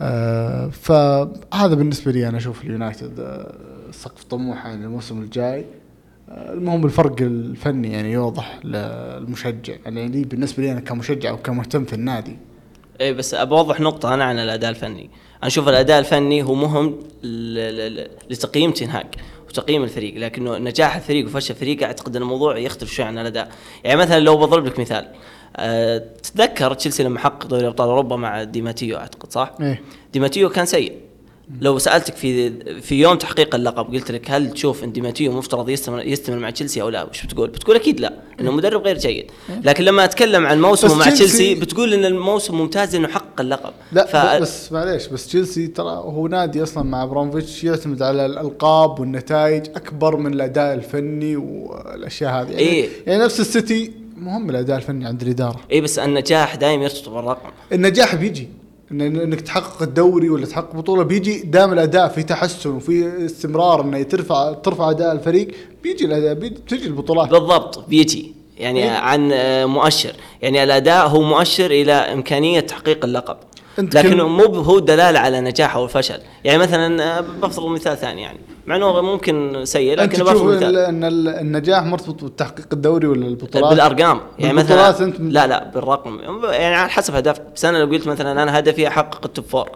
أه، 0.00 0.68
فهذا 0.68 1.74
بالنسبة 1.74 2.12
لي 2.12 2.28
أنا 2.28 2.36
أشوف 2.36 2.64
اليونايتد 2.64 3.20
أه، 3.20 3.54
سقف 3.90 4.24
طموحه 4.24 4.68
يعني 4.68 4.84
الموسم 4.84 5.22
الجاي. 5.22 5.66
أه، 6.28 6.52
المهم 6.52 6.84
الفرق 6.84 7.16
الفني 7.20 7.92
يعني 7.92 8.12
يوضح 8.12 8.60
للمشجع. 8.64 9.74
يعني 9.84 10.08
لي 10.08 10.24
بالنسبة 10.24 10.62
لي 10.62 10.72
أنا 10.72 10.80
كمشجع 10.80 11.32
وكمهتم 11.32 11.84
في 11.84 11.92
النادي. 11.92 12.36
اي 13.00 13.14
بس 13.14 13.34
ابى 13.34 13.54
أوضح 13.54 13.80
نقطة 13.80 14.14
أنا 14.14 14.24
عن 14.24 14.38
الأداء 14.38 14.70
الفني، 14.70 15.10
أنا 15.38 15.46
أشوف 15.46 15.68
الأداء 15.68 15.98
الفني 15.98 16.42
هو 16.42 16.54
مهم 16.54 16.98
لتقييم 18.30 18.70
تين 18.70 18.92
هاج 18.92 19.06
وتقييم 19.48 19.82
الفريق، 19.82 20.14
لكنه 20.16 20.58
نجاح 20.58 20.96
الفريق 20.96 21.26
وفشل 21.26 21.54
الفريق 21.54 21.82
أعتقد 21.82 22.16
أن 22.16 22.22
الموضوع 22.22 22.58
يختلف 22.58 22.92
شوي 22.92 23.04
عن 23.04 23.18
الأداء، 23.18 23.50
يعني 23.84 24.00
مثلا 24.00 24.20
لو 24.20 24.36
بضرب 24.36 24.66
لك 24.66 24.80
مثال 24.80 25.08
أه 25.60 25.98
تتذكر 26.22 26.74
تشيلسي 26.74 27.02
لما 27.02 27.18
حقق 27.18 27.46
دوري 27.46 27.66
أبطال 27.66 27.88
أوروبا 27.88 28.16
مع 28.16 28.42
دي 28.42 28.60
ماتيو 28.60 28.96
أعتقد 28.96 29.32
صح؟ 29.32 29.52
إيه 29.60 29.82
دي 30.12 30.24
ماتيو 30.24 30.48
كان 30.48 30.66
سيء 30.66 30.92
لو 31.60 31.78
سألتك 31.78 32.16
في 32.16 32.50
في 32.80 32.94
يوم 33.00 33.14
تحقيق 33.18 33.54
اللقب 33.54 33.94
قلت 33.94 34.10
لك 34.10 34.30
هل 34.30 34.50
تشوف 34.50 34.84
إن 34.84 34.92
دي 34.92 35.05
ماتيو 35.05 35.32
مفترض 35.32 35.68
يستمر 35.68 36.02
يستمر 36.06 36.36
مع 36.38 36.50
تشيلسي 36.50 36.82
أو 36.82 36.88
لا 36.88 37.02
وش 37.04 37.26
بتقول؟ 37.26 37.48
بتقول 37.48 37.76
أكيد 37.76 38.00
لا 38.00 38.12
انه 38.40 38.50
مدرب 38.50 38.82
غير 38.82 38.98
جيد 38.98 39.30
لكن 39.64 39.84
لما 39.84 40.04
أتكلم 40.04 40.46
عن 40.46 40.60
موسمه 40.60 40.94
مع 40.94 41.10
تشيلسي- 41.10 41.54
بتقول 41.60 41.94
إن 41.94 42.04
الموسم 42.04 42.54
ممتاز 42.58 42.94
انه 42.94 43.08
حقق 43.08 43.40
اللقب 43.40 43.72
لا. 43.92 44.06
ف... 44.06 44.40
بس 44.42 44.72
معليش 44.72 45.06
بس 45.06 45.26
تشيلسي 45.26 45.66
ترى 45.66 45.90
هو 45.90 46.26
نادي 46.28 46.62
أصلا 46.62 46.82
مع 46.84 47.02
ابراموفيتش 47.02 47.64
يعتمد 47.64 48.02
على 48.02 48.26
الألقاب 48.26 49.00
والنتائج 49.00 49.66
أكبر 49.76 50.16
من 50.16 50.32
الأداء 50.32 50.74
الفني 50.74 51.36
والأشياء 51.36 52.30
هذه 52.42 52.48
يعني, 52.50 52.58
إيه. 52.58 52.88
يعني 53.06 53.24
نفس 53.24 53.40
السيتي 53.40 53.92
مهم 54.20 54.50
الاداء 54.50 54.76
الفني 54.76 55.06
عند 55.06 55.22
الإدارة. 55.22 55.60
اي 55.72 55.80
بس 55.80 55.98
النجاح 55.98 56.54
دائما 56.54 56.84
يرتبط 56.84 57.08
بالرقم. 57.08 57.50
النجاح 57.72 58.14
بيجي. 58.14 58.48
إن 58.92 59.00
إنك 59.00 59.40
تحقق 59.40 59.82
الدوري 59.82 60.30
ولا 60.30 60.46
تحقق 60.46 60.76
بطولة 60.76 61.02
بيجي 61.02 61.38
دام 61.38 61.72
الأداء 61.72 62.08
في 62.08 62.22
تحسن 62.22 62.70
وفي 62.70 63.24
استمرار 63.26 63.80
إنه 63.80 64.02
ترفع 64.02 64.52
ترفع 64.52 64.90
أداء 64.90 65.12
الفريق. 65.12 65.48
بيجي 65.82 66.04
الاداء 66.04 66.34
بتجي 66.34 66.86
البطولات. 66.86 67.28
بالضبط 67.28 67.88
بيجي. 67.88 68.32
يعني 68.58 68.84
إيه. 68.84 68.90
عن 68.90 69.30
آه، 69.32 69.66
مؤشر. 69.66 70.12
يعني 70.42 70.64
الأداء 70.64 71.06
هو 71.08 71.22
مؤشر 71.22 71.70
إلى 71.70 71.92
إمكانية 71.92 72.60
تحقيق 72.60 73.04
اللقب. 73.04 73.36
أنت 73.78 73.96
لكنه 73.96 74.28
مو 74.28 74.44
هو 74.44 74.78
دلالة 74.78 75.18
على 75.18 75.40
نجاح 75.40 75.76
أو 75.76 75.84
الفشل. 75.84 76.18
يعني 76.44 76.58
مثلا 76.58 77.18
آه، 77.18 77.20
بفرض 77.20 77.66
مثال 77.66 77.96
ثاني 77.96 78.22
يعني. 78.22 78.38
مع 78.66 78.76
إنه 78.76 79.00
ممكن 79.02 79.60
سيء 79.64 79.92
أنت 79.92 80.00
لكن 80.00 80.24
بفرض 80.24 80.44
مثال. 80.44 80.64
ال- 80.64 80.76
إن 80.78 81.04
ال- 81.04 81.28
النجاح 81.28 81.84
مرتبط 81.84 82.24
بتحقيق 82.24 82.66
الدوري 82.72 83.06
ولا 83.06 83.26
البطولات؟ 83.26 83.70
بالأرقام. 83.70 84.20
يعني 84.38 84.54
مثلا 84.54 84.92
أنت- 84.92 85.20
لا 85.20 85.46
لا 85.46 85.64
بالرقم. 85.74 86.20
يعني 86.50 86.74
على 86.74 86.90
حسب 86.90 87.14
هدفك 87.14 87.42
بس 87.54 87.64
أنا 87.64 87.78
لو 87.78 87.86
قلت 87.86 88.06
مثلا 88.06 88.42
أنا 88.42 88.58
هدفي 88.58 88.88
أحقق 88.88 89.20
ال 89.24 89.29
top 89.29 89.44
four 89.44 89.68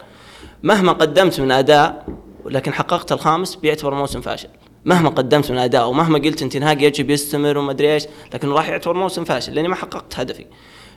مهما 0.63 0.91
قدمت 0.91 1.39
من 1.39 1.51
أداء 1.51 2.05
لكن 2.45 2.73
حققت 2.73 3.11
الخامس 3.11 3.55
بيعتبر 3.55 3.93
موسم 3.93 4.21
فاشل. 4.21 4.49
مهما 4.85 5.09
قدمت 5.09 5.51
من 5.51 5.57
أداء 5.57 5.89
ومهما 5.89 6.19
قلت 6.19 6.41
انتهاك 6.41 6.81
يجب 6.81 7.09
يستمر 7.09 7.57
وما 7.57 7.71
أدري 7.71 7.93
إيش 7.93 8.03
لكن 8.33 8.49
راح 8.49 8.69
يعتبر 8.69 8.93
موسم 8.93 9.23
فاشل 9.23 9.53
لأني 9.55 9.67
ما 9.67 9.75
حققت 9.75 10.19
هدفي. 10.19 10.45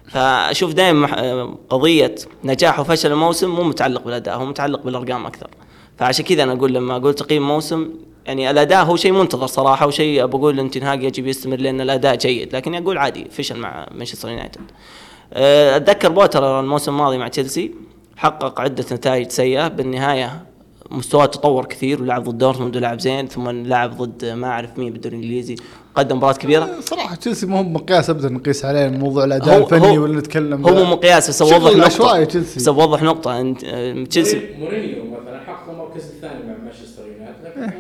فأشوف 0.09 0.73
دائما 0.73 1.55
قضية 1.71 2.15
نجاح 2.45 2.81
وفشل 2.81 3.13
الموسم 3.13 3.51
مو 3.51 3.63
متعلق 3.63 4.05
بالأداء 4.05 4.37
هو 4.37 4.47
متعلق 4.47 4.83
بالأرقام 4.83 5.27
أكثر. 5.27 5.51
فعشان 5.99 6.25
كذا 6.25 6.43
أنا 6.43 6.53
أقول 6.53 6.75
لما 6.75 6.97
أقول 6.97 7.15
تقييم 7.15 7.49
موسم 7.49 7.91
يعني 8.27 8.51
الأداء 8.51 8.85
هو 8.85 8.97
شيء 8.97 9.13
منتظر 9.13 9.47
صراحة 9.47 9.87
وشيء 9.87 10.27
بقول 10.27 10.61
انتهاك 10.61 11.03
يجب 11.03 11.27
يستمر 11.27 11.57
لأن 11.57 11.81
الأداء 11.81 12.17
جيد 12.17 12.57
لكن 12.57 12.75
أقول 12.75 12.99
عادي 12.99 13.27
فشل 13.31 13.59
مع 13.59 13.87
مانشستر 13.95 14.29
يونايتد. 14.29 14.61
أه، 15.33 15.77
أتذكر 15.77 16.09
بوتر 16.09 16.61
الموسم 16.61 16.93
الماضي 16.93 17.19
مع 17.19 17.29
تشيلسي 17.29 17.75
حقق 18.17 18.61
عدة 18.61 18.85
نتائج 18.93 19.31
سيئة 19.31 19.69
بالنهاية 19.69 20.47
مستواه 20.91 21.27
تطور 21.27 21.65
كثير 21.65 22.03
ولعب 22.03 22.25
ضد 22.29 22.39
دورتموند 22.39 22.77
ولعب 22.77 23.01
زين 23.01 23.27
ثم 23.29 23.51
لعب 23.51 24.03
ضد 24.03 24.25
ما 24.25 24.47
أعرف 24.47 24.79
مين 24.79 24.93
بالدوري 24.93 25.17
الانجليزي 25.17 25.57
قدم 25.95 26.17
مباراة 26.17 26.33
كبيرة. 26.35 26.69
صراحة 26.81 27.15
تشيلسي 27.15 27.47
ما 27.47 27.59
هو 27.59 27.63
مقياس 27.63 28.11
ابدا 28.11 28.29
نقيس 28.29 28.65
عليه 28.65 28.89
موضوع 28.89 29.25
الأداء 29.25 29.59
الفني 29.59 29.99
ولا 29.99 30.19
نتكلم 30.19 30.67
هو 30.67 30.75
مو 30.75 30.85
مقياس 30.85 31.29
بس 31.29 31.43
اوضح 31.43 31.77
نقطة. 31.77 32.25
تشيلسي. 32.25 32.61
بس 32.61 32.69
اوضح 32.69 33.03
نقطة 33.03 33.41
أنت 33.41 33.65
آه، 33.65 34.05
تشيلسي. 34.05 34.41
مورينيو 34.59 35.05
مثلا 35.05 35.41
حقق 35.47 35.71
المركز 35.71 36.05
الثاني 36.05 36.45
مع 36.47 36.55
مانشستر 36.65 37.03
يونايتد 37.07 37.75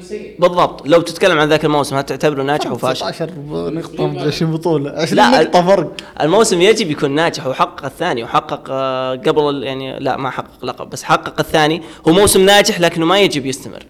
سيء 0.00 0.36
بالضبط. 0.38 0.86
لو 0.88 1.00
تتكلم 1.00 1.38
عن 1.38 1.48
ذاك 1.48 1.64
الموسم 1.64 1.96
هل 1.96 2.02
تعتبره 2.02 2.42
ناجح 2.42 2.66
أو 2.66 2.76
فاشل؟ 2.76 3.00
19 3.12 3.30
نقطة 3.70 4.06
ب 4.06 4.18
20 4.18 4.52
بطولة. 4.52 4.90
20 4.90 5.16
لا، 5.16 5.42
نقطة 5.42 5.66
فرق. 5.66 5.92
الموسم 6.20 6.60
يجب 6.60 6.90
يكون 6.90 7.10
ناجح 7.10 7.46
وحقق 7.46 7.84
الثاني 7.84 8.24
وحقق 8.24 8.64
آه، 8.70 9.14
قبل 9.14 9.62
يعني 9.62 9.98
لا 9.98 10.16
ما 10.16 10.30
حقق 10.30 10.64
لقب 10.64 10.90
بس 10.90 11.02
حقق 11.02 11.40
الثاني. 11.40 11.82
هو 12.08 12.12
موسم 12.12 12.40
ناجح 12.44 12.80
لكنه 12.80 13.06
ما 13.06 13.18
يجب 13.20 13.46
يستمر. 13.46 13.82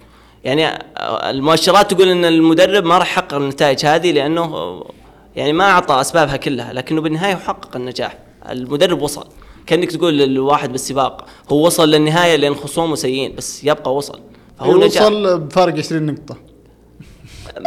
يعني 0.45 0.67
آه، 0.67 1.31
المؤشرات 1.31 1.95
تقول 1.95 2.09
إن 2.09 2.25
المدرب 2.25 2.85
ما 2.85 2.99
راح 2.99 3.13
يحقق 3.13 3.35
النتائج 3.35 3.87
هذه 3.87 4.13
لأنه 4.13 4.43
آه، 4.43 4.91
يعني 5.37 5.53
ما 5.53 5.65
أعطى 5.65 6.01
أسبابها 6.01 6.37
كلها 6.37 6.73
لكنه 6.73 7.01
بالنهاية 7.01 7.35
حقق 7.35 7.77
النجاح. 7.77 8.19
المدرب 8.51 9.03
وصل. 9.03 9.27
كأنك 9.67 9.93
تقول 9.93 10.19
للواحد 10.19 10.73
بالسباق 10.73 11.25
هو 11.53 11.67
وصل 11.67 11.89
للنهاية 11.91 12.37
لأن 12.37 12.55
خصومه 12.55 12.95
سيئين 12.95 13.35
بس 13.37 13.65
يبقى 13.65 13.95
وصل. 13.95 14.21
نجاح. 14.63 15.03
وصل 15.03 15.41
بفارق 15.41 15.79
20 15.79 16.07
نقطة. 16.07 16.37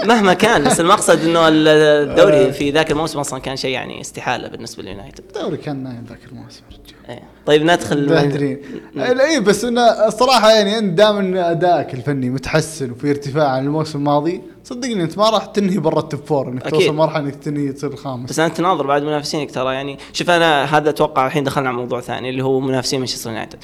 مهما 0.05 0.33
كان 0.33 0.63
بس 0.63 0.79
المقصد 0.79 1.19
إنه 1.23 1.47
الدوري 1.47 2.51
في 2.51 2.71
ذاك 2.71 2.91
الموسم 2.91 3.19
أصلا 3.19 3.39
كان 3.39 3.55
شيء 3.55 3.71
يعني 3.71 4.01
استحالة 4.01 4.47
بالنسبة 4.47 4.83
لليونايتد. 4.83 5.23
الدوري 5.27 5.57
كان 5.57 5.83
نايم 5.83 6.05
ذاك 6.09 6.19
الموسم 6.31 6.61
رجال 6.71 7.09
إيه. 7.09 7.23
طيب 7.45 7.63
ندخل 7.63 8.05
مبهدرين 8.05 8.61
اي 8.97 9.39
بس 9.39 9.65
إنه 9.65 9.81
الصراحه 9.81 10.51
يعني 10.51 10.77
أنت 10.77 10.97
دام 10.97 11.17
ان 11.17 11.37
أدائك 11.37 11.93
الفني 11.93 12.29
متحسن 12.29 12.91
وفي 12.91 13.09
ارتفاع 13.09 13.47
عن 13.47 13.63
الموسم 13.65 13.99
الماضي. 13.99 14.41
صدقني 14.63 15.03
أنت 15.03 15.17
ما 15.17 15.29
راح 15.29 15.45
تنهي 15.45 15.77
برا 15.77 15.99
ال 15.99 16.06
top 16.06 16.25
four 16.25 16.47
إنك 16.47 16.67
أكيد. 16.67 16.79
توصل 16.79 16.93
مرحلة 16.93 17.23
إنك 17.23 17.35
تنهي 17.35 17.71
تصير 17.71 17.93
الخامس 17.93 18.29
بس 18.29 18.39
أنت 18.39 18.57
تناظر 18.57 18.87
بعد 18.87 19.03
منافسينك 19.03 19.51
ترى 19.51 19.73
يعني. 19.73 19.97
شوف 20.13 20.29
أنا 20.29 20.77
هذا 20.77 20.89
أتوقع 20.89 21.27
الحين 21.27 21.43
دخلنا 21.43 21.69
على 21.69 21.77
موضوع 21.77 22.01
ثاني 22.01 22.29
اللي 22.29 22.43
هو 22.43 22.59
منافسين 22.59 22.99
مانشستر 22.99 23.29
يونايتد. 23.29 23.59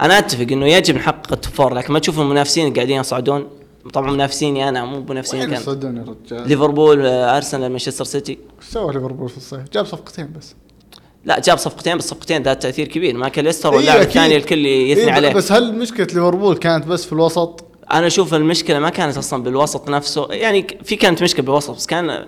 أنا 0.00 0.18
أتفق 0.18 0.46
إنه 0.52 0.66
يجب 0.66 0.94
نحقق 0.94 1.32
ال 1.32 1.37
top 1.37 1.54
four 1.54 1.74
لكن 1.74 1.92
ما 1.92 1.98
تشوف 1.98 2.20
المنافسين 2.20 2.74
قاعدين 2.74 3.00
يصعدون 3.00 3.48
طبعا 3.92 4.10
منافسيني 4.10 4.68
أنا 4.68 4.84
مو 4.84 5.04
منافسين 5.08 5.40
كان 5.40 5.52
يصعدون 5.52 5.96
يا 5.96 6.02
رجال؟ 6.02 6.48
ليفربول 6.48 7.06
أرسنال 7.06 7.70
مانشستر 7.70 8.04
سيتي 8.04 8.32
إيش 8.32 8.70
سوى 8.70 8.92
ليفربول 8.92 9.28
في 9.28 9.36
الصيف؟ 9.36 9.60
جاب 9.72 9.86
صفقتين 9.86 10.32
بس 10.38 10.54
لا 11.24 11.40
جاب 11.40 11.58
صفقتين 11.58 11.96
بس 11.96 12.08
صفقتين 12.08 12.42
ذات 12.42 12.62
تأثير 12.62 12.88
كبير 12.88 13.16
ماكاليستر 13.16 13.70
إيه، 13.70 13.76
واللاعب 13.76 14.00
أكيد. 14.00 14.08
الثاني 14.08 14.36
الكل 14.36 14.66
يثني 14.66 15.04
إيه، 15.04 15.12
عليه 15.12 15.32
بس 15.32 15.52
هل 15.52 15.74
مشكلة 15.74 16.06
ليفربول 16.06 16.56
كانت 16.56 16.86
بس 16.86 17.04
في 17.04 17.12
الوسط؟ 17.12 17.64
أنا 17.92 18.06
أشوف 18.06 18.34
المشكلة 18.34 18.78
ما 18.78 18.90
كانت 18.90 19.16
أصلا 19.16 19.42
بالوسط 19.42 19.88
نفسه 19.88 20.26
يعني 20.30 20.66
في 20.84 20.96
كانت 20.96 21.22
مشكلة 21.22 21.44
بالوسط 21.44 21.70
بس 21.70 21.86
كان 21.86 22.26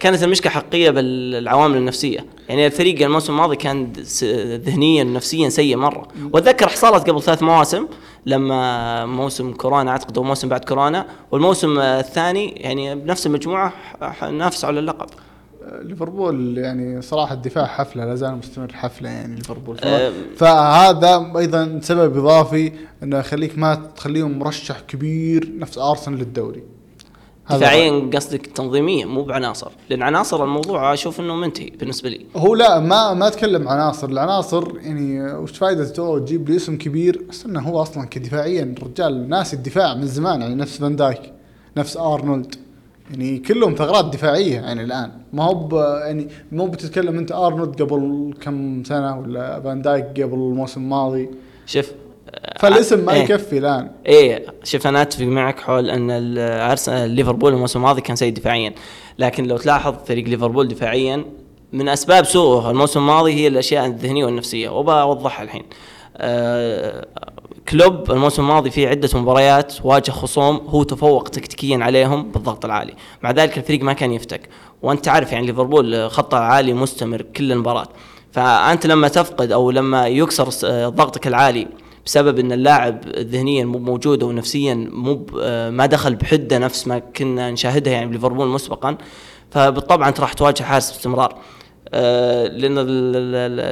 كانت 0.00 0.22
المشكلة 0.22 0.52
حقيقية 0.52 0.90
بالعوامل 0.90 1.76
النفسية 1.76 2.26
يعني 2.48 2.66
الفريق 2.66 3.02
الموسم 3.02 3.32
الماضي 3.32 3.56
كان 3.56 3.92
ذهنيا 4.66 5.04
نفسيا 5.04 5.48
سيء 5.48 5.76
مرة 5.76 6.08
وأتذكر 6.32 6.68
حصلت 6.68 7.10
قبل 7.10 7.22
ثلاث 7.22 7.42
مواسم 7.42 7.86
لما 8.26 9.06
موسم 9.06 9.52
كورونا 9.52 9.90
أعتقد 9.90 10.18
أو 10.18 10.24
موسم 10.24 10.48
بعد 10.48 10.64
كورونا 10.64 11.06
والموسم 11.30 11.78
الثاني 11.78 12.50
يعني 12.50 12.94
بنفس 12.94 13.26
المجموعة 13.26 13.72
نافسوا 14.30 14.68
على 14.68 14.80
اللقب 14.80 15.06
ليفربول 15.82 16.58
يعني 16.58 17.02
صراحة 17.02 17.34
الدفاع 17.34 17.66
حفلة 17.66 18.04
لا 18.04 18.14
زال 18.14 18.36
مستمر 18.36 18.72
حفلة 18.72 19.08
يعني 19.08 19.36
ليفربول 19.36 19.78
أه. 19.80 20.12
فهذا 20.36 21.32
أيضا 21.36 21.80
سبب 21.82 22.16
إضافي 22.18 22.72
إنه 23.02 23.18
يخليك 23.18 23.58
ما 23.58 23.74
تخليهم 23.74 24.38
مرشح 24.38 24.80
كبير 24.80 25.52
نفس 25.58 25.78
أرسنال 25.78 26.18
للدوري. 26.18 26.62
دفاعيا 27.50 28.10
قصدك 28.14 28.46
تنظيميا 28.46 29.06
مو 29.06 29.22
بعناصر. 29.22 29.72
لأن 29.90 30.02
عناصر 30.02 30.44
الموضوع 30.44 30.92
أشوف 30.94 31.20
إنه 31.20 31.34
منتهي 31.34 31.70
بالنسبة 31.70 32.08
لي. 32.08 32.26
هو 32.36 32.54
لا 32.54 32.80
ما 32.80 33.14
ما 33.14 33.28
أتكلم 33.28 33.68
عناصر. 33.68 34.08
العناصر 34.08 34.78
يعني 34.80 35.32
وش 35.34 35.58
فائده 35.58 35.84
تجيب 36.18 36.48
لي 36.48 36.56
اسم 36.56 36.78
كبير 36.78 37.22
بس 37.30 37.46
إنه 37.46 37.60
هو 37.60 37.82
أصلا 37.82 38.04
كدفاعيا. 38.04 38.74
الرجال 38.78 39.28
ناسي 39.28 39.56
الدفاع 39.56 39.94
من 39.94 40.06
زمان 40.06 40.40
يعني 40.40 40.54
نفس 40.54 40.78
فان 40.78 40.96
دايك 40.96 41.20
نفس 41.76 41.96
أرنولد. 41.96 42.54
يعني 43.10 43.38
كلهم 43.38 43.74
ثغرات 43.74 44.04
دفاعية 44.04 44.54
يعني 44.54 44.82
الآن. 44.82 45.10
ما 45.32 45.44
هو 45.44 45.82
يعني 46.06 46.28
مو 46.52 46.66
بتتكلم 46.66 47.18
أنت 47.18 47.32
أرنولد 47.32 47.82
قبل 47.82 48.34
كم 48.40 48.84
سنة 48.84 49.18
ولا 49.18 49.60
فان 49.60 49.82
دايك 49.82 50.04
قبل 50.04 50.34
الموسم 50.34 50.80
الماضي. 50.80 51.30
شوف 51.66 51.92
فالاسم 52.58 53.04
ما 53.04 53.12
إيه. 53.12 53.22
يكفي 53.22 53.58
الآن. 53.58 53.90
إيه 54.06 54.46
شوف 54.64 54.86
أنا 54.86 55.02
أتفق 55.02 55.24
معك 55.24 55.60
حول 55.60 55.90
أن 55.90 56.10
أرسنال 56.38 57.10
ليفربول 57.10 57.52
الموسم 57.52 57.78
الماضي 57.78 58.00
كان 58.00 58.16
سيء 58.16 58.32
دفاعيا. 58.32 58.74
لكن 59.18 59.44
لو 59.44 59.56
تلاحظ 59.56 59.94
فريق 60.06 60.24
ليفربول 60.28 60.68
دفاعيا 60.68 61.24
من 61.72 61.88
أسباب 61.88 62.24
سوءه 62.24 62.70
الموسم 62.70 63.00
الماضي 63.00 63.32
هي 63.34 63.46
الأشياء 63.46 63.86
الذهنية 63.86 64.24
والنفسية 64.24 64.68
وبوضحها 64.68 65.44
الحين. 65.44 65.62
آه 66.16 67.06
كلوب 67.68 68.10
الموسم 68.10 68.42
الماضي 68.42 68.70
في 68.70 68.86
عدة 68.86 69.08
مباريات 69.14 69.74
واجه 69.84 70.10
خصوم 70.10 70.56
هو 70.56 70.82
تفوق 70.82 71.28
تكتيكيا 71.28 71.78
عليهم 71.84 72.32
بالضغط 72.32 72.64
العالي. 72.64 72.94
مع 73.22 73.30
ذلك 73.30 73.58
الفريق 73.58 73.82
ما 73.82 73.92
كان 73.92 74.12
يفتك. 74.12 74.48
وأنت 74.82 75.08
عارف 75.08 75.32
يعني 75.32 75.46
ليفربول 75.46 76.10
خطه 76.10 76.38
عالي 76.38 76.72
مستمر 76.72 77.22
كل 77.22 77.52
المباراه 77.52 77.88
فأنت 78.32 78.86
لما 78.86 79.08
تفقد 79.08 79.52
أو 79.52 79.70
لما 79.70 80.08
يكسر 80.08 80.48
آه، 80.64 80.88
ضغطك 80.88 81.26
العالي 81.26 81.66
بسبب 82.06 82.38
إن 82.38 82.52
اللاعب 82.52 83.08
ذهنيا 83.18 83.64
مو 83.64 83.78
موجود 83.78 84.22
ونفسيا 84.22 84.74
مو 84.92 85.26
آه، 85.40 85.70
ما 85.70 85.86
دخل 85.86 86.14
بحدة 86.14 86.58
نفس 86.58 86.86
ما 86.86 86.98
كنا 86.98 87.50
نشاهدها 87.50 87.92
يعني 87.92 88.06
بليفربول 88.06 88.48
مسبقا. 88.48 88.96
فبالطبع 89.50 90.08
أنت 90.08 90.20
راح 90.20 90.32
تواجه 90.32 90.62
حارس 90.62 90.90
باستمرار. 90.90 91.38
آه، 91.94 92.46
لأن 92.46 92.74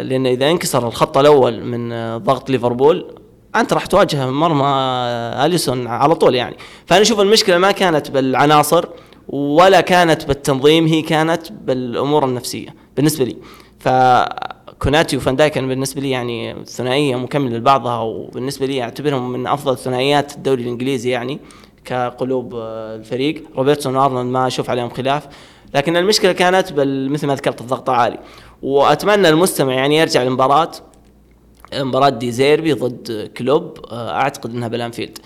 لأن 0.08 0.26
إذا 0.26 0.50
انكسر 0.50 0.88
الخط 0.88 1.18
الأول 1.18 1.64
من 1.64 1.92
آه، 1.92 2.16
ضغط 2.16 2.50
ليفربول 2.50 3.14
أنت 3.56 3.72
راح 3.72 3.86
تواجه 3.86 4.30
مرمى 4.30 4.66
أليسون 5.46 5.86
على 5.86 6.14
طول 6.14 6.34
يعني. 6.34 6.56
فأنا 6.86 7.02
أشوف 7.02 7.20
المشكلة 7.20 7.58
ما 7.58 7.72
كانت 7.72 8.10
بالعناصر 8.10 8.84
ولا 9.28 9.80
كانت 9.80 10.24
بالتنظيم 10.24 10.86
هي 10.86 11.02
كانت 11.02 11.52
بالأمور 11.52 12.24
النفسية 12.24 12.74
بالنسبة 12.96 13.24
لي. 13.24 13.36
فكوناتي 14.82 15.16
وفان 15.16 15.36
دايك 15.36 15.58
أنا 15.58 15.66
بالنسبة 15.66 16.00
لي 16.00 16.10
يعني 16.10 16.64
ثنائية 16.64 17.16
مكملة 17.16 17.56
لبعضها 17.56 17.98
وبالنسبة 17.98 18.66
لي 18.66 18.82
أعتبرهم 18.82 19.32
من 19.32 19.46
أفضل 19.46 19.78
ثنائيات 19.78 20.36
الدوري 20.36 20.62
الإنجليزي 20.62 21.10
يعني 21.10 21.40
كلوب 21.84 22.54
آه، 22.54 22.96
الفريق. 22.96 23.44
روبرتسون 23.56 23.96
وأرنولد 23.96 24.26
ما 24.26 24.46
أشوف 24.46 24.70
عليهم 24.70 24.90
خلاف. 24.90 25.28
لكن 25.74 25.96
المشكلة 25.96 26.32
كانت 26.32 26.72
مثل 27.10 27.26
ما 27.26 27.34
ذكرت 27.34 27.60
الضغط 27.60 27.90
العالي 27.90 28.18
وأتمنى 28.62 29.28
المستمع 29.28 29.72
يعني 29.72 29.96
يرجع 29.96 30.22
لمباراه 30.22 30.70
مباراة 31.74 32.08
دي 32.08 32.27
زيربي 32.27 32.72
ضد 32.72 33.30
كلوب 33.36 33.78
آه، 33.90 34.10
أعتقد 34.10 34.54
إنها 34.54 34.68
بالأنفيلد. 34.68 35.18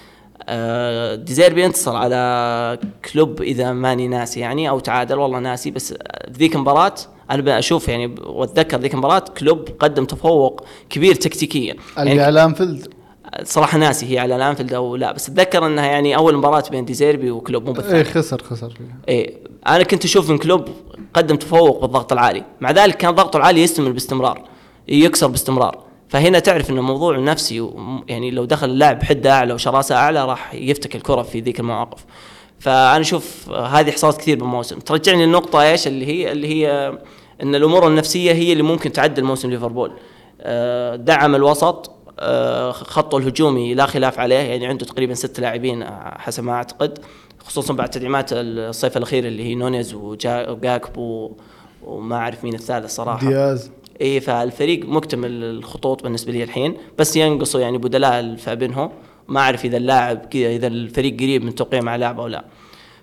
آه، 0.48 1.14
دي 1.14 1.29
زيربي 1.29 1.66
انتصر 1.66 1.96
على 1.96 2.78
كلوب 3.12 3.42
إذا 3.42 3.72
ماني 3.72 4.08
ناسي 4.08 4.40
يعني 4.40 4.68
أو 4.68 4.78
تعادل 4.78 5.18
والله 5.18 5.38
ناسي 5.38 5.70
بس 5.70 5.94
ذيك 6.30 6.54
المباراة 6.54 6.94
أنا 7.30 7.42
بشوف 7.42 7.88
يعني 7.88 8.14
وأتذكر 8.24 8.78
ذيك 8.78 8.94
المباراة 8.94 9.24
كلوب 9.38 9.68
قدم 9.78 10.04
تفوق 10.04 10.64
كبير 10.90 11.14
تكتيكيا. 11.14 11.74
اللي 11.98 12.10
يعني 12.10 12.22
على 12.22 12.44
أنفيلد. 12.44 12.94
صراحة 13.42 13.78
ناسي 13.78 14.14
هي 14.14 14.18
على 14.18 14.36
الانفيلد 14.36 14.72
أو 14.74 14.96
لا 14.96 15.12
بس 15.12 15.28
أتذكر 15.28 15.66
إنها 15.66 15.86
يعني 15.86 16.16
أول 16.16 16.36
مباراة 16.36 16.64
بين 16.70 16.84
دي 16.84 16.97
زيربي 16.97 17.30
وكلوب 17.30 17.62
مو 17.64 17.70
إيه 17.70 17.76
بالثاني 17.76 18.04
خسر 18.04 18.42
خسر. 18.42 18.70
فيها 18.70 18.96
إيه 19.08 19.34
أنا 19.66 19.82
كنت 19.82 20.04
أشوف 20.04 20.30
إن 20.30 20.38
كلوب 20.38 20.68
قدم 21.14 21.36
تفوق 21.36 21.80
بالضغط 21.80 22.12
العالي. 22.12 22.44
مع 22.60 22.70
ذلك 22.70 22.96
كان 22.96 23.10
ضغطه 23.10 23.36
العالي 23.36 23.62
يستمر 23.62 23.90
باستمرار 23.90 24.42
يكسر 24.88 25.26
باستمرار. 25.26 25.78
فهنا 26.08 26.38
تعرف 26.38 26.70
إن 26.70 26.78
الموضوع 26.78 27.18
نفسي 27.18 27.70
يعني 28.08 28.30
لو 28.30 28.44
دخل 28.44 28.70
اللاعب 28.70 28.98
بحده 28.98 29.32
أعلى 29.32 29.54
وشراسة 29.54 29.94
أعلى 29.94 30.24
راح 30.24 30.54
يفتك 30.54 30.96
الكرة 30.96 31.22
في 31.22 31.40
ذيك 31.40 31.60
المواقف. 31.60 32.04
فأنا 32.58 33.00
أشوف 33.00 33.50
هذه 33.50 33.90
حصلت 33.90 34.16
كثير 34.16 34.36
بالموسم. 34.38 34.78
ترجعني 34.78 35.24
النقطه 35.24 35.62
إيش؟ 35.62 35.86
اللي 35.86 36.06
هي 36.06 36.32
اللي 36.32 36.48
هي 36.48 36.98
إن 37.42 37.54
الأمور 37.54 37.86
النفسية 37.86 38.32
هي 38.32 38.52
اللي 38.52 38.62
ممكن 38.62 38.92
تعدل 38.92 39.24
موسم 39.24 39.50
ليفربول. 39.50 39.92
آه، 40.40 40.96
دعم 40.96 41.34
الوسط 41.34 41.90
آه، 42.18 42.72
خطه 42.72 43.18
الهجومي 43.18 43.74
لا 43.74 43.86
خلاف 43.86 44.18
عليه. 44.18 44.34
يعني 44.36 44.66
عنده 44.66 44.86
تقريبا 44.86 45.14
ست 45.14 45.40
لاعبين 45.40 45.84
حسب 46.18 46.44
ما 46.44 46.52
أعتقد 46.52 46.98
خصوصا 47.46 47.74
بعد 47.74 47.90
تدعيمات 47.90 48.28
الصيف 48.32 48.96
الأخير 48.96 49.26
اللي 49.26 49.42
هي 49.44 49.54
نونيز 49.54 49.94
وجا- 49.94 50.50
وجاكبو 50.50 51.32
وما 51.84 52.16
أعرف 52.16 52.44
مين 52.44 52.54
الثالث 52.54 52.94
صراحة. 52.94 53.28
دياز. 53.28 53.70
اي 54.00 54.20
فالفريق 54.20 54.84
مكتمل 54.88 55.30
الخطوط 55.44 56.02
بالنسبة 56.02 56.32
لي 56.32 56.42
الحين. 56.44 56.76
بس 56.98 57.16
ينقصوا 57.16 57.60
يعني 57.60 57.78
بدلاء 57.78 58.36
فابينهو 58.36 58.90
ما 59.28 59.40
أعرف 59.40 59.64
إذا 59.64 59.76
اللاعب 59.76 60.18
كذا 60.18 60.48
إذا 60.48 60.66
الفريق 60.66 61.14
قريب 61.16 61.44
من 61.44 61.54
توقيع 61.54 61.80
مع 61.80 61.96
لاعب 61.96 62.20
أو 62.20 62.26
لا. 62.26 62.44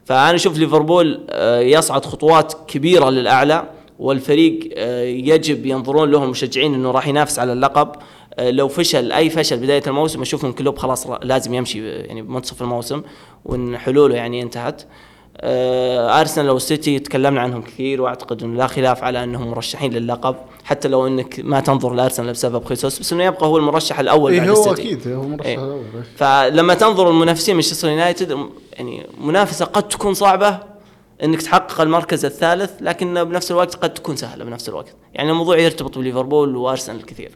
فأنا 0.06 0.36
أشوف 0.36 0.58
ليفربول 0.58 1.26
آه، 1.30 1.60
يصعد 1.60 2.06
خطوات 2.06 2.54
كبيرة 2.68 3.10
للأعلى 3.10 3.70
والفريق 4.00 4.70
آه، 4.76 5.04
يجب 5.04 5.66
ينظرون 5.66 6.12
له 6.12 6.24
المشجعين 6.24 6.74
إنه 6.74 6.92
راح 6.92 7.08
ينافس 7.08 7.40
على 7.40 7.54
اللقب. 7.54 7.92
آه، 8.34 8.52
لو 8.52 8.68
فشل 8.68 9.12
أي 9.12 9.30
فشل 9.30 9.58
بداية 9.58 9.84
الموسم 9.88 10.22
أشوف 10.22 10.46
ان 10.46 10.54
كلوب 10.54 10.78
خلاص 10.78 11.08
لازم 11.08 11.54
يمشي 11.54 11.90
يعني 11.90 12.22
بمنتصف 12.22 12.62
الموسم 12.62 13.02
وإن 13.46 13.78
حلوله 13.78 14.16
يعني 14.16 14.42
انتهت. 14.42 14.82
آه، 15.38 16.22
ارسنال 16.22 16.50
والسيتي 16.50 17.00
تكلمنا 17.00 17.42
عنهم 17.42 17.62
كثير 17.62 18.02
وأعتقد 18.02 18.44
إنه 18.44 18.58
لا 18.58 18.68
خلاف 18.68 19.04
على 19.04 19.24
إنهم 19.24 19.48
مرشحين 19.48 19.94
للقب 19.94 20.36
حتى 20.64 20.88
لو 20.88 21.08
إنك 21.08 21.40
ما 21.44 21.60
تنظر 21.60 21.94
لأرسنال 21.94 22.32
بسبب 22.32 22.66
خيسوس 22.66 23.00
بس 23.00 23.14
إنه 23.14 23.24
يبقى 23.24 23.46
هو 23.46 23.58
المرشح 23.58 24.00
الأول 24.00 24.38
بعد 24.38 24.50
إيه، 24.50 24.56
هو 24.56 24.72
السيتي 24.72 24.82
أكيد 24.82 25.08
هو 25.08 25.28
مرشح 25.28 25.46
إيه. 25.46 25.56
الأول 25.56 25.84
إيه. 25.96 26.04
فلما 26.16 26.74
تنظر 26.74 27.10
المنافسين 27.10 27.56
مانشستر 27.56 27.90
يونايتد 27.90 28.38
يعني 28.74 29.08
منافسة 29.22 29.66
قد 29.66 29.88
تكون 29.88 30.14
صعبة 30.14 30.60
إنك 31.24 31.42
تحقق 31.42 31.82
المركز 31.82 32.26
الثالث 32.26 32.72
لكن 32.82 33.24
بنفس 33.24 33.52
الوقت 33.52 33.76
قد 33.76 33.94
تكون 33.94 34.16
سهلة 34.16 34.46
بنفس 34.46 34.70
الوقت 34.70 34.94
يعني 35.14 35.32
الموضوع 35.32 35.58
يرتبط 35.58 35.98
بليفربول 35.98 36.56
وأرسنال 36.56 37.06
كثير 37.06 37.32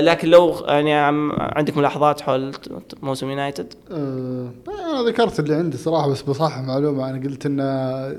لكن 0.00 0.28
لو 0.28 0.54
يعني 0.66 0.94
عندك 1.38 1.76
ملاحظات 1.76 2.20
حول 2.20 2.52
موسم 3.02 3.30
يونايتد؟ 3.30 3.74
آه، 3.90 4.50
أنا 4.68 5.02
ذكرت 5.08 5.40
اللي 5.40 5.54
عندي 5.54 5.76
صراحة 5.76 6.08
بس 6.08 6.22
بصحح 6.22 6.58
معلومة. 6.58 7.10
أنا 7.10 7.22
قلت 7.28 7.46
إن 7.46 7.60
آه، 7.60 8.16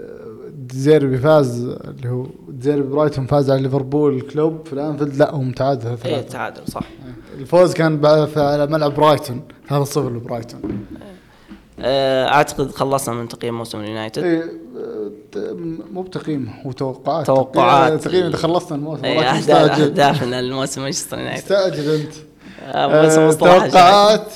دي 0.49 0.69
زيربي 0.69 1.17
فاز 1.17 1.63
اللي 1.63 2.09
هو 2.09 2.25
دي 2.49 2.60
زيربي 2.60 2.88
برايتون 2.87 3.25
فاز 3.25 3.51
على 3.51 3.61
ليفربول 3.61 4.21
كلوب 4.21 4.65
في 4.67 4.73
الأنفيلد. 4.73 5.15
لا 5.15 5.35
هم 5.35 5.51
تعادلوا 5.51 5.91
إيه 5.91 5.97
ثلاثة. 5.97 6.29
تعادل 6.29 6.61
صح. 6.67 6.83
الفوز 7.39 7.73
كان 7.73 8.05
على 8.05 8.67
ملعب 8.67 8.93
برايتون 8.93 9.41
3-0 9.69 9.97
لبرايتون. 9.97 10.61
آه. 11.01 11.12
أعتقد 11.80 12.71
خلصنا 12.71 13.15
من 13.15 13.28
تقييم 13.28 13.57
موسم 13.57 13.80
اليونايتد. 13.80 14.24
إيه 14.24 14.43
آه، 15.38 15.53
مو 15.93 16.01
بتقييم 16.01 16.49
هو 16.65 16.71
توقعات. 16.71 17.28
توقعات. 17.28 18.03
تقييم 18.03 18.26
إذا 18.26 18.38
خلصنا 18.38 18.78
الموسم 18.78 19.05
إيه 19.05 19.32
أهدا- 19.32 19.36
مستعجل 19.36 19.84
اهدافنا 19.84 20.41
لموسم 20.41 20.82
مانشستر 20.82 21.17
يونايتد. 21.19 21.43
مستعجل 21.43 21.89
أنت. 21.89 22.13
آه، 22.65 23.30
آه،. 23.30 23.32
توقعات 23.34 24.28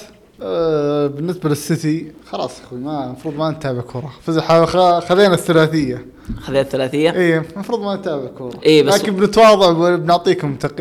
آه، 0.41 1.07
بالنسبة 1.07 1.49
للسيتي 1.49 2.11
خلاص 2.31 2.51
أخوي 2.65 2.79
ما 2.79 3.05
المفروض 3.05 3.35
ما 3.35 3.51
نتابع 3.51 3.81
كورة. 3.81 4.13
فز 4.23 4.39
خذينا 4.39 5.33
الثلاثية. 5.33 6.05
خذيت 6.41 6.65
الثلاثية؟ 6.65 7.11
إيه 7.11 7.45
المفروض 7.55 7.81
ما 7.81 7.95
نتابع 7.95 8.27
كورة. 8.27 8.53
إيه، 8.63 8.83
بس- 8.83 8.93
لكن 9.01 9.15
بنتواضع 9.15 9.67
وبنعطيكم 9.69 10.55
تق... 10.55 10.75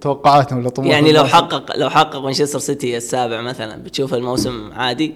توقعاتنا 0.00 0.58
ولا 0.58 0.68
طموحنا. 0.68 0.94
يعني 0.94 1.12
لو 1.12 1.20
الموسم. 1.20 1.36
حقق 1.36 1.76
لو 1.76 1.90
حقق 1.90 2.16
مانشستر 2.16 2.58
سيتي 2.58 2.96
السابع 2.96 3.40
مثلا 3.40 3.82
بتشوف 3.82 4.14
الموسم 4.14 4.70
عادي؟ 4.72 5.14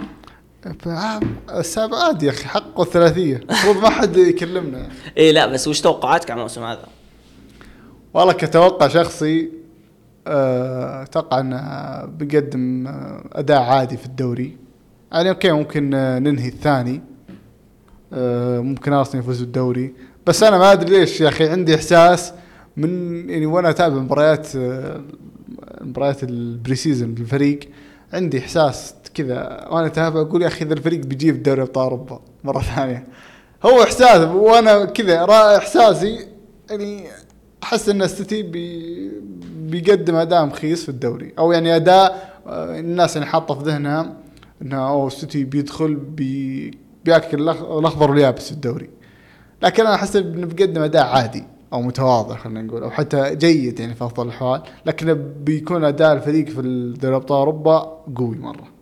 السابع 1.51 1.99
عادي 1.99 2.27
يا 2.27 2.31
أخي 2.31 2.45
حققوا 2.45 2.85
الثلاثية 2.85 3.37
المفروض 3.37 3.77
ما 3.77 3.91
حد 3.91 4.17
يكلمنا. 4.17 4.89
إيه 5.17 5.33
لا 5.33 5.47
بس 5.47 5.69
وش 5.69 5.81
توقعاتك 5.81 6.31
على 6.31 6.39
الموسم 6.39 6.63
هذا؟ 6.63 6.87
والله 8.15 8.33
كتوقع 8.33 8.89
شخصي 8.89 9.51
آه، 10.27 11.03
أتوقع 11.03 11.41
إنه 11.41 12.05
بيقدم 12.05 12.87
آه، 12.87 13.25
أداء 13.33 13.63
عادي 13.63 13.97
في 13.97 14.07
الدوري 14.07 14.57
يعني 15.13 15.31
أوكي 15.31 15.53
ممكن 15.53 15.95
آه، 15.95 16.19
ننهي 16.19 16.49
الثاني 16.49 17.03
ممكن 18.63 18.93
أرسنال 18.93 19.23
يفوز 19.23 19.41
بالدوري 19.41 19.95
بس 20.27 20.43
أنا 20.43 20.59
ما 20.59 20.73
أدري 20.73 20.99
ليش 20.99 21.21
يا 21.21 21.29
أخي 21.29 21.49
عندي 21.49 21.75
إحساس 21.75 22.33
من 22.77 23.31
يعني 23.31 23.47
وأنا 23.47 23.71
أتابع 23.71 23.97
مباريات 23.97 24.49
مباريات 25.81 26.23
ال 26.23 26.75
pre-season 26.75 27.15
للفريق 27.15 27.61
عندي 28.13 28.39
إحساس 28.39 28.95
كذا. 29.15 29.67
وأنا 29.71 29.87
اتابع 29.87 30.21
أقول 30.21 30.43
يا 30.43 30.47
أخي 30.47 30.65
ذا 30.65 30.73
الفريق 30.75 31.01
بيجيب 31.01 31.43
دوري 31.43 31.63
أبطال 31.63 31.85
أوروبا 31.85 32.21
مرة 32.45 32.61
ثانية. 32.61 33.07
هو 33.65 33.83
إحساس 33.83 34.29
وأنا 34.29 34.85
كذا 34.85 35.27
إحساسي 35.57 36.27
يعني 36.71 37.07
أحس 37.63 37.89
إن 37.89 38.03
السيتي 38.03 38.43
بي 38.43 39.11
بيقدم 39.57 40.15
أداء 40.15 40.45
مخيس 40.47 40.83
في 40.83 40.89
الدوري. 40.89 41.35
أو 41.39 41.53
يعني 41.53 41.77
أداء 41.77 42.31
آه، 42.47 42.79
الناس 42.79 43.17
يعني 43.17 43.29
حاطة 43.29 43.55
في 43.55 43.65
ذهنها 43.65 44.17
إنه 44.63 44.89
أوه 44.89 45.07
السيتي 45.07 45.45
بيدخل 45.45 45.95
بي 45.95 46.71
بياكل 47.05 47.41
الأخضر 47.51 48.11
واليابس 48.11 48.47
في 48.47 48.53
الدوري. 48.53 48.91
لكن 49.63 49.87
أنا 49.87 49.95
أحس 49.95 50.17
انه 50.17 50.47
بيقدم 50.47 50.83
أداء 50.83 51.07
عادي 51.07 51.45
أو 51.73 51.83
متواضع 51.83 52.37
خلينا 52.37 52.63
نقول 52.63 52.83
أو 52.83 52.91
حتى 52.91 53.37
جيد 53.37 53.81
يعني 53.81 53.95
في 53.95 54.05
أفضل 54.05 54.25
الأحوال. 54.27 54.63
لكن 54.87 55.15
بيكون 55.45 55.85
أداء 55.85 56.13
الفريق 56.13 56.49
في 56.49 56.63
دوري 57.01 57.17
أبطال 57.17 57.39
أوروبا 57.39 57.79
قوي 58.17 58.37
مرة. 58.37 58.80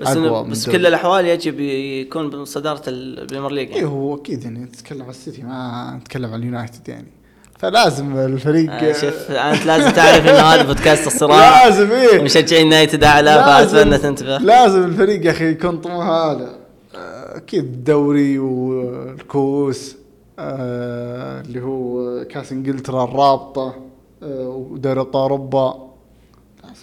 بس 0.00 0.16
من 0.16 0.50
بس. 0.50 0.70
كل 0.70 0.86
الأحوال 0.86 1.26
يجب 1.26 1.60
يكون 1.60 2.30
بصدارة 2.30 2.82
ال 2.88 2.96
Premier 2.96 3.50
League. 3.50 3.70
يعني. 3.70 3.84
هو 3.84 4.14
أكيد 4.14 4.44
يعني 4.44 4.58
نتكلم 4.58 5.02
عن 5.02 5.10
السيتي 5.10 5.42
ما 5.42 5.96
نتكلم 6.00 6.32
عن 6.32 6.40
اليونايتد 6.40 6.88
يعني. 6.88 7.06
فلازم 7.58 8.16
الفريق 8.16 8.72
آه 8.72 8.92
شوف 8.92 9.30
أنت 9.30 9.66
لازم 9.66 9.90
تعرف 9.90 10.26
إنه 10.26 10.38
هذا 10.38 10.62
بودكاست 10.62 11.06
الصراع 11.06 11.64
لازم 11.64 11.90
إيه. 11.90 12.20
ومشجعين 12.20 12.66
يونايتد 12.66 13.04
أعلى 13.04 13.34
فأتمنى 13.34 13.98
تنتبه. 13.98 14.38
لازم 14.38 14.84
الفريق 14.84 15.26
يا 15.26 15.30
أخي 15.30 15.50
يكون 15.50 15.76
طموحه 15.78 16.28
اعلى 16.28 16.56
آه، 16.94 17.36
أكيد 17.36 17.64
الدوري 17.64 18.38
والكؤوس 18.38 19.96
آه، 20.38 21.40
اللي 21.40 21.62
هو 21.62 22.24
كاس 22.24 22.52
إنجلترا 22.52 23.04
الرابطة 23.04 23.74
آه، 24.22 24.48
ودوري 24.48 25.00
أبطال 25.00 25.22
أوروبا. 25.22 25.85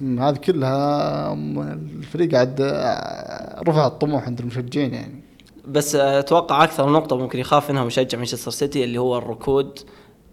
هذه 0.01 0.35
كلها 0.35 1.33
الفريق 1.73 2.29
آه، 2.59 3.61
رفع 3.67 3.87
الطموح 3.87 4.25
عند 4.25 4.39
المشجعين 4.39 4.93
يعني. 4.93 5.23
بس 5.67 5.95
أتوقع 5.95 6.63
أكثر 6.63 6.89
نقطة 6.89 7.17
ممكن 7.17 7.39
يخاف 7.39 7.71
منها 7.71 7.83
مشجع 7.83 8.17
مانشستر 8.17 8.51
سيتي 8.51 8.83
اللي 8.83 8.97
هو 8.97 9.17
الركود 9.17 9.79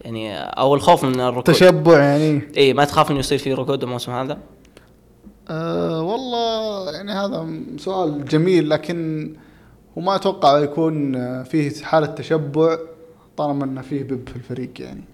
يعني 0.00 0.38
أو 0.38 0.74
الخوف 0.74 1.04
من 1.04 1.20
الركود. 1.20 1.54
تشبع 1.54 1.98
يعني. 1.98 2.42
إيه 2.56 2.74
ما 2.74 2.84
تخاف 2.84 3.10
إنه 3.10 3.18
يصير 3.18 3.38
في 3.38 3.54
ركود 3.54 3.82
الموسم 3.82 4.12
هذا؟ 4.12 4.38
أه 5.48 6.02
والله 6.02 6.92
يعني 6.92 7.12
هذا 7.12 7.46
سؤال 7.78 8.24
جميل 8.24 8.70
لكن 8.70 9.30
وما 9.96 10.16
أتوقع 10.16 10.58
يكون 10.58 11.12
فيه 11.42 11.70
حالة 11.82 12.06
تشبع 12.06 12.78
طالما 13.36 13.64
إنه 13.64 13.80
فيه 13.80 14.02
بيب 14.02 14.28
في 14.28 14.36
الفريق 14.36 14.70
يعني. 14.80 15.04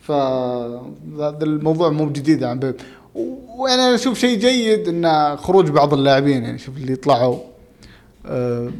فهذا 0.00 1.38
الموضوع 1.42 1.90
مو 1.90 2.10
جديد 2.10 2.44
عن 2.44 2.58
بيب. 2.58 2.74
و- 3.14 3.62
ويعني 3.62 3.82
أنا 3.82 3.94
أشوف 3.94 4.18
شيء 4.18 4.38
جيد 4.38 4.88
ان 4.88 5.36
خروج 5.36 5.70
بعض 5.70 5.94
اللاعبين 5.94 6.42
يعني 6.44 6.58
شوف 6.58 6.76
اللي 6.76 6.96
طلعوا 6.96 7.38
آه، 8.26 8.70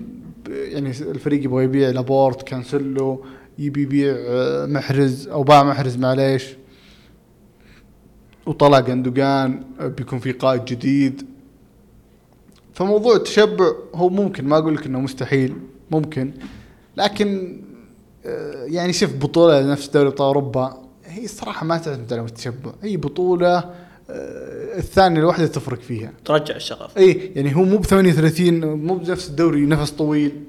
يعني 0.49 0.91
الفريق 0.91 1.45
يبغى 1.45 1.65
يبيع 1.65 1.91
لابورت 1.91 2.43
كانسلو 2.43 3.25
يبي 3.59 3.83
يبيع 3.83 4.15
آه، 4.19 4.67
محرز 4.67 5.29
أو 5.29 5.43
باع 5.43 5.63
محرز 5.63 5.97
معليش. 5.97 6.45
وطلع 8.47 8.81
جندوجان 8.81 9.63
بيكون 9.81 10.19
في 10.19 10.33
قائد 10.33 10.65
جديد. 10.65 11.27
فموضوع 12.75 13.17
التشبع 13.17 13.73
هو 13.95 14.09
ممكن 14.09 14.45
ما 14.45 14.59
أقول 14.59 14.75
لك 14.75 14.87
إنه 14.87 15.01
مستحيل 15.01 15.57
ممكن. 15.91 16.33
لكن 16.97 17.61
آه، 18.27 18.65
يعني 18.65 18.93
شوف 18.93 19.15
بطولة 19.17 19.73
نفس 19.73 19.89
دوري 19.89 20.09
أبطال 20.09 20.27
أوروبا 20.27 20.83
هي 21.05 21.25
الصراحة 21.25 21.67
ما 21.67 21.79
تعتمد 21.79 22.13
على 22.13 22.23
التشبع. 22.23 22.73
هي 22.83 22.97
بطولة 22.97 23.59
آه، 23.59 23.75
الثانية 24.79 25.21
الواحده 25.21 25.47
تفرق 25.47 25.81
فيها. 25.81 26.13
ترجع 26.25 26.57
الشغف. 26.57 26.99
اي 26.99 27.33
يعني 27.37 27.57
هو 27.57 27.63
مو 27.65 27.79
ب 27.79 27.85
38 27.85 28.65
مو 28.65 28.95
بنفس 28.95 29.29
الدوري 29.29 29.67
نفس 29.67 29.91
طويل. 29.91 30.45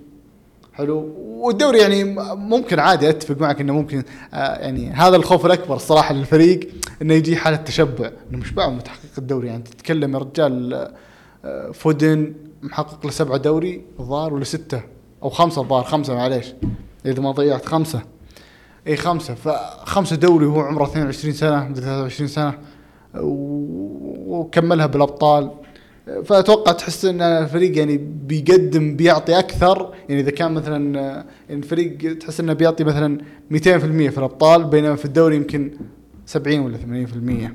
حلو؟ 0.74 1.16
والدوري 1.18 1.80
يعني 1.80 2.04
ممكن 2.36 2.80
عادي 2.80 3.10
أتفق 3.10 3.38
معك 3.42 3.62
إنه 3.62 3.74
ممكن 3.74 4.04
آه 4.34 4.56
يعني 4.56 4.90
هذا 4.90 5.16
الخوف 5.16 5.46
الأكبر 5.46 5.76
الصراحه 5.76 6.14
للفريق 6.14 6.70
إنه 7.02 7.14
يجي 7.14 7.36
حالة 7.36 7.58
تشبع. 7.58 8.12
إنه 8.30 8.38
مش 8.38 8.52
بعد 8.52 8.72
متحقق 8.72 9.00
الدوري 9.18 9.48
يعني 9.48 9.64
تتكلم 9.64 10.14
يا 10.14 10.20
رجال 10.20 10.74
آه، 11.46 11.72
فودن 11.72 12.34
محقق 12.62 13.06
له 13.06 13.12
سبعة 13.12 13.38
دوري 13.38 13.82
الظاهر 14.00 14.34
ولا 14.34 14.44
ستة 14.44 14.82
أو 15.24 15.30
خمسة 15.30 15.62
الظاهر 15.62 15.84
خمسة 15.84 16.16
معليش. 16.16 16.46
إذا 17.06 17.22
ما 17.22 17.32
ضيعت 17.32 17.66
خمسة. 17.66 18.02
اي 18.88 18.98
خمسة. 18.98 19.34
فخمسة 19.34 20.16
دوري 20.16 20.46
وهو 20.46 20.62
عمره 20.62 20.84
22 20.84 21.34
سنة 21.34 21.68
مدري 21.70 21.86
23 21.86 22.28
سنة. 22.28 22.54
وكملها 23.16 24.86
بالأبطال. 24.86 25.52
فأتوقع 26.26 26.72
تحس 26.72 27.06
إن 27.06 27.22
الفريق 27.22 27.78
يعني 27.78 27.98
بيقدم 27.98 28.96
بيعطي 28.96 29.40
أكثر. 29.40 29.94
يعني 30.10 30.22
إذا 30.22 30.32
كان 30.32 30.52
مثلا 30.52 31.26
الفريق 31.50 32.18
تحس 32.18 32.40
إنه 32.40 32.54
بيعطي 32.54 32.84
مثلا 32.84 33.18
200% 33.52 33.56
في 33.64 34.18
الأبطال 34.18 34.64
بينما 34.64 34.96
في 34.96 35.06
الدوري 35.06 35.36
يمكن 35.36 35.72
70 36.26 36.60
ولا 36.60 36.78
80% 36.78 37.52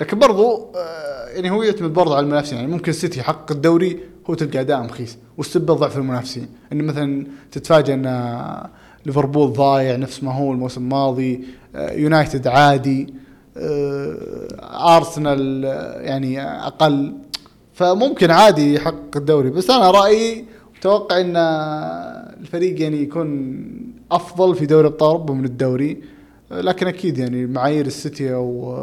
لكن 0.00 0.18
برضو 0.18 0.66
آه، 0.76 1.28
يعني 1.28 1.50
هو 1.50 1.62
يعتمد 1.62 1.92
برضو 1.92 2.14
على 2.14 2.24
المنافسين. 2.24 2.58
يعني 2.58 2.72
ممكن 2.72 2.90
السيتي 2.90 3.20
يحقق 3.20 3.52
الدوري 3.52 4.00
هو 4.30 4.34
تلقى 4.34 4.60
أداء 4.60 4.82
مخيس 4.82 5.18
والسبب 5.36 5.70
ضعف 5.70 5.96
المنافسين. 5.96 6.48
إن 6.72 6.84
مثلا 6.84 7.26
تتفاجئ 7.52 7.94
إن 7.94 8.68
ليفربول 9.06 9.52
ضايع 9.52 9.96
نفس 9.96 10.22
ما 10.22 10.34
هو 10.34 10.52
الموسم 10.52 10.82
الماضي 10.82 11.44
آه، 11.74 11.92
يونايتد 11.92 12.46
عادي. 12.46 13.14
ارسنال 14.96 15.64
آه، 15.64 16.00
يعني 16.00 16.42
أقل. 16.42 17.12
فممكن 17.72 18.30
عادي 18.30 18.74
يحقق 18.74 19.16
الدوري. 19.16 19.50
بس 19.50 19.70
أنا 19.70 19.90
رأيي 19.90 20.44
متوقع 20.76 21.20
إن 21.20 21.36
الفريق 22.40 22.80
يعني 22.82 23.02
يكون 23.02 23.64
أفضل 24.12 24.54
في 24.54 24.66
دوري 24.66 24.86
أبطال 24.86 25.08
أوروبا 25.08 25.34
من 25.34 25.44
الدوري. 25.44 26.02
لكن 26.50 26.86
أكيد 26.86 27.18
يعني 27.18 27.46
معايير 27.46 27.86
السيتي 27.86 28.34
أو 28.34 28.76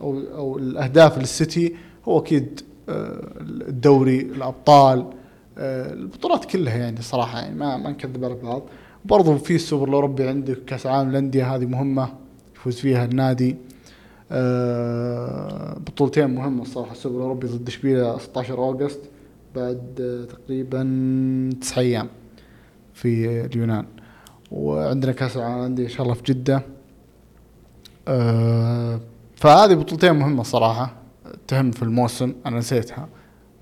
أو 0.00 0.20
أو 0.36 0.58
الأهداف 0.58 1.18
للسيتي 1.18 1.74
هو 2.08 2.18
أكيد 2.18 2.60
آه، 2.88 3.20
الدوري 3.40 4.20
الأبطال 4.20 5.06
آه، 5.58 5.92
البطولات 5.92 6.44
كلها 6.44 6.76
يعني 6.76 7.02
صراحة 7.02 7.40
يعني 7.40 7.54
ما 7.54 7.76
ما 7.76 7.90
نكذب 7.90 8.24
على 8.24 8.34
بعض. 8.34 8.62
برضو 9.04 9.38
في 9.38 9.54
السوبر 9.54 9.88
الأوروبي 9.88 10.28
عندك 10.28 10.64
كأس 10.64 10.86
العالم 10.86 11.10
للأندية 11.10 11.54
هذه 11.54 11.66
مهمة 11.66 12.08
يفوز 12.56 12.76
فيها 12.76 13.04
النادي. 13.04 13.50
آه، 13.50 13.73
بطولتين 15.78 16.26
مهمة 16.34 16.62
الصراحة. 16.62 16.92
السوبر 16.92 17.16
الأوروبي 17.16 17.46
ضد 17.46 17.68
اشبيليه 17.68 18.18
16 18.18 18.58
August 18.58 19.00
بعد 19.54 20.00
آه، 20.00 20.24
تقريبا 20.34 21.50
تسع 21.60 21.80
أيام 21.80 22.08
في 22.94 23.40
اليونان. 23.44 23.86
وعندنا 24.50 25.12
كأس 25.12 25.36
العالم 25.36 25.58
للأندية 25.58 25.84
إن 25.84 25.88
شاء 25.88 26.02
الله 26.02 26.14
في 26.14 26.22
جدة. 26.22 26.62
آه، 28.08 29.00
فهذه 29.36 29.74
بطولتين 29.74 30.12
مهمة 30.12 30.42
صراحة 30.42 30.94
تهم 31.48 31.70
في 31.70 31.82
الموسم 31.82 32.34
أنا 32.46 32.58
نسيتها. 32.58 33.08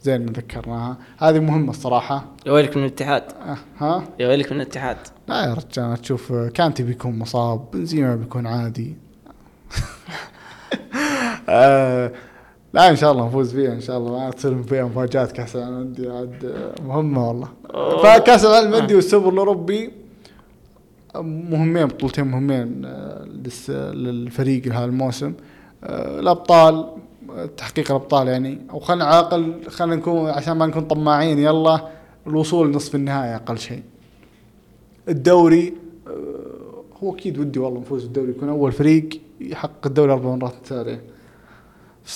زين 0.03 0.27
ذكرناها. 0.27 0.97
هذه 1.19 1.39
مهمة 1.39 1.71
الصراحة. 1.71 2.25
يا 2.47 2.53
ويلك 2.53 2.77
من 2.77 2.83
الاتحاد. 2.83 3.23
آه، 3.33 3.57
ها؟ 3.79 4.05
يا 4.21 4.29
ويلك 4.29 4.53
من 4.53 4.61
الاتحاد. 4.61 4.97
لا 5.29 5.45
يا 5.45 5.55
رجال 5.55 5.97
تشوف 5.97 6.33
كانتي 6.33 6.83
بيكون 6.83 7.19
مصاب 7.19 7.71
بنزيما 7.73 8.17
بيكون 8.17 8.47
عادي. 8.47 8.97
آه 11.49 12.13
لا 12.75 12.91
إن 12.91 12.97
شاء 12.97 13.13
الله 13.13 13.27
نفوز 13.27 13.55
فيها 13.55 13.73
إن 13.73 13.81
شاء 13.81 13.99
الله. 13.99 14.11
ما 14.19 14.31
تصير 14.31 14.63
فيها 14.63 14.85
مفاجآت 14.85 15.33
كأس 15.33 15.57
العالم 15.57 15.75
للأندية. 15.77 16.13
عاد 16.13 16.45
آه، 16.45 16.83
مهمة 16.87 17.29
والله. 17.29 17.49
فكأس 18.03 18.45
العالم 18.45 18.71
للأندية 18.71 18.95
والسوبر 18.95 19.29
الأوروبي 19.33 19.91
مهمين 21.51 21.87
بطولتين 21.87 22.25
مهمين 22.25 22.83
آه، 22.85 23.25
للفريق 23.93 24.67
لهذا 24.67 24.85
الموسم. 24.85 25.33
الأبطال 25.85 26.87
تحقيق 27.57 27.91
الأبطال 27.91 28.29
يعني. 28.29 28.59
أو 28.71 28.79
خلينا 28.81 29.05
على 29.05 29.19
الأقل 29.19 29.71
خلينا 29.71 29.97
نكون 29.97 30.31
عشان 30.31 30.53
ما 30.57 30.67
نكون 30.67 30.85
طماعين 30.85 31.39
يلا 31.39 31.89
الوصول 32.27 32.69
لنصف 32.69 32.95
النهائي 32.95 33.35
أقل 33.35 33.59
شيء. 33.59 33.83
الدوري 35.09 35.75
هو 37.03 37.15
أكيد 37.15 37.39
ودي 37.39 37.59
والله 37.59 37.81
نفوز 37.81 38.05
بالدوري 38.05 38.31
يكون 38.31 38.49
أول 38.49 38.73
فريق. 38.73 39.21
يحقق 39.51 39.87
الدوري 39.87 40.13
أربع 40.13 40.35
مرات 40.35 40.55
متتاليه 40.55 41.03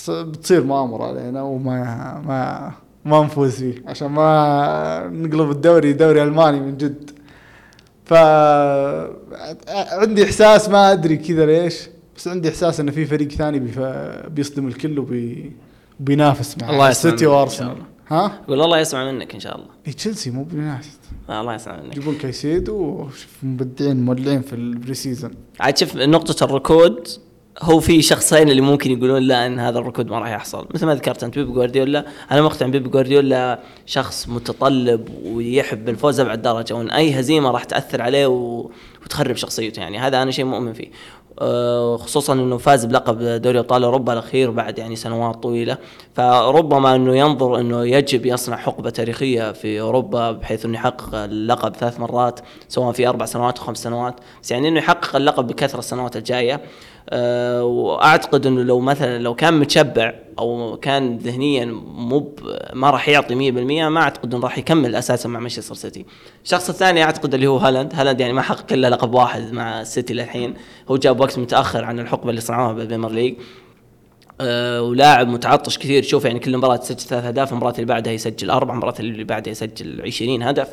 بتصير 0.08 0.64
مؤامرة 0.64 1.04
علينا 1.04 1.42
وما 1.42 1.78
ما 2.26 2.72
ما 3.04 3.24
نفوز 3.24 3.54
فيه 3.54 3.82
عشان 3.86 4.08
ما 4.08 5.10
نقلب 5.12 5.50
الدوري 5.50 5.92
دوري 5.92 6.22
ألماني 6.22 6.60
من 6.60 6.76
جد 6.76 7.10
ف 8.04 8.14
عندي 9.92 10.24
إحساس 10.24 10.68
ما 10.68 10.92
أدري 10.92 11.16
كذا 11.16 11.46
ليش 11.46 11.88
بس 12.16 12.28
عندي 12.28 12.48
إحساس 12.48 12.80
إن 12.80 12.90
في 12.90 13.04
فريق 13.04 13.28
ثاني. 13.28 13.72
بيصدم 14.28 14.66
الكل 14.68 14.98
وبي... 14.98 15.52
بينافس 16.00 16.58
مع 16.58 16.88
السيتي 16.88 17.26
وأرسنال. 17.26 17.76
ها؟ 18.08 18.40
يقول 18.44 18.62
الله 18.62 18.78
يسمع 18.78 19.12
منك 19.12 19.34
إن 19.34 19.40
شاء 19.40 19.56
الله. 19.56 19.66
اي 19.86 19.92
تشيلسي 19.92 20.30
مو 20.30 20.44
بينافس 20.44 20.98
آه، 21.30 21.40
الله 21.40 21.54
يسمع 21.54 21.80
منك. 21.80 21.96
يجيبون 21.96 22.14
كايسيدو 22.14 22.74
وشوف 22.74 23.28
مبدعين 23.42 24.04
مولعين 24.04 24.42
في 24.42 24.52
ال 24.52 24.94
pre-season 24.94 25.30
عاد 25.60 25.78
شوف 25.78 25.96
نقطة 25.96 26.44
الركود 26.44 27.08
هو 27.62 27.80
في 27.80 28.02
شخصين 28.02 28.48
اللي 28.48 28.62
ممكن 28.62 28.90
يقولون 28.90 29.22
لا 29.22 29.46
إن 29.46 29.58
هذا 29.58 29.78
الركود 29.78 30.06
ما 30.06 30.18
راح 30.18 30.28
يحصل. 30.28 30.68
مثل 30.74 30.86
ما 30.86 30.94
ذكرت 30.94 31.24
أنت 31.24 31.38
بيب 31.38 31.52
جوارديولا. 31.52 32.06
أنا 32.30 32.42
مقتنع 32.42 32.68
بيب 32.68 32.90
جوارديولا 32.90 33.60
شخص 33.86 34.28
متطلب 34.28 35.08
ويحب 35.24 35.88
الفوز 35.88 36.20
أبعد 36.20 36.42
درجة 36.42 36.74
وإن 36.74 36.90
أي 36.90 37.20
هزيمة 37.20 37.50
راح 37.50 37.64
تأثر 37.64 38.02
عليه 38.02 38.26
و... 38.26 38.70
وتخرب 39.04 39.36
شخصيته 39.36 39.80
يعني. 39.80 39.98
هذا 39.98 40.22
أنا 40.22 40.30
شيء 40.30 40.44
مؤمن 40.44 40.72
فيه. 40.72 40.90
خصوصا 41.98 42.32
إنه 42.32 42.58
فاز 42.58 42.84
بلقب 42.84 43.18
دوري 43.42 43.58
أبطال 43.58 43.84
أوروبا 43.84 44.12
الأخير 44.12 44.50
بعد 44.50 44.78
يعني 44.78 44.96
سنوات 44.96 45.42
طويلة. 45.42 45.78
فربما 46.14 46.94
إنه 46.94 47.16
ينظر 47.16 47.60
إنه 47.60 47.84
يجب 47.84 48.26
يصنع 48.26 48.56
حقبة 48.56 48.90
تاريخية 48.90 49.52
في 49.52 49.80
أوروبا 49.80 50.32
بحيث 50.32 50.64
إنه 50.64 50.74
يحقق 50.74 51.14
اللقب 51.14 51.76
ثلاث 51.76 52.00
مرات 52.00 52.40
سواء 52.68 52.92
في 52.92 53.08
أربع 53.08 53.26
سنوات 53.26 53.58
أو 53.58 53.64
خمس 53.64 53.82
سنوات. 53.82 54.14
بس 54.42 54.50
يعني 54.50 54.68
إنه 54.68 54.78
يحقق 54.78 55.16
اللقب 55.16 55.46
بكثرة 55.46 55.78
السنوات 55.78 56.16
الجاية. 56.16 56.60
وأعتقد 57.12 58.46
إنه 58.46 58.62
لو 58.62 58.80
مثلا 58.80 59.18
لو 59.18 59.34
كان 59.34 59.54
متشبع 59.54 60.14
أو 60.38 60.76
كان 60.76 61.16
ذهنيا 61.16 61.64
مو 61.84 62.34
ما 62.72 62.90
راح 62.90 63.08
يعطي 63.08 63.52
100% 63.52 63.88
ما 63.88 64.00
أعتقد 64.00 64.34
إنه 64.34 64.42
راح 64.42 64.58
يكمل 64.58 64.94
أساسا 64.94 65.28
مع 65.28 65.40
مانشستر 65.40 65.74
سيتي. 65.74 66.04
الشخص 66.44 66.68
الثاني 66.68 67.02
أعتقد 67.02 67.34
اللي 67.34 67.46
هو 67.46 67.56
هالاند، 67.56 67.94
هالاند 67.94 68.20
يعني 68.20 68.32
ما 68.32 68.42
حقق 68.42 68.72
إلا 68.72 68.90
لقب 68.90 69.14
واحد 69.14 69.52
مع 69.52 69.80
السيتي 69.80 70.14
للحين، 70.14 70.54
هو 70.90 70.96
جاب 70.96 71.20
وقت 71.20 71.38
متأخر 71.38 71.84
عن 71.84 72.00
الحقبة 72.00 72.30
اللي 72.30 72.40
صنعوها 72.40 72.72
بال 72.72 72.81
Premier 72.81 73.10
League. 73.10 73.34
أه 74.40 74.82
ولاعب 74.82 75.28
متعطش 75.28 75.78
كثير 75.78 76.02
شوف 76.02 76.24
يعني 76.24 76.38
كل 76.38 76.56
مباراة 76.56 76.76
تسجل 76.76 77.00
ثلاث 77.00 77.24
أهداف 77.24 77.52
المباراة 77.52 77.74
اللي 77.74 77.86
بعدها 77.86 78.12
يسجل 78.12 78.50
أربع 78.50 78.72
المباراة 78.72 78.94
اللي 79.00 79.24
بعدها 79.24 79.50
يسجل 79.50 80.02
20 80.02 80.42
هدف 80.42 80.68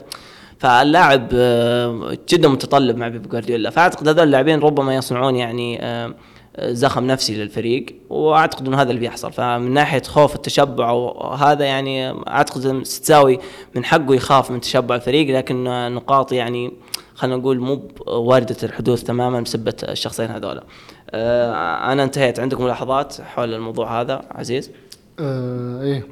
فاللاعب 0.58 1.30
آه، 1.34 2.18
جدا 2.30 2.48
متطلب 2.48 2.98
مع 2.98 3.08
بيب 3.08 3.30
جوارديولا 3.30 3.70
فأعتقد 3.70 4.08
هذول 4.08 4.24
اللاعبين 4.24 4.60
ربما 4.60 4.96
يصنعون 4.96 5.36
يعني 5.36 5.78
آه، 5.82 6.14
زخم 6.62 7.08
نفسي 7.08 7.36
للفريق 7.36 7.86
وأعتقد 8.10 8.68
إنه 8.68 8.82
هذا 8.82 8.90
اللي 8.90 9.00
بيحصل 9.00 9.32
فمن 9.32 9.72
ناحية 9.72 10.02
خوف 10.02 10.36
التشبع 10.36 10.92
وهذا 10.92 11.66
يعني 11.66 12.12
أعتقد 12.28 12.84
ستساوي 12.84 13.40
من 13.76 13.86
حقه 13.86 14.16
يخاف 14.16 14.52
من 14.52 14.62
تشبع 14.62 14.96
الفريق 14.96 15.38
لكن 15.38 15.64
نقاط 15.94 16.32
يعني 16.32 16.74
خلينا 17.16 17.38
نقول 17.38 17.60
مو 17.60 17.88
وارده 18.08 18.56
الحدوث 18.64 19.04
تماما 19.04 19.42
بسبة 19.42 19.74
الشخصين 19.84 20.30
هذولا. 20.30 20.64
آه، 21.10 21.92
أنا 21.92 22.04
انتهيت 22.04 22.40
عندكم 22.40 22.64
ملاحظات 22.64 23.22
حول 23.22 23.54
الموضوع 23.54 24.02
هذا 24.02 24.22
عزيز؟ 24.32 24.72
آه 25.20 25.82
إيه 25.82 26.08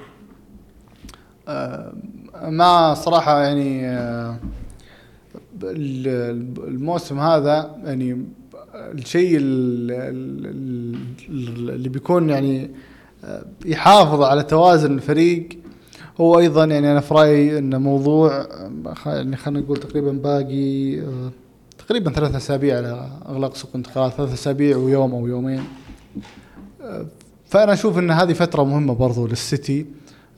آه 1.48 1.94
ما 2.50 2.94
صراحة 2.94 3.42
يعني 3.44 3.88
آه 3.89 4.36
ال- 5.64 6.58
الموسم 6.68 7.20
هذا 7.20 7.76
يعني 7.84 8.26
الشيء 8.76 9.38
ال- 9.38 9.92
ال- 9.92 10.46
ال- 11.30 11.70
اللي 11.70 11.89
بيكون 11.89 12.30
يعني 12.30 12.72
آه، 13.24 13.46
يحافظ 13.66 14.22
على 14.22 14.44
توازن 14.44 14.94
الفريق. 14.96 15.50
هو 16.22 16.39
أيضا 16.39 16.66
يعني 16.66 16.92
أنا 16.92 17.00
في 17.00 17.14
رأيي 17.14 17.58
ان 17.58 17.82
موضوع 17.82 18.42
آه، 18.42 18.72
يعني 19.06 19.36
خلينا 19.36 19.60
نقول 19.60 19.78
تقريبا 19.78 20.12
باقي 20.12 21.02
تقريبا 21.88 22.12
ثلاث 22.12 22.36
أسابيع 22.36 22.78
على 22.78 23.10
إغلاق 23.30 23.56
سوق 23.56 23.70
الانتقالات 23.70 24.14
ثلاث 24.14 24.34
أسابيع 24.34 24.78
ويوم 24.78 25.12
أو 25.14 25.28
يومين. 25.28 25.64
فأنا 27.46 27.74
أشوف 27.74 27.98
إن 27.98 28.12
هذه 28.12 28.34
فترة 28.34 28.64
مهمة 28.64 28.94
برضو 28.94 29.28
للسيتي. 29.28 29.86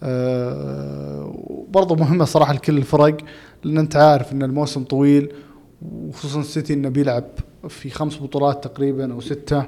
آه، 0.03 1.33
وبرضو 1.35 1.95
مهمة 1.95 2.25
صراحة 2.25 2.53
لكل 2.53 2.77
الفرق 2.77 3.17
لأن 3.63 3.77
أنت 3.77 3.95
عارف 3.95 4.33
إن 4.33 4.43
الموسم 4.43 4.83
طويل 4.83 5.33
وخصوصا 5.81 6.39
السيتي 6.39 6.73
إنه 6.73 6.89
بيلعب 6.89 7.23
في 7.69 7.89
خمس 7.89 8.21
بطولات 8.21 8.63
تقريبا 8.63 9.13
أو 9.13 9.21
ستة. 9.21 9.65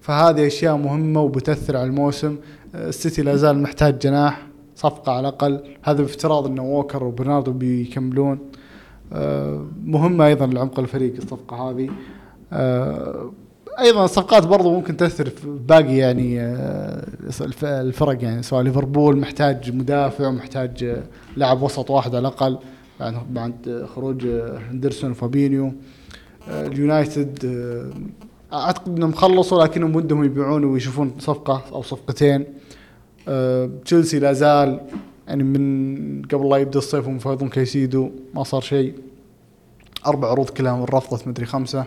فهذه 0.00 0.46
أشياء 0.46 0.76
مهمة 0.76 1.20
وبتأثر 1.20 1.76
على 1.76 1.86
الموسم. 1.86 2.36
آه، 2.74 2.88
السيتي 2.88 3.22
لا 3.22 3.36
زال 3.36 3.62
محتاج 3.62 3.98
جناح 3.98 4.46
صفقة 4.76 5.12
على 5.12 5.20
الأقل. 5.28 5.60
هذا 5.82 6.02
بافتراض 6.02 6.46
انه 6.46 6.62
ووكر 6.62 7.04
وبرناردو 7.04 7.52
بيكملون. 7.52 8.38
آه، 9.12 9.66
مهمة 9.84 10.26
أيضا 10.26 10.46
لعمق 10.46 10.80
الفريق 10.80 11.16
الصفقة 11.16 11.70
هذه. 11.70 11.90
أيضا 13.78 14.04
الصفقات 14.04 14.46
برضو 14.46 14.72
ممكن 14.74 14.96
تأثر 14.96 15.30
في 15.30 15.58
باقي 15.68 15.96
يعني 15.96 16.40
آه، 16.40 17.06
الف- 17.40 17.64
الفرق 17.64 18.22
يعني 18.24 18.42
سواء 18.42 18.62
ليفربول 18.62 19.16
محتاج 19.16 19.74
مدافع 19.76 20.28
ومحتاج 20.28 20.84
آه، 20.84 21.02
لاعب 21.36 21.62
وسط 21.62 21.90
واحد 21.90 22.14
على 22.14 22.18
الأقل 22.28 22.58
بعد 23.00 23.14
بعد 23.30 23.86
خروج 23.94 24.26
هندرسون 24.70 25.10
وفابينيو. 25.10 25.72
آه، 26.48 26.66
اليونايتد 26.66 27.44
آه، 27.44 28.56
أعتقد 28.56 28.96
إنهم 28.96 29.12
خلصوا 29.12 29.64
لكنهم 29.64 29.96
ودهم 29.96 30.24
يبيعون 30.24 30.64
ويشوفون 30.64 31.12
صفقة 31.18 31.62
أو 31.72 31.82
صفقتين. 31.82 32.44
تشيلسي 33.84 34.18
لا 34.18 34.32
زال 34.32 34.80
يعني 35.28 35.42
من 35.42 36.22
قبل 36.22 36.48
لا 36.50 36.56
يبدأ 36.56 36.78
الصيف 36.78 37.08
هم 37.08 37.18
كيسيدو 37.48 38.10
ما 38.34 38.44
صار 38.44 38.60
شيء. 38.60 38.94
أربع 40.06 40.30
عروض 40.30 40.50
كلها 40.50 40.84
رفضت 40.84 41.28
مدري 41.28 41.46
خمسة. 41.46 41.84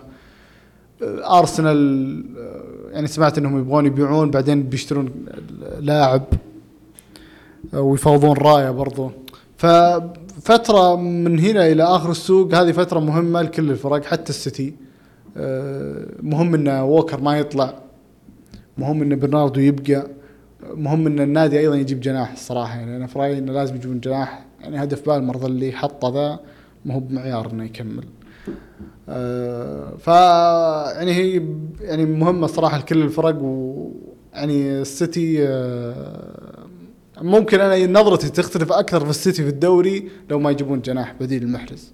ارسنال 1.38 2.24
آه، 2.38 2.92
يعني 2.92 3.06
سمعت 3.06 3.38
إنهم 3.38 3.58
يبغون 3.58 3.86
يبيعون 3.86 4.30
بعدين 4.30 4.62
بيشترون 4.62 5.10
لاعب 5.80 6.22
آه، 7.74 7.80
ويفاوضون 7.80 8.36
رأيه 8.36 8.70
برضو. 8.70 9.10
ففتره 9.56 10.96
من 10.96 11.38
هنا 11.38 11.66
إلى 11.66 11.82
آخر 11.82 12.10
السوق 12.10 12.54
هذه 12.54 12.72
فترة 12.72 13.00
مهمة 13.00 13.42
لكل 13.42 13.70
الفرق 13.70 14.04
حتى 14.04 14.30
السيتي. 14.30 14.74
آه، 15.36 16.06
مهم 16.22 16.54
إن 16.54 16.68
ووكر 16.68 17.20
ما 17.20 17.38
يطلع. 17.38 17.74
مهم 18.78 19.02
إن 19.02 19.18
برناردو 19.18 19.60
يبقى. 19.60 20.06
مهم 20.74 21.06
إن 21.06 21.20
النادي 21.20 21.58
أيضا 21.58 21.76
يجيب 21.76 22.00
جناح 22.00 22.32
الصراحه 22.32 22.78
يعني 22.78 22.96
أنا 22.96 23.06
في 23.06 23.18
رأيي 23.18 23.38
إنه 23.38 23.52
لازم 23.52 23.76
يجيبون 23.76 24.00
جناح. 24.00 24.44
يعني 24.60 24.82
هدف 24.82 25.08
بالمرضى 25.08 25.46
اللي 25.46 25.72
حطه 25.72 26.08
ذا 26.08 26.40
ما 26.84 26.94
هو 26.94 27.00
بمعيار 27.00 27.50
انه 27.50 27.64
يكمل. 27.64 28.04
آه، 28.04 28.23
ف 29.98 30.06
يعني 30.96 31.12
هي 31.12 31.42
يعني 31.80 32.06
مهمة 32.06 32.46
صراحة 32.46 32.78
لكل 32.78 33.02
الفرق 33.02 33.38
ويعني 33.42 34.80
السيتي 34.80 35.48
آه، 35.48 36.66
ممكن 37.20 37.60
أنا 37.60 37.86
نظرتي 38.00 38.28
تختلف 38.28 38.72
أكثر 38.72 39.04
في 39.04 39.10
السيتي 39.10 39.42
في 39.42 39.48
الدوري 39.48 40.10
لو 40.30 40.38
ما 40.38 40.50
يجيبون 40.50 40.80
جناح 40.80 41.12
بديل 41.20 41.42
المحرز. 41.42 41.92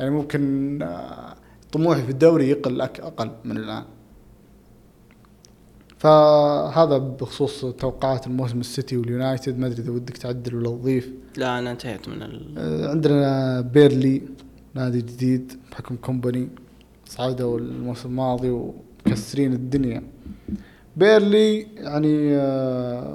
يعني 0.00 0.10
ممكن 0.10 0.78
آه، 0.82 1.34
طموحي 1.72 2.02
في 2.02 2.10
الدوري 2.10 2.50
يقل 2.50 2.80
أقل 2.80 3.30
من 3.44 3.56
الآن. 3.56 3.84
فهذا 5.98 6.98
بخصوص 6.98 7.64
توقعات 7.64 8.26
الموسم 8.26 8.60
السيتي 8.60 8.96
واليونايتد 8.96 9.58
ما 9.58 9.66
أدري 9.66 9.82
إذا 9.82 9.90
ودك 9.90 10.16
تعدل 10.16 10.54
ولا 10.54 10.68
تضيف. 10.68 11.10
لا 11.36 11.58
أنا 11.58 11.70
انتهيت 11.70 12.08
من 12.08 12.22
ال... 12.22 12.54
آه، 12.58 12.90
عندنا 12.90 13.60
بيرنلي. 13.60 14.22
نادي 14.74 14.98
جديد 14.98 15.52
بحكم 15.72 15.96
كومباني 15.96 16.48
صعدوا 17.06 17.58
الموسم 17.58 18.08
الماضي 18.08 18.50
ومكسرين 18.50 19.52
الدنيا. 19.52 20.02
بيرنلي 20.96 21.60
يعني 21.60 22.36
آه، 22.36 23.14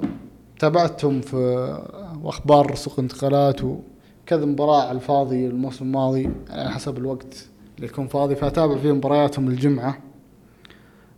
تابعتهم 0.58 1.20
في 1.20 1.78
أخبار 2.24 2.74
سوق 2.74 3.00
انتقالات 3.00 3.60
وكذا 3.64 4.44
مباراة 4.44 4.82
على 4.82 4.96
الفاضي 4.96 5.46
الموسم 5.46 5.84
الماضي 5.84 6.30
على 6.50 6.70
حسب 6.70 6.98
الوقت 6.98 7.46
اللي 7.76 7.86
يكون 7.86 8.06
فاضي 8.06 8.34
فأتابع 8.34 8.76
فيه 8.76 8.92
مبارياتهم 8.92 9.48
الجمعة. 9.48 9.98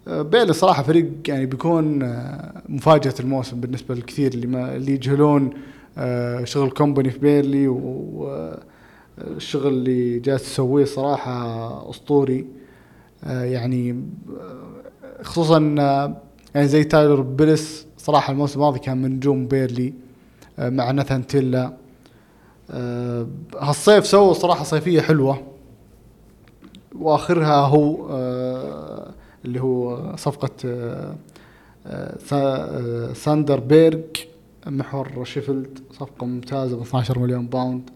آه، 0.09 0.23
بيرنلي 0.23 0.53
صراحة 0.53 0.83
فريق 0.83 1.11
يعني 1.29 1.47
بيكون 1.47 2.03
آه، 2.03 2.63
مفاجأة 2.69 3.15
الموسم 3.21 3.61
بالنسبة 3.61 3.95
للكثير 3.95 4.35
اللي 4.35 4.47
ما 4.47 4.77
اللي 4.77 4.93
يجهلون 4.93 5.51
شغل 6.45 6.71
كومباني 6.71 7.11
في 7.11 7.19
بيرنلي 7.19 7.69
والشغل 9.19 9.69
اللي 9.69 10.19
جالس 10.19 10.43
تسويه 10.43 10.85
صراحة 10.85 11.91
أسطوري. 11.91 12.47
آه، 13.25 13.45
يعني 13.45 14.05
آه، 14.41 15.23
خصوصا 15.23 15.75
آه، 15.79 16.17
يعني 16.55 16.69
زي 16.69 16.85
تايلر 16.85 17.21
بيرس 17.21 17.87
صراحة 17.99 18.33
الموسم 18.33 18.61
الماضي 18.61 18.79
كان 18.79 19.03
من 19.03 19.11
نجوم 19.11 19.47
بيرنلي 19.47 19.95
مع 20.59 20.91
ناثان 20.91 21.27
تيلا. 21.27 21.73
هالصيف 23.59 24.07
سووا 24.07 24.33
صراحة 24.33 24.65
صيفية 24.65 25.01
حلوة. 25.01 25.43
وآخرها 26.99 27.55
هو 27.57 28.07
اللي 29.45 29.61
هو 29.61 30.15
آه، 32.33 33.13
ساندر 33.13 33.61
بيرج 33.61 34.05
محور 34.67 35.25
شيفيلد 35.25 35.79
صفقة 35.93 36.27
ممتازة 36.27 36.77
ب 36.77 36.81
12 36.81 37.19
مليون 37.19 37.47
pound. 37.47 37.91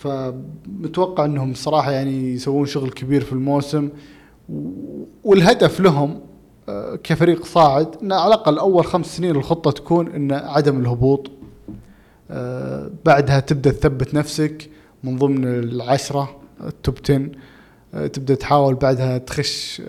فمتوقع 0.00 1.24
إنهم 1.24 1.54
صراحة 1.54 1.92
يعني 1.92 2.34
يسوون 2.34 2.66
شغل 2.66 2.90
كبير 2.90 3.24
في 3.24 3.32
الموسم. 3.32 3.88
والهدف 5.24 5.80
لهم 5.80 6.20
آه، 6.68 6.96
كفريق 6.96 7.44
صاعد 7.44 7.96
إن 8.02 8.12
على 8.12 8.34
الأقل 8.34 8.58
أول 8.58 8.84
خمس 8.84 9.16
سنين 9.16 9.36
الخطة 9.36 9.70
تكون 9.70 10.08
إن 10.08 10.32
عدم 10.32 10.80
الهبوط. 10.80 11.30
آه، 12.30 12.90
بعدها 13.04 13.40
تبدأ 13.40 13.70
تثبت 13.70 14.14
نفسك 14.14 14.70
من 15.04 15.16
ضمن 15.16 15.44
العشرة 15.46 16.36
ال 16.66 16.73
top 16.73 16.94
10 17.04 17.28
آه، 17.94 18.06
تبدأ 18.06 18.34
تحاول 18.34 18.74
بعدها 18.74 19.18
تخش 19.18 19.82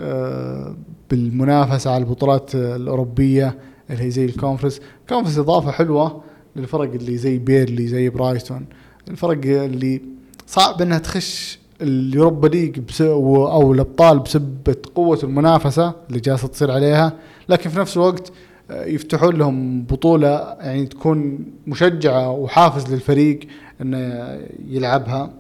بالمنافسة 1.10 1.92
على 1.92 2.04
البطولات 2.04 2.56
الأوروبية 2.56 3.58
اللي 3.90 4.04
هي 4.04 4.12
زي 4.12 4.26
ال 4.26 4.31
Conference، 4.31 4.82
Conference 5.10 5.38
إضافة 5.38 5.72
حلوة 5.72 6.22
للفرق 6.56 6.94
اللي 6.94 7.18
زي 7.18 7.38
بيرنلي 7.38 7.88
زي 7.88 8.10
برايتون. 8.10 8.66
الفرق 9.08 9.46
اللي 9.46 10.02
صعب 10.48 10.82
إنها 10.82 10.98
تخش 10.98 11.60
ال 11.82 11.91
Europa 11.91 12.48
League 12.48 12.80
أو 13.02 13.74
الأبطال 13.74 14.20
بسبه 14.20 14.76
قوة 14.96 15.20
المنافسة 15.24 15.94
اللي 16.10 16.20
جالسة 16.20 16.48
تصير 16.48 16.72
عليها. 16.72 17.14
لكن 17.50 17.70
في 17.70 17.80
نفس 17.80 17.98
الوقت 17.98 18.32
آه، 18.72 18.86
يفتحون 18.86 19.36
لهم 19.36 19.84
بطولة 19.84 20.56
يعني 20.60 20.86
تكون 20.86 21.46
مشجعة 21.68 22.32
وحافز 22.32 22.94
للفريق 22.94 23.40
إنه 23.82 24.40
يلعبها. 24.68 25.34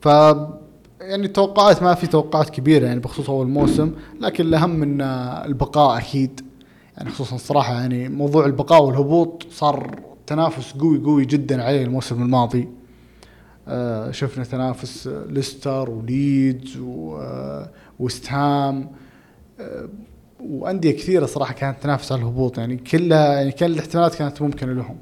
ف 0.00 0.06
يعني 1.00 1.26
التوقعات 1.26 1.82
ما 1.82 1.94
في 1.94 2.06
توقعات 2.06 2.50
كبيرة 2.50 2.86
يعني 2.86 3.00
بخصوص 3.00 3.30
أول 3.30 3.48
موسم 3.48 3.92
لكن 4.20 4.44
الأهم 4.46 4.82
إن 4.82 5.00
البقاء 5.46 5.98
أكيد. 5.98 6.40
يعني 6.96 7.10
خصوصا 7.10 7.36
الصراحه 7.36 7.74
يعني 7.74 8.08
موضوع 8.08 8.46
البقاء 8.46 8.82
والهبوط 8.82 9.46
صار 9.50 10.07
تنافس 10.28 10.72
قوي 10.72 10.98
قوي 10.98 11.24
جدا 11.24 11.62
عليه 11.64 11.82
الموسم 11.84 12.22
الماضي. 12.22 12.68
آه 13.68 14.10
شفنا 14.10 14.44
تنافس 14.44 15.08
ليستر 15.28 15.90
وليدز 15.90 16.76
آه، 16.76 17.70
وست 17.98 18.32
هام. 18.32 18.90
آه، 19.60 19.88
وأندية 20.40 20.90
كثيرة 20.90 21.26
صراحة 21.26 21.54
كانت 21.54 21.82
تنافس 21.82 22.12
على 22.12 22.20
الهبوط. 22.20 22.58
يعني 22.58 22.76
كلها 22.76 23.32
يعني 23.32 23.52
كل 23.52 23.66
الاحتمالات 23.66 24.14
كانت 24.14 24.42
ممكنة 24.42 24.72
لهم. 24.72 24.96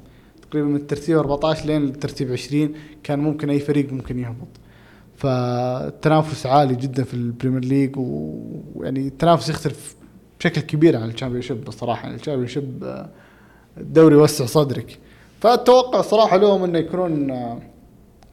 تقريبا 0.49 0.67
من 0.67 0.75
الترتيب 0.75 1.17
14 1.17 1.65
لين 1.65 1.83
الترتيب 1.83 2.31
20 2.31 2.73
كان 3.03 3.19
ممكن 3.19 3.49
أي 3.49 3.59
فريق 3.59 3.93
ممكن 3.93 4.19
يهبط. 4.19 4.47
فالتنافس 5.15 6.45
عالي 6.45 6.75
جدا 6.75 7.03
في 7.03 7.13
ال 7.13 7.20
Premier 7.20 7.65
League 7.65 7.95
ويعني 7.97 9.07
التنافس 9.07 9.49
يختلف 9.49 9.95
بشكل 10.39 10.61
كبير 10.61 10.97
عن 10.97 11.09
ال 11.09 11.41
Championship 11.41 11.65
بصراحة. 11.65 12.03
يعني 12.03 12.15
ال 12.15 12.47
Championship 12.47 13.03
الدوري 13.77 14.15
يوسع 14.15 14.45
صدرك. 14.45 14.99
فأتوقع 15.39 16.01
صراحة 16.01 16.37
لهم 16.37 16.63
إنه 16.63 16.79
يكونون 16.79 17.31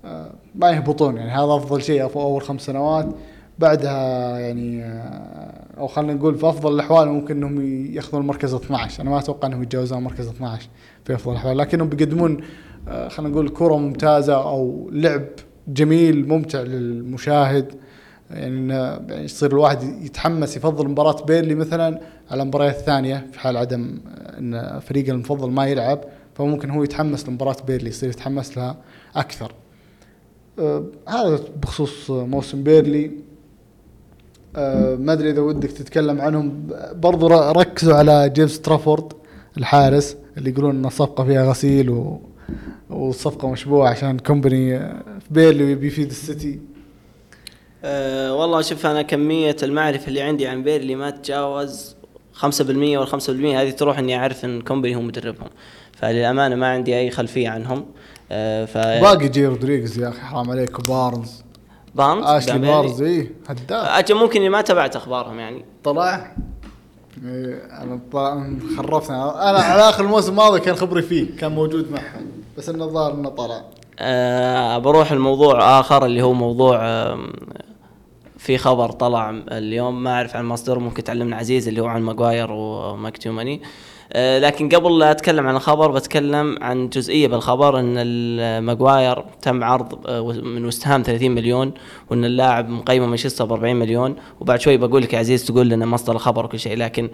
آه، 0.04 0.30
ما 0.54 0.70
يهبطون 0.70 1.16
يعني 1.16 1.30
هذا 1.30 1.56
أفضل 1.56 1.82
شيء 1.82 2.08
في 2.08 2.16
أول 2.16 2.42
خمس 2.42 2.60
سنوات. 2.60 3.08
بعدها 3.58 4.38
يعني 4.38 4.84
آه، 4.84 5.64
أو 5.78 5.86
خلينا 5.86 6.14
نقول 6.14 6.34
في 6.34 6.48
أفضل 6.48 6.74
الأحوال 6.74 7.08
ممكن 7.08 7.36
إنهم 7.36 7.60
يأخذون 7.94 8.20
المركز 8.20 8.54
12 8.54 9.02
أنا 9.02 9.10
ما 9.10 9.18
أتوقع 9.18 9.48
إنهم 9.48 9.62
يتجاوزون 9.62 10.02
مركز 10.02 10.28
12 10.28 10.68
في 11.04 11.14
أفضل 11.14 11.32
الأحوال 11.32 11.58
لكنهم 11.58 11.88
بيقدمون 11.88 12.40
آه، 12.88 13.08
خلينا 13.08 13.32
نقول 13.32 13.48
كرة 13.48 13.76
ممتازة 13.76 14.34
أو 14.34 14.90
لعب 14.92 15.24
جميل 15.68 16.28
ممتع 16.28 16.60
للمشاهد. 16.60 17.74
يعني 18.30 18.68
يعني 18.68 19.24
يصير 19.24 19.52
الواحد 19.52 19.82
يتحمس 19.82 20.56
يفضل 20.56 20.88
مباراة 20.88 21.24
بيرنلي 21.24 21.54
مثلا 21.54 22.00
على 22.30 22.42
المباريات 22.42 22.76
الثانية 22.76 23.26
في 23.32 23.40
حال 23.40 23.56
عدم 23.56 23.98
إن 24.38 24.80
فريقه 24.80 25.10
المفضل 25.10 25.50
ما 25.50 25.66
يلعب. 25.66 26.04
فممكن 26.34 26.70
هو 26.70 26.82
يتحمس 26.84 27.28
لمباراة 27.28 27.56
بيرنلي 27.66 27.88
يصير 27.88 28.08
يتحمس 28.08 28.56
لها 28.58 28.76
أكثر. 29.16 29.52
آه، 30.58 30.84
هذا 31.08 31.40
بخصوص 31.62 32.10
موسم 32.10 32.62
بيرنلي. 32.62 33.10
آه، 34.56 34.94
ما 34.94 35.12
أدري 35.12 35.30
إذا 35.30 35.40
ودك 35.40 35.70
تتكلم 35.72 36.20
عنهم. 36.20 36.66
برضو 36.92 37.26
ركزوا 37.28 37.94
على 37.94 38.30
جيمس 38.30 38.60
ترافورد 38.60 39.12
الحارس 39.58 40.16
اللي 40.38 40.50
يقولون 40.50 40.76
ان 40.76 40.84
الصفقه 40.84 41.24
فيها 41.24 41.50
غسيل 41.50 41.90
و 41.90 42.20
والصفقه 42.90 43.50
مشبوهة 43.50 43.88
عشان 43.88 44.18
كومباني 44.18 44.76
آه، 44.76 45.02
في 45.20 45.34
بيرنلي 45.34 45.74
بيفيد 45.74 46.10
السيتي. 46.10 46.60
أه 47.84 48.34
والله 48.34 48.62
شوف 48.62 48.86
أنا 48.86 49.02
كمية 49.02 49.56
المعرفة 49.62 50.08
اللي 50.08 50.22
عندي 50.22 50.46
عن 50.46 50.62
بيرنلي 50.62 50.94
ما 50.94 51.10
تتجاوز 51.10 51.96
5% 52.34 52.98
وال 52.98 53.06
5% 53.06 53.28
هذه 53.30 53.70
تروح 53.70 53.98
إني 53.98 54.16
أعرف 54.16 54.44
إن 54.44 54.60
كومباني 54.60 54.96
هو 54.96 55.00
مدربهم. 55.00 55.48
فللأمانة 55.96 56.54
ما 56.56 56.66
عندي 56.66 56.98
أي 56.98 57.10
خلفية 57.10 57.48
عنهم. 57.48 57.86
أه 58.32 58.64
ف 58.64 58.78
باقي 58.78 59.28
جي 59.28 59.46
رودريغز 59.46 59.98
يا 59.98 60.08
أخي 60.08 60.20
حرام 60.20 60.50
عليك. 60.50 60.78
وبارنز 60.78 61.42
بارنز؟ 61.94 62.24
اشلي. 62.24 62.58
بارنز 62.58 63.02
اي 63.02 63.30
هداف. 63.48 63.88
أجل 63.88 64.14
ممكن 64.14 64.40
إني 64.40 64.48
ما 64.48 64.60
تابعت 64.60 64.96
أخبارهم 64.96 65.38
يعني. 65.38 65.64
طلع؟ 65.84 66.34
إيه، 67.24 67.54
أنا 67.82 68.00
خرفنا. 68.76 69.50
أنا 69.50 69.58
على 69.58 69.88
آخر 69.88 70.04
الموسم 70.04 70.30
الماضي 70.30 70.60
كان 70.60 70.74
خبري 70.74 71.02
فيه 71.02 71.36
كان 71.36 71.52
موجود 71.52 71.90
معهم 71.90 72.26
بس 72.58 72.68
إنه 72.68 72.84
الظاهر 72.84 73.14
إنه 73.14 73.28
طلع. 73.28 73.62
أه 73.98 74.78
بروح 74.78 75.12
الموضوع 75.12 75.80
آخر 75.80 76.06
اللي 76.06 76.22
هو 76.22 76.32
موضوع 76.32 76.78
آم، 76.82 77.32
في 78.38 78.58
خبر 78.58 78.90
طلع 78.90 79.30
اليوم 79.30 80.02
ما 80.02 80.10
أعرف 80.10 80.36
عن 80.36 80.44
مصدره 80.44 80.78
ممكن 80.78 81.04
تعلمنا 81.04 81.36
عزيز 81.36 81.68
اللي 81.68 81.80
هو 81.82 81.86
عن 81.86 82.02
ماجواير 82.02 82.52
وماكتوميناي. 82.52 83.62
أه 83.62 83.93
لكن 84.16 84.68
قبل 84.68 84.98
لا 84.98 85.10
أتكلم 85.10 85.46
عن 85.46 85.56
الخبر 85.56 85.90
بتكلم 85.90 86.58
عن 86.62 86.88
جزئية 86.88 87.28
بالخبر 87.28 87.78
إن 87.80 87.94
ال- 87.96 88.62
ماجواير 88.62 89.24
تم 89.42 89.64
عرض 89.64 90.06
آه، 90.06 90.32
من 90.32 90.64
وستهام 90.64 91.02
30 91.02 91.30
مليون 91.30 91.72
وإن 92.10 92.24
اللاعب 92.24 92.68
مقيمة 92.68 93.06
مانشستر 93.06 93.44
ب 93.44 93.52
40 93.52 93.76
مليون. 93.76 94.16
وبعد 94.40 94.60
شوي 94.60 94.76
بقول 94.76 95.02
لك 95.02 95.12
يا 95.12 95.18
عزيز 95.18 95.44
تقول 95.44 95.68
لنا 95.68 95.86
مصدر 95.86 96.12
الخبر 96.12 96.44
وكل 96.44 96.58
شيء. 96.58 96.76
لكن 96.76 97.08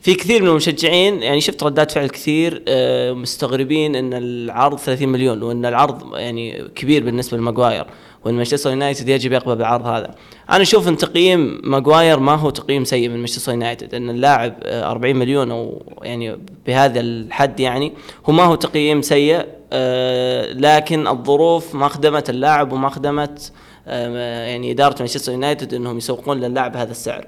في 0.00 0.14
كثير 0.14 0.42
من 0.42 0.48
المشجعين 0.48 1.22
يعني 1.22 1.40
شفت 1.40 1.62
ردات 1.62 1.90
فعل 1.90 2.08
كثير 2.08 2.62
آه، 2.68 3.12
مستغربين 3.12 3.96
إن 3.96 4.14
العرض 4.14 4.78
30 4.78 5.08
مليون 5.08 5.42
وإن 5.42 5.66
العرض 5.66 6.16
يعني 6.16 6.68
كبير 6.74 7.04
بالنسبة 7.04 7.36
لماجواير 7.38 7.84
وان 8.24 8.34
مانشستر 8.34 8.70
يونايتد 8.70 9.08
يجب 9.08 9.32
يقبل 9.32 9.56
بالعرض 9.56 9.86
هذا. 9.86 10.14
أنا 10.50 10.62
أشوف 10.62 10.88
إن 10.88 10.96
تقييم 10.96 11.60
ماجواير 11.64 12.18
ما 12.18 12.34
هو 12.34 12.50
تقييم 12.50 12.84
سيء 12.84 13.08
من 13.08 13.16
مانشستر 13.16 13.52
يونايتد 13.52 13.94
إن 13.94 14.10
اللاعب 14.10 14.54
آه، 14.62 14.90
40 14.90 15.16
مليون 15.16 15.50
أو 15.50 15.82
يعني 16.02 16.38
بهذا 16.66 17.00
الحد 17.00 17.60
يعني 17.60 17.92
هو 18.26 18.32
ما 18.32 18.44
هو 18.44 18.54
تقييم 18.54 19.02
سيء 19.02 19.46
آه، 19.72 20.52
لكن 20.52 21.06
الظروف 21.06 21.74
ما 21.74 21.88
خدمت 21.88 22.30
اللاعب 22.30 22.72
وما 22.72 22.88
خدمت 22.88 23.52
آه، 23.86 24.46
يعني 24.46 24.70
إدارة 24.70 24.96
مانشستر 24.98 25.32
يونايتد 25.32 25.74
إنهم 25.74 25.98
يسوقون 25.98 26.40
للاعب 26.40 26.72
بهذا 26.72 26.90
السعر 26.90 27.26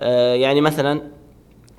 آه، 0.00 0.34
يعني 0.34 0.60
مثلا 0.60 1.02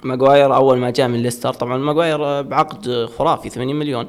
ماجواير 0.05 0.55
أول 0.55 0.77
ما 0.77 0.89
جاء 0.89 1.07
من 1.07 1.23
ليستر. 1.23 1.53
طبعا 1.53 1.77
ماجواير 1.77 2.41
بعقد 2.41 3.09
خرافي 3.17 3.49
80 3.49 3.75
مليون. 3.75 4.07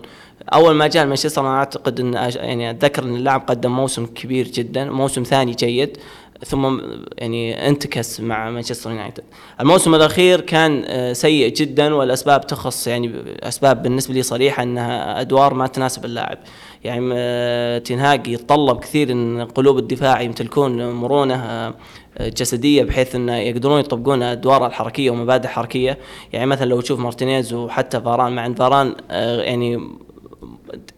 أول 0.54 0.74
ما 0.74 0.86
جاء 0.86 1.06
مانشستر 1.06 1.40
أنا 1.40 1.56
أعتقد 1.58 2.00
إن 2.00 2.14
يعني 2.36 2.70
أتذكر 2.70 3.02
إن 3.02 3.14
اللاعب 3.14 3.40
قدم 3.46 3.70
موسم 3.76 4.06
كبير 4.06 4.48
جدا 4.48 4.84
موسم 4.84 5.22
ثاني 5.22 5.52
جيد 5.52 5.98
ثم 6.44 6.80
يعني 7.18 7.68
انتكس 7.68 8.20
مع 8.20 8.50
مانشستر 8.50 8.90
يونايتد. 8.90 9.24
الموسم 9.60 9.94
الأخير 9.94 10.40
كان 10.40 10.84
آه، 10.86 11.12
سيء 11.12 11.54
جدا 11.54 11.94
والأسباب 11.94 12.46
تخص 12.46 12.86
يعني 12.86 13.12
أسباب 13.42 13.82
بالنسبة 13.82 14.14
لي 14.14 14.22
صريحة 14.22 14.62
إنها 14.62 15.20
أدوار 15.20 15.54
ما 15.54 15.66
تناسب 15.66 16.04
اللاعب. 16.04 16.38
يعني 16.84 17.10
آه، 17.14 17.78
تنهاج 17.78 18.26
يتطلب 18.26 18.80
كثير 18.80 19.12
إن 19.12 19.44
قلوب 19.44 19.78
الدفاع 19.78 20.20
يمتلكون 20.20 20.90
مرونة 20.92 21.34
آه، 21.34 21.74
جسدية 22.20 22.82
بحيث 22.82 23.14
إنه 23.14 23.36
يقدرون 23.36 23.80
يطبقون 23.80 24.22
أدوار 24.22 24.66
الحركية 24.66 25.10
ومبادئ 25.10 25.48
حركيه 25.48 25.98
يعني 26.32 26.46
مثلا 26.46 26.66
لو 26.66 26.80
تشوف 26.80 27.00
مارتينيز 27.00 27.52
وحتى 27.52 28.00
فاران 28.00 28.32
مع 28.32 28.46
إن 28.46 28.54
فاران 28.54 28.94
يعني 29.40 29.96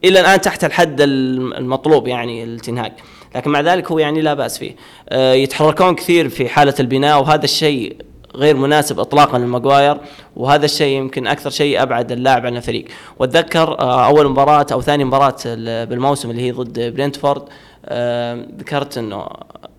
إلى 0.04 0.20
الآن 0.20 0.40
تحت 0.40 0.64
الحد 0.64 0.96
المطلوب 1.00 2.08
يعني 2.08 2.44
التنهاج 2.44 2.92
لكن 3.34 3.50
مع 3.50 3.60
ذلك 3.60 3.92
هو 3.92 3.98
يعني 3.98 4.20
لا 4.20 4.34
بأس 4.34 4.58
فيه. 4.58 4.76
آه، 5.08 5.32
يتحركون 5.32 5.94
كثير 5.94 6.28
في 6.28 6.48
حالة 6.48 6.74
البناء 6.80 7.20
وهذا 7.20 7.44
الشيء 7.44 7.96
غير 8.34 8.56
مناسب 8.56 9.00
اطلاقا 9.00 9.38
للماجواير 9.38 10.00
وهذا 10.36 10.64
الشيء 10.64 10.98
يمكن 10.98 11.26
أكثر 11.26 11.50
شيء 11.50 11.82
أبعد 11.82 12.12
اللاعب 12.12 12.46
عن 12.46 12.56
الفريق. 12.56 12.84
وأتذكر 13.18 13.78
آه، 13.80 14.06
أول 14.06 14.28
مباراة 14.28 14.66
أو 14.72 14.80
ثاني 14.80 15.04
مباراة 15.04 15.36
بالموسم 15.84 16.30
اللي 16.30 16.42
هي 16.42 16.52
ضد 16.52 16.94
برينتفورد 16.94 17.42
آه، 17.84 18.46
ذكرت 18.58 18.98
إنه 18.98 19.26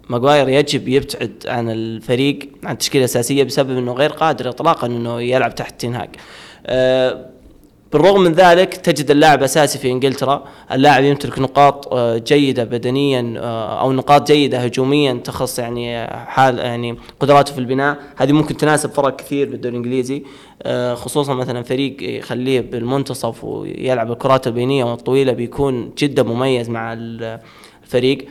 ماجواير 0.10 0.50
يجب 0.50 0.88
يبتعد 0.88 1.44
عن 1.48 1.70
الفريق 1.70 2.40
عن 2.64 2.74
التشكيلة 2.74 3.06
الأساسية 3.06 3.44
بسبب 3.44 3.78
إنه 3.78 3.94
غير 3.94 4.10
قادر 4.10 4.50
اطلاقا 4.50 4.88
إنه 4.88 5.22
يلعب 5.22 5.56
تحت 5.56 5.82
تنهاج 5.82 6.10
بالرغم 7.94 8.22
من 8.22 8.32
ذلك 8.32 8.74
تجد 8.74 9.12
اللاعب 9.12 9.44
أساسي 9.44 9.80
في 9.80 9.92
إنجلترا، 9.92 10.44
اللاعب 10.72 11.04
يمتلك 11.04 11.40
نقاط 11.40 11.94
آه، 11.94 12.18
جيدة 12.18 12.64
بدنيا 12.64 13.34
آه، 13.38 13.82
أو 13.82 13.92
نقاط 13.92 14.32
جيدة 14.32 14.58
هجوميا 14.58 15.14
تخص 15.14 15.60
يعني 15.60 16.08
حال 16.08 16.60
يعني 16.60 16.98
قدراته 17.20 17.54
في 17.54 17.60
البناء، 17.60 17.98
هذه 18.18 18.32
ممكن 18.32 18.58
تناسب 18.58 18.90
فرق 18.90 19.16
كثير 19.16 19.50
بالدوري 19.50 19.78
الإنجليزي. 19.78 20.24
خصوصا 20.94 21.34
مثلا 21.34 21.64
فريق 21.64 21.98
يخليه 22.00 22.62
بالمنتصف 22.62 23.44
ويلعب 23.44 24.12
الكرات 24.12 24.48
البينية 24.48 24.84
والطويلة 24.84 25.34
بيكون 25.34 25.92
جدا 25.98 26.24
مميز 26.24 26.70
مع 26.70 26.94
الفريق. 26.94 28.28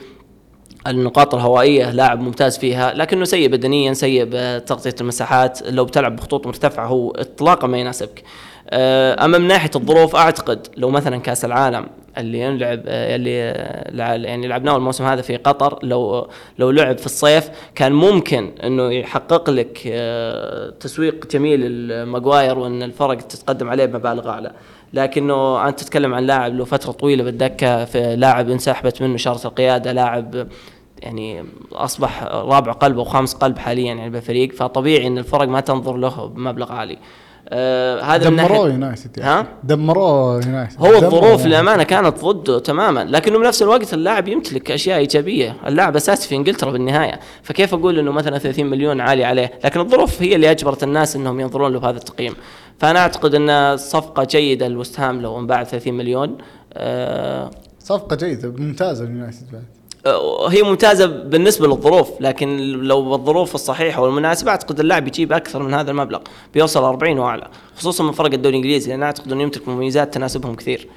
النقاط 0.88 1.34
الهوائية 1.34 1.90
لاعب 1.90 2.20
ممتاز 2.20 2.58
فيها 2.58 2.94
لكنه 2.94 3.24
سيء 3.24 3.48
بدنيا 3.48 3.92
سيء 3.92 4.24
بتغطية 4.30 4.94
المساحات. 5.00 5.62
لو 5.70 5.84
بتلعب 5.84 6.16
بخطوط 6.16 6.46
مرتفعة 6.46 6.86
هو 6.86 7.10
اطلاقا 7.10 7.66
ما 7.66 7.78
يناسبك. 7.78 8.22
آه، 8.70 9.24
أما 9.24 9.38
من 9.38 9.48
ناحية 9.48 9.70
الظروف 9.76 10.16
أعتقد 10.16 10.66
لو 10.76 10.90
مثلا 10.90 11.16
كأس 11.16 11.44
العالم 11.44 11.86
اللي 12.18 12.40
ينلعب 12.40 12.82
آه، 12.86 13.16
اللي 13.16 13.42
آه، 13.42 14.14
يعني 14.14 14.48
لعبناه 14.48 14.76
الموسم 14.76 15.04
هذا 15.04 15.22
في 15.22 15.36
قطر 15.36 15.78
لو 15.82 16.28
لو 16.58 16.70
لعب 16.70 16.98
في 16.98 17.06
الصيف 17.06 17.50
كان 17.74 17.92
ممكن 17.92 18.52
إنه 18.64 18.92
يحقق 18.92 19.50
لك 19.50 19.78
تسويق 20.80 21.26
جميل 21.26 21.88
لماجواير 21.88 22.58
وإن 22.58 22.82
الفرق 22.82 23.16
تتقدم 23.16 23.68
عليه 23.68 23.84
بمبالغ 23.84 24.28
أعلى. 24.28 24.52
لكنه 24.92 25.68
أنت 25.68 25.80
تتكلم 25.80 26.14
عن 26.14 26.26
لاعب 26.26 26.54
له 26.54 26.64
فترة 26.64 26.92
طويلة 26.92 27.24
بالدكة 27.24 27.84
في 27.84 28.16
لاعب 28.16 28.50
انسحبت 28.50 29.02
منه 29.02 29.16
شارة 29.16 29.46
القيادة 29.46 29.92
لاعب 29.92 30.48
يعني 31.02 31.44
أصبح 31.72 32.22
رابع 32.22 32.72
قلب 32.72 32.98
أو 32.98 33.04
خامس 33.04 33.34
قلب 33.34 33.58
حاليا 33.58 33.94
يعني 33.94 34.10
بالفريق 34.10 34.52
فطبيعي 34.52 35.06
إن 35.06 35.18
الفرق 35.18 35.48
ما 35.48 35.60
تنظر 35.60 35.96
له 35.96 36.26
بمبلغ 36.26 36.72
عالي. 36.72 36.98
آه 37.50 38.00
هذا 38.00 38.30
دمروه 38.30 38.68
يونايتد. 38.68 39.20
ها؟ 39.20 39.46
دمروه 39.64 40.44
يونايتد. 40.44 40.76
هو 40.80 40.94
الظروف 40.94 41.46
للأمانة 41.46 41.82
كانت 41.82 42.24
ضده 42.24 42.58
تماما 42.58 43.04
لكنه 43.04 43.38
بنفس 43.38 43.62
الوقت 43.62 43.94
اللاعب 43.94 44.28
يمتلك 44.28 44.70
أشياء 44.70 44.98
إيجابية. 44.98 45.56
اللاعب 45.66 45.96
أساسي 45.96 46.28
في 46.28 46.36
إنجلترا 46.36 46.70
بالنهاية. 46.70 47.20
فكيف 47.42 47.74
أقول 47.74 47.98
إنه 47.98 48.12
مثلا 48.12 48.38
30 48.38 48.66
مليون 48.66 49.00
عالي 49.00 49.24
عليه؟ 49.24 49.52
لكن 49.64 49.80
الظروف 49.80 50.22
هي 50.22 50.34
اللي 50.34 50.50
أجبرت 50.50 50.82
الناس 50.82 51.16
إنهم 51.16 51.40
ينظرون 51.40 51.72
له 51.72 51.80
بهذا 51.80 51.96
التقييم. 51.96 52.34
فأنا 52.78 52.98
أعتقد 52.98 53.34
إن 53.34 53.76
صفقة 53.76 54.24
جيدة 54.24 54.68
لوست 54.68 55.00
لو 55.00 55.38
انباع 55.38 55.64
30 55.64 55.94
مليون 55.94 56.38
آه 56.72 57.50
صفقة 57.78 58.16
جيدة 58.16 58.48
ممتازة 58.58 59.04
اليونايتد 59.04 59.52
بعد. 59.52 59.77
هي 60.48 60.62
ممتازة 60.62 61.06
بالنسبة 61.06 61.66
للظروف 61.66 62.20
لكن 62.20 62.56
لو 62.72 63.16
بالظروف 63.16 63.54
الصحيحة 63.54 64.02
والمناسبة 64.02 64.50
أعتقد 64.50 64.80
اللاعب 64.80 65.06
يجيب 65.06 65.32
أكثر 65.32 65.62
من 65.62 65.74
هذا 65.74 65.90
المبلغ 65.90 66.20
بيوصل 66.54 66.84
40 66.84 67.18
وأعلى 67.18 67.48
خصوصا 67.76 68.04
من 68.04 68.12
فرق 68.12 68.32
الدوري 68.32 68.58
الإنجليزي 68.58 68.90
لأن 68.90 69.02
أعتقد 69.02 69.32
إنه 69.32 69.42
يمتلك 69.42 69.68
مميزات 69.68 70.14
تناسبهم 70.14 70.54
كثير. 70.54 70.88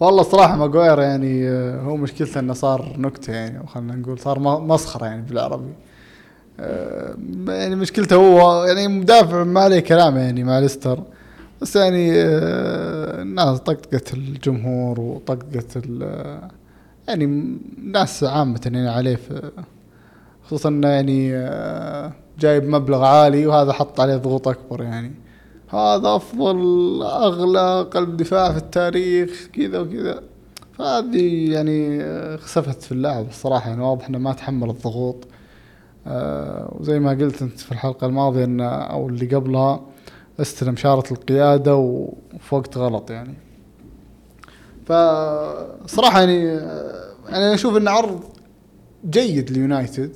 والله 0.00 0.20
الصراحه 0.20 0.56
ماجواير 0.56 1.00
يعني 1.00 1.48
آه، 1.48 1.80
هو 1.80 1.96
مشكلته 1.96 2.40
إنه 2.40 2.52
صار 2.52 2.94
نكتة 2.98 3.32
يعني 3.32 3.60
وخلنا 3.64 3.96
نقول 3.96 4.18
صار 4.18 4.38
مسخرة 4.38 5.06
يعني 5.06 5.22
بالعربي. 5.22 5.72
آه، 6.60 7.14
يعني 7.48 7.76
مشكلته 7.76 8.16
هو 8.16 8.64
يعني 8.64 8.88
مدافع 8.88 9.44
ما 9.44 9.60
عليه 9.60 9.80
كلام 9.80 10.16
يعني 10.16 10.44
مع 10.44 10.58
ليستر 10.58 10.98
بس 11.60 11.76
يعني 11.76 12.12
الناس 13.22 13.58
طقطقت 13.58 14.14
الجمهور 14.14 15.00
وطقطقت 15.00 15.76
يعني 17.12 17.58
ناس 17.82 18.24
عامة 18.24 18.60
يعني 18.64 18.88
عليه 18.88 19.16
في 19.16 19.50
خصوصا 20.44 20.68
إنه 20.68 20.88
يعني 20.88 21.34
آه، 21.34 22.12
جايب 22.38 22.68
مبلغ 22.68 23.04
عالي 23.04 23.46
وهذا 23.46 23.72
حط 23.72 24.00
عليه 24.00 24.16
ضغوط 24.16 24.48
أكبر 24.48 24.82
يعني. 24.82 25.12
هذا 25.68 26.16
أفضل 26.16 26.56
أغلى 27.02 27.82
قلب 27.82 28.16
دفاع 28.16 28.52
في 28.52 28.58
التاريخ 28.58 29.48
كذا 29.52 29.80
وكذا. 29.80 30.22
فهذه 30.72 31.52
يعني 31.52 32.02
آه، 32.02 32.36
خسفت 32.36 32.82
في 32.82 32.92
اللاعب 32.92 33.28
الصراحة. 33.28 33.70
يعني 33.70 33.82
واضح 33.82 34.08
إنه 34.08 34.18
ما 34.18 34.32
تحمل 34.32 34.70
الضغوط. 34.70 35.26
آه، 36.06 36.76
وزي 36.80 36.98
ما 36.98 37.10
قلت 37.10 37.42
أنت 37.42 37.60
في 37.60 37.72
الحلقة 37.72 38.06
الماضية 38.06 38.44
انه 38.44 38.68
أو 38.68 39.08
اللي 39.08 39.26
قبلها 39.36 39.80
استلم 40.40 40.76
شارة 40.76 41.12
القيادة 41.12 41.76
وفي 41.76 42.54
وقت 42.54 42.78
غلط 42.78 43.10
يعني. 43.10 43.34
فصراحة 44.86 46.20
يعني 46.20 46.44
يعني 46.44 47.44
أنا 47.46 47.54
أشوف 47.54 47.76
انه 47.76 47.90
عرض 47.90 48.20
جيد 49.10 49.50
ليونايتد 49.50 50.12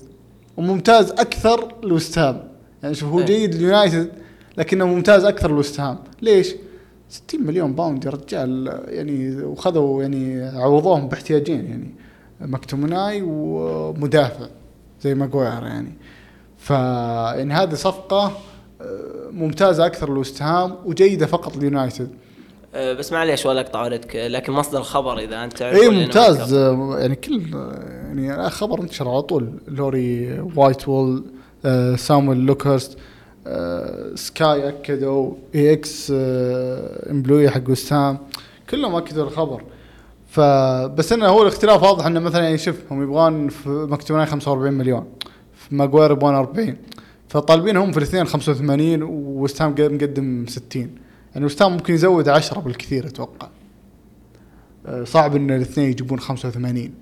وممتاز 0.57 1.11
أكثر 1.11 1.75
لوستهام 1.83 2.49
يعني 2.83 2.95
شوف 2.95 3.09
هو 3.09 3.19
إيه. 3.19 3.27
جيد 3.27 3.55
ليونايتد 3.55 4.09
لكنه 4.59 4.87
ممتاز 4.87 5.25
أكثر 5.25 5.51
لوستهام 5.51 5.99
ليش؟ 6.23 6.55
60 7.09 7.47
مليون 7.47 7.75
باوند 7.75 8.05
يا 8.05 8.11
رجال 8.11 8.81
يعني 8.89 9.43
وخذوا 9.43 10.03
يعني 10.03 10.43
عوضوهم 10.45 11.09
باحتياجين 11.09 11.67
يعني 11.67 11.95
مكتومناي 12.41 13.23
ومدافع 13.23 14.47
زي 15.03 15.15
ماجواير 15.15 15.63
يعني. 15.63 15.93
ف 16.59 16.71
يعني 16.71 17.55
هذه 17.55 17.75
صفقة 17.75 18.33
آه، 18.81 19.31
ممتازة 19.31 19.87
أكثر 19.87 20.15
لوستهام 20.15 20.77
وجيدة 20.85 21.27
فقط 21.27 21.57
ليونايتد. 21.57 22.09
بس 22.77 23.13
معليش 23.13 23.47
ولا 23.47 23.61
أقطع 23.61 23.79
عليك 23.79 24.17
لكن 24.17 24.53
مصدر 24.53 24.79
الخبر 24.79 25.19
إذا 25.19 25.45
أنت 25.45 25.53
تعرف 25.53 25.77
اي 25.77 25.89
ممتاز. 25.89 26.55
يعني 26.55 27.15
كل 27.15 27.43
يعني 28.15 28.51
خبر 28.51 28.81
انتشر 28.81 29.09
على 29.09 29.23
طول. 29.23 29.53
لوري 29.69 30.41
ويتويل 30.57 31.25
أه، 31.65 31.97
سامويل 31.97 32.39
لوكهيرست 32.39 32.99
أه، 33.47 34.15
سكاي 34.15 34.69
اكدوا 34.69 35.35
Ex 35.55 36.13
employee 37.11 37.51
حق 37.51 37.69
وسام 37.69 38.19
كلهم 38.71 38.95
اكدوا 38.95 39.25
الخبر. 39.25 39.63
فبس 40.31 41.13
إنه 41.13 41.27
هو 41.27 41.43
الاختلاف 41.43 41.83
واضح 41.83 42.07
إنه 42.07 42.21
مثلا 42.21 42.45
يعني 42.45 42.59
شوف 42.59 42.77
هم 42.91 43.03
يبغون 43.03 43.49
في 43.49 43.69
مكتوبين 43.69 44.27
45 44.27 44.75
مليون. 44.75 45.05
في 45.55 45.75
ماجوير 45.75 46.11
يبغون 46.11 46.35
40 46.35 46.77
فطالبين 47.29 47.77
هم 47.77 47.93
في 47.93 47.99
الاثنين 47.99 48.25
85 48.25 49.03
وستام 49.03 49.71
مقدم 49.71 50.47
60 50.49 51.06
يعني 51.37 51.47
وستام 51.47 51.73
ممكن 51.73 51.95
يزود 51.95 52.29
عشرة 52.29 52.61
بالكثير 52.61 53.07
أتوقع. 53.07 53.49
آه، 54.87 55.05
صعب 55.05 55.37
إن 55.37 55.51
الاثنين 55.51 55.91
يجيبون 55.91 56.21
85 56.21 56.95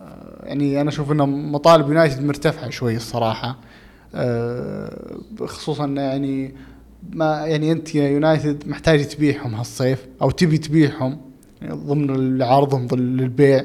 آه، 0.00 0.46
يعني 0.46 0.80
أنا 0.80 0.88
أشوف 0.88 1.12
إن 1.12 1.50
مطالب 1.52 1.88
يونايتد 1.88 2.24
مرتفعة 2.24 2.70
شوي 2.70 2.96
الصراحة. 2.96 3.56
آه، 4.14 5.18
خصوصا 5.44 5.86
يعني 5.86 6.54
ما 7.12 7.46
يعني 7.46 7.72
أنت 7.72 7.94
يا 7.94 8.08
يونايتد 8.08 8.68
محتاج 8.68 9.08
تبيعهم 9.08 9.54
هالصيف 9.54 10.06
أو 10.22 10.30
تبي 10.30 10.58
تبيعهم. 10.58 11.20
يعني 11.62 11.74
ضمن 11.74 12.42
عرضهم 12.42 12.88
للبيع. 12.92 13.64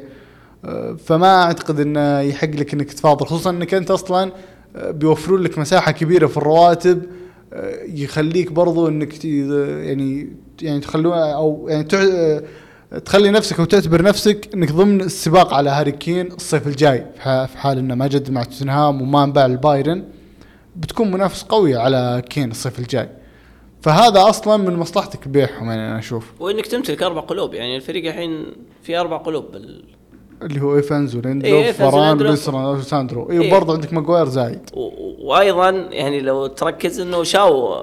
فما 1.05 1.43
أعتقد 1.43 1.79
انه 1.79 2.19
يحق 2.19 2.49
لك 2.49 2.73
إنك 2.73 2.93
تفاضل 2.93 3.25
خصوصا 3.25 3.49
إنك 3.49 3.73
أنت 3.73 3.91
أصلا 3.91 4.31
بيوفرون 4.75 5.41
لك 5.41 5.57
مساحة 5.57 5.91
كبيرة 5.91 6.27
في 6.27 6.37
الرواتب. 6.37 7.03
يخليك 7.87 8.51
برضو 8.51 8.87
إنك 8.87 9.25
يعني 9.25 10.33
يعني 10.61 10.79
تخلوها 10.79 11.33
أو 11.33 11.67
يعني 11.69 11.83
تخلي 13.05 13.31
نفسك 13.31 13.59
أو 13.59 13.65
تعتبر 13.65 14.01
نفسك 14.01 14.49
إنك 14.53 14.71
ضمن 14.71 15.01
السباق 15.01 15.53
على 15.53 15.69
هاري 15.69 15.91
كين 15.91 16.27
الصيف 16.27 16.67
الجاي. 16.67 17.05
في 17.23 17.57
حال 17.57 17.77
إنه 17.77 17.95
ما 17.95 18.07
جد 18.07 18.31
مع 18.31 18.43
توتنهام 18.43 19.01
وما 19.01 19.23
انباع 19.23 19.45
البايرن 19.45 20.03
بتكون 20.75 21.11
منافس 21.11 21.43
قوي 21.43 21.75
على 21.75 22.23
كين 22.29 22.51
الصيف 22.51 22.79
الجاي. 22.79 23.09
فهذا 23.81 24.29
أصلا 24.29 24.57
من 24.57 24.75
مصلحتك 24.75 25.27
بيعهم 25.27 25.69
يعني 25.69 25.87
أنا 25.87 25.99
أشوف. 25.99 26.33
وإنك 26.39 26.65
تمتلك 26.65 27.03
أربع 27.03 27.21
قلوب 27.21 27.53
يعني 27.53 27.75
الفريق 27.75 28.05
الحين 28.05 28.45
في 28.83 28.97
أربع 28.99 29.17
قلوب 29.17 29.51
بال... 29.51 29.83
اللي 30.41 30.61
هو 30.61 30.75
إيفنز 30.75 31.15
إيه، 31.15 31.21
وليندلوف 31.21 31.53
إيفنز 31.53 32.39
فاران. 32.39 32.65
وليساندرو 32.65 33.29
إيه. 33.29 33.41
اي 33.41 33.47
وبرضه 33.47 33.73
عندك 33.73 33.93
ماجواير 33.93 34.27
زايد 34.27 34.59
وأيضا 35.19 35.69
يعني 35.69 36.21
لو 36.21 36.47
تركز 36.47 36.99
إنه 36.99 37.23
شاو 37.23 37.75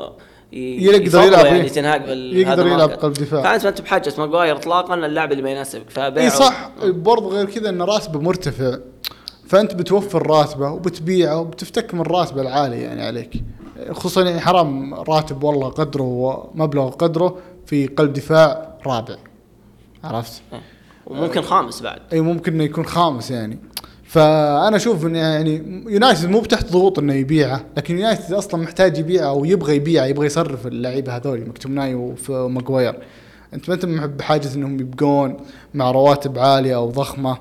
يقدر 0.52 1.22
يلعب 1.22 1.46
يعني 1.46 1.60
إيه. 1.60 1.68
تنهاج 1.68 2.08
يقدر 2.08 2.66
يلعب. 2.66 2.90
قلب 2.90 3.12
دفاع. 3.12 3.42
فأنت 3.42 3.62
ما 3.62 3.68
أنت 3.68 3.80
بحاجة 3.80 4.12
ماجواير 4.18 4.56
اطلاقا 4.56 4.94
اللاعب 4.94 5.32
اللي 5.32 5.42
ما 5.42 5.50
يناسبك 5.50 5.90
فبيعه 5.90 6.24
إي 6.24 6.30
صح 6.30 6.70
برضه 6.82 7.28
غير 7.28 7.44
كذا 7.44 7.68
إن 7.68 7.82
راتبه 7.82 8.20
مرتفع 8.20 8.78
فأنت 9.46 9.74
بتوفر 9.74 10.26
راتبه 10.26 10.70
وبتبيعه 10.70 11.40
وبتفتك 11.40 11.94
من 11.94 12.02
راتبه 12.02 12.42
العالي 12.42 12.82
يعني 12.82 13.02
عليك 13.02 13.42
خصوصا 13.90 14.22
يعني 14.22 14.40
حرام 14.40 14.94
راتب 14.94 15.42
والله 15.42 15.68
قدره 15.68 16.02
ومبلغ 16.02 16.90
قدره 16.90 17.38
في 17.66 17.86
قلب 17.86 18.12
دفاع 18.12 18.78
رابع 18.86 19.16
عرفت؟ 20.04 20.42
وممكن 21.06 21.42
خامس 21.42 21.82
بعد. 21.82 21.98
إي 22.12 22.20
ممكن 22.20 22.52
إنه 22.54 22.64
يكون 22.64 22.84
خامس 22.84 23.30
يعني. 23.30 23.58
فأنا 24.04 24.76
أشوف 24.76 25.06
إنه 25.06 25.18
يعني 25.18 25.84
يونايتد 25.88 26.28
مو 26.28 26.40
تحت 26.40 26.72
ضغوط 26.72 26.98
إنه 26.98 27.14
يبيعه 27.14 27.64
لكن 27.76 27.98
يونايتد 27.98 28.32
أصلا 28.32 28.60
محتاج 28.62 28.98
يبيعه 28.98 29.28
أو 29.28 29.44
يبغى 29.44 29.76
يبيعه 29.76 30.04
يبغى 30.04 30.26
يصرف 30.26 30.66
اللعيبة 30.66 31.16
هذول 31.16 31.40
مكتومناي 31.48 32.16
وماجواير 32.28 32.98
أنت 33.54 33.68
ما 33.68 33.74
أنت 33.74 33.86
بحاجه 33.86 34.54
إنهم 34.54 34.80
يبقون 34.80 35.36
مع 35.74 35.90
رواتب 35.90 36.38
عالية 36.38 36.74
أو 36.76 36.90
ضخمة. 36.90 37.38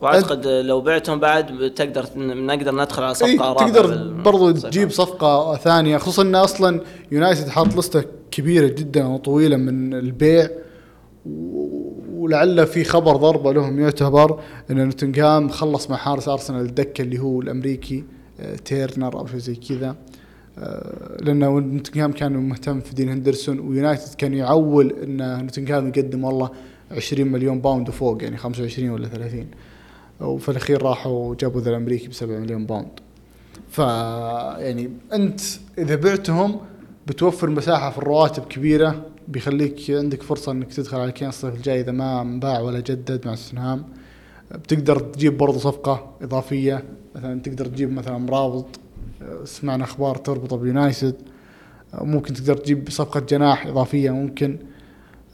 وأعتقد 0.00 0.46
لو 0.46 0.80
بعتهم 0.80 1.20
بعد 1.20 1.70
تقدر 1.76 2.06
نقدر 2.16 2.74
ندخل 2.74 3.02
على 3.02 3.14
صفقة 3.14 3.48
رابعه 3.48 3.68
تقدر 3.70 4.12
برضو 4.12 4.50
تجيب. 4.50 4.90
صفقة 4.90 5.56
ثانية 5.56 5.98
خصوصا 5.98 6.22
انه 6.22 6.44
أصلا 6.44 6.80
يونايتد 7.12 7.48
حاط 7.48 7.76
لستة 7.76 8.04
كبيرة 8.30 8.66
جدا 8.68 9.06
وطويلة 9.06 9.56
من 9.56 9.94
البيع. 9.94 10.48
و- 11.26 11.79
ولعل 12.30 12.66
في 12.66 12.84
خبر 12.84 13.16
ضربه 13.16 13.52
لهم 13.52 13.80
يعتبر 13.80 14.40
إن 14.70 14.84
نوتنغهام 14.84 15.48
خلص 15.48 15.90
مع 15.90 15.96
حارس 15.96 16.28
أرسنال 16.28 16.60
الدكة 16.60 17.02
اللي 17.02 17.18
هو 17.18 17.40
الأمريكي 17.40 18.04
آه، 18.40 18.56
تيرنر 18.56 19.18
أو 19.18 19.26
شيء 19.26 19.38
زي 19.38 19.54
كذا. 19.54 19.96
آه، 20.58 21.16
لأنه 21.22 21.58
نوتنغهام 21.58 22.12
كان 22.12 22.32
مهتم 22.32 22.80
في 22.80 22.94
دين 22.94 23.08
هندرسون 23.08 23.60
ويونايتد 23.60 24.14
كان 24.14 24.34
يعول 24.34 24.92
إن 25.02 25.42
نوتنغهام 25.42 25.88
يقدم 25.88 26.24
والله 26.24 26.50
20 26.90 27.28
مليون 27.32 27.60
باوند 27.60 27.88
وفوق 27.88 28.22
يعني 28.22 28.36
25 28.36 28.90
ولا 28.90 29.08
30 29.08 29.46
وفي 30.20 30.48
الأخير 30.48 30.82
راحوا 30.82 31.34
جابوا 31.34 31.60
ذا 31.60 31.70
الأمريكي 31.70 32.08
ب 32.08 32.12
7 32.12 32.38
مليون 32.38 32.66
باوند 32.66 32.90
ف 33.70 33.78
يعني 34.58 34.90
أنت 35.12 35.40
إذا 35.78 35.94
بعتهم 35.94 36.60
بتوفر 37.06 37.50
مساحة 37.50 37.90
في 37.90 37.98
الرواتب 37.98 38.44
كبيرة 38.44 39.06
بيخليك 39.28 39.90
عندك 39.90 40.22
فرصة 40.22 40.52
إنك 40.52 40.72
تدخل 40.72 41.00
على 41.00 41.12
كين 41.12 41.28
الصيف 41.28 41.54
الجاي 41.54 41.80
إذا 41.80 41.92
ما 41.92 42.22
انباع 42.22 42.60
ولا 42.60 42.80
جدد 42.80 43.26
مع 43.26 43.34
توتنهام 43.34 43.84
بتقدر 44.50 44.98
تجيب 44.98 45.38
برضو 45.38 45.58
صفقة 45.58 46.10
إضافية 46.22 46.84
مثلا 47.14 47.40
تقدر 47.40 47.66
تجيب 47.66 47.92
مثلا 47.92 48.18
مرابط 48.18 48.66
سمعنا 49.44 49.84
أخبار 49.84 50.16
تربطه 50.16 50.56
بيونايتد. 50.56 51.14
ممكن 51.94 52.34
تقدر 52.34 52.56
تجيب 52.56 52.90
صفقة 52.90 53.20
جناح 53.20 53.66
إضافية 53.66 54.10
ممكن. 54.10 54.58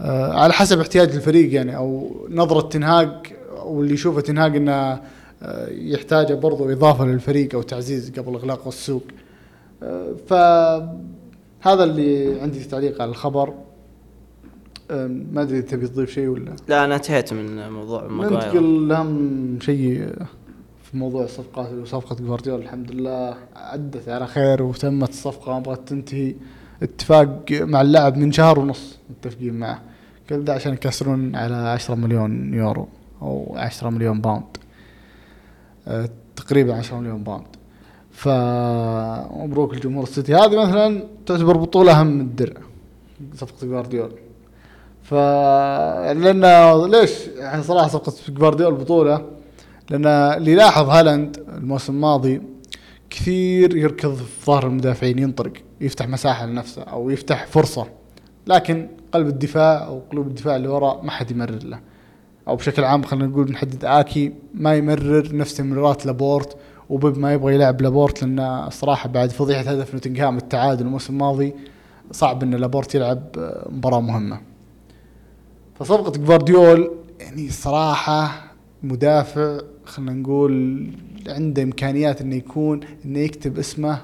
آه، 0.00 0.32
على 0.32 0.52
حسب 0.52 0.80
احتياج 0.80 1.10
الفريق 1.14 1.54
يعني 1.54 1.76
أو 1.76 2.16
نظرة 2.30 2.60
تنهاج 2.60 3.10
أو 3.58 3.82
اللي 3.82 3.94
يشوفه 3.94 4.20
تنهاج 4.20 4.56
إنه 4.56 5.00
آه، 5.42 5.68
يحتاج 5.70 6.32
برضو 6.32 6.72
إضافة 6.72 7.04
للفريق 7.04 7.54
أو 7.54 7.62
تعزيز 7.62 8.10
قبل 8.10 8.34
إغلاق 8.34 8.66
السوق. 8.66 9.02
آه، 9.82 10.14
فهذا 11.66 11.84
اللي 11.84 12.40
عندي 12.40 12.64
تعليق 12.64 13.02
على 13.02 13.10
الخبر. 13.10 13.54
ما 14.90 15.42
أدري 15.42 15.62
تبي 15.62 15.88
تضيف 15.88 16.10
شيء 16.10 16.28
ولا. 16.28 16.56
لا 16.68 16.84
أنا 16.84 16.94
انتهيت 16.94 17.32
من 17.32 17.70
موضوع 17.70 18.06
ماجواير 18.06 18.44
ننتقل 18.44 18.88
لاهم 18.88 19.58
شيء 19.60 20.08
في 20.82 20.96
موضوع 20.96 21.24
الصفقات 21.24 21.72
وصفقة 21.72 22.16
جوارديولا. 22.24 22.62
الحمد 22.62 22.90
لله 22.92 23.36
عدت 23.56 24.08
على 24.08 24.26
خير 24.26 24.62
وتمت 24.62 25.08
الصفقة 25.08 25.52
ما 25.52 25.58
بغت 25.58 25.88
تنتهي. 25.88 26.34
اتفاق 26.82 27.44
مع 27.52 27.80
اللاعب 27.80 28.16
من 28.16 28.32
شهر 28.32 28.58
ونص 28.58 28.98
متفقين 29.10 29.54
معه. 29.54 29.82
كل 30.28 30.44
ده 30.44 30.54
عشان 30.54 30.72
يكسرون 30.72 31.36
على 31.36 31.54
10 31.54 31.94
مليون 31.94 32.54
يورو 32.54 32.88
أو 33.22 33.54
10 33.56 33.90
مليون 33.90 34.20
باوند. 34.20 34.56
أه 35.88 36.08
تقريبا 36.36 36.74
10 36.74 37.00
مليون 37.00 37.24
باوند. 37.24 37.55
فمبروك 38.16 39.74
لجمهور 39.74 40.02
السيتي. 40.02 40.34
هذه 40.34 40.66
مثلا 40.66 41.04
تعتبر 41.26 41.56
بطولة 41.56 42.00
أهم 42.00 42.06
من 42.06 42.20
الدرع 42.20 42.60
صفقة 43.34 43.66
جوارديول. 43.66 44.14
ف 45.02 45.14
لأن 45.14 46.42
ليش؟ 46.90 47.10
يعني 47.36 47.62
صراحة 47.62 47.88
صفقة 47.88 48.12
جوارديول 48.28 48.76
البطولة 48.76 49.24
لأن 49.90 50.06
اللي 50.06 50.54
لاحظ 50.54 50.88
هالاند 50.88 51.44
الموسم 51.48 51.92
الماضي 51.92 52.42
كثير 53.10 53.76
يركض 53.76 54.14
في 54.14 54.46
ظهر 54.46 54.66
المدافعين 54.66 55.18
ينطرق 55.18 55.52
يفتح 55.80 56.08
مساحة 56.08 56.46
لنفسه 56.46 56.82
أو 56.82 57.10
يفتح 57.10 57.46
فرصة. 57.46 57.86
لكن 58.46 58.88
قلب 59.12 59.26
الدفاع 59.26 59.86
أو 59.86 60.02
قلوب 60.10 60.26
الدفاع 60.26 60.56
اللي 60.56 60.68
وراء 60.68 61.02
ما 61.02 61.10
حد 61.10 61.30
يمرر 61.30 61.62
له. 61.64 61.80
أو 62.48 62.56
بشكل 62.56 62.84
عام 62.84 63.02
خلينا 63.02 63.26
نقول 63.26 63.50
نحدد 63.50 63.84
آكي 63.84 64.32
ما 64.54 64.74
يمرر 64.74 65.36
نفس 65.36 65.54
تمريرات 65.54 66.06
لابورت 66.06 66.56
وبيب 66.90 67.18
ما 67.18 67.32
يبغى 67.32 67.54
يلعب 67.54 67.82
لابورت 67.82 68.22
لأن 68.22 68.40
الصراحه 68.40 69.08
بعد 69.08 69.30
فضيحة 69.30 69.60
هدف 69.60 69.94
نوتنغهام 69.94 70.36
التعادل 70.36 70.86
الموسم 70.86 71.12
الماضي 71.12 71.54
صعب 72.12 72.42
إن 72.42 72.54
لابورت 72.54 72.94
يلعب 72.94 73.22
آه، 73.38 73.68
مباراة 73.72 74.00
مهمة. 74.00 74.40
فصفقة 75.74 76.10
جوارديول 76.10 76.90
يعني 77.20 77.50
صراحة 77.50 78.44
مدافع 78.82 79.58
خلينا 79.84 80.12
نقول 80.12 80.86
عنده 81.28 81.62
إمكانيات 81.62 82.20
إنه 82.20 82.36
يكون 82.36 82.80
إنه 83.04 83.18
يكتب 83.18 83.58
اسمه 83.58 83.98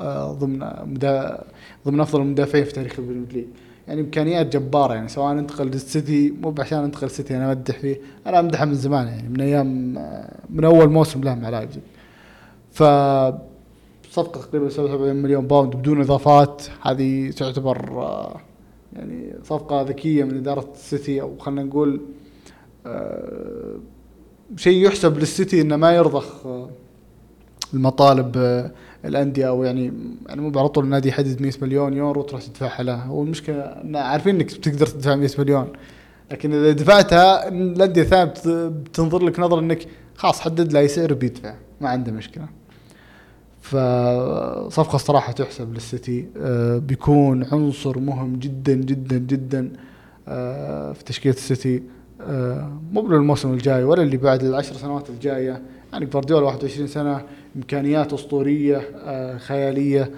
آه، 0.00 0.32
ضمن 0.32 0.58
مدا 0.84 1.44
ضمن 1.86 2.00
أفضل 2.00 2.20
المدافعين 2.20 2.64
في 2.64 2.72
تاريخ 2.72 2.98
البريمير 2.98 3.32
ليج. 3.32 3.44
يعني 3.88 4.00
إمكانيات 4.00 4.56
جبارة 4.56 4.94
يعني 4.94 5.08
سواء 5.08 5.32
انتقل 5.32 5.66
للسيتي 5.66 6.30
مو 6.42 6.54
عشان 6.58 6.78
انتقل 6.84 7.04
للسيتي 7.06 7.36
أنا 7.36 7.52
أمدح 7.52 7.78
فيه 7.78 8.00
أنا 8.26 8.40
أمدحه 8.40 8.64
من 8.64 8.74
زمان 8.74 9.06
يعني 9.06 9.28
من 9.28 9.40
أيام 9.40 9.98
آه، 9.98 10.34
من 10.50 10.64
أول 10.64 10.90
موسم 10.90 11.20
له 11.24 11.34
مع 11.34 11.48
لايبزيج. 11.48 11.82
ف 12.78 12.82
صفقة 14.10 14.40
تقريبا 14.40 14.68
77 14.68 15.16
مليون 15.16 15.46
باوند 15.46 15.76
بدون 15.76 16.00
إضافات. 16.00 16.62
هذه 16.82 17.30
تعتبر 17.30 17.88
آه، 18.02 18.40
يعني 18.92 19.34
صفقة 19.44 19.82
ذكية 19.82 20.24
من 20.24 20.36
إدارة 20.36 20.68
السيتي 20.74 21.20
أو 21.20 21.38
خلينا 21.38 21.62
نقول 21.62 22.00
آه، 22.86 23.76
شيء 24.56 24.86
يحسب 24.86 25.18
للسيتي 25.18 25.60
إنه 25.60 25.76
ما 25.76 25.92
يرضخ 25.92 26.46
آه، 26.46 26.70
المطالب 27.74 28.36
الأندية 29.04 29.48
أو 29.48 29.64
يعني 29.64 29.92
يعني 30.28 30.40
مو 30.40 30.58
على 30.58 30.68
طول 30.68 30.84
النادي 30.84 31.08
يحدد 31.08 31.42
100 31.42 31.52
مليون 31.62 31.92
يورو 31.96 32.22
تروح 32.22 32.42
تدفعها 32.42 32.82
له. 32.82 33.26
إن 33.84 33.96
عارفين 33.96 34.34
إنك 34.34 34.46
بتقدر 34.58 34.86
تدفع 34.86 35.14
100 35.14 35.30
مليون. 35.38 35.68
لكن 36.30 36.52
إذا 36.52 36.72
دفعتها 36.72 37.48
الأندية 37.48 38.02
الثانية 38.02 38.24
بت- 38.24 38.48
بتنظر 38.88 39.24
لك 39.24 39.40
نظرة 39.40 39.60
إنك 39.60 39.86
خلاص 40.16 40.40
حدد 40.40 40.72
له 40.72 40.80
أي 40.80 40.88
سعر 40.88 41.14
بيدفع 41.14 41.54
ما 41.80 41.88
عنده 41.88 42.12
مشكلة. 42.12 42.48
فصفقة 43.68 44.96
الصراحة 44.96 45.32
تحسب 45.32 45.74
للسيتي 45.74 46.26
آه، 46.36 46.78
بيكون 46.78 47.44
عنصر 47.44 47.98
مهم 47.98 48.36
جدا 48.36 48.74
جدا 48.74 49.18
جدا 49.18 49.72
آه، 50.28 50.92
في 50.92 51.04
تشكيلة 51.04 51.34
السيتي 51.34 51.82
آه، 52.20 52.72
مو 52.92 53.00
بالموسم 53.00 53.52
الجاي 53.52 53.84
ولا 53.84 54.02
اللي 54.02 54.16
بعد 54.16 54.44
العشر 54.44 54.74
سنوات 54.74 55.10
الجاية. 55.10 55.62
يعني 55.92 56.06
جوارديولا 56.06 56.46
21 56.46 56.86
سنة 56.86 57.22
إمكانيات 57.56 58.12
أسطورية 58.12 58.82
خيالية 59.36 60.10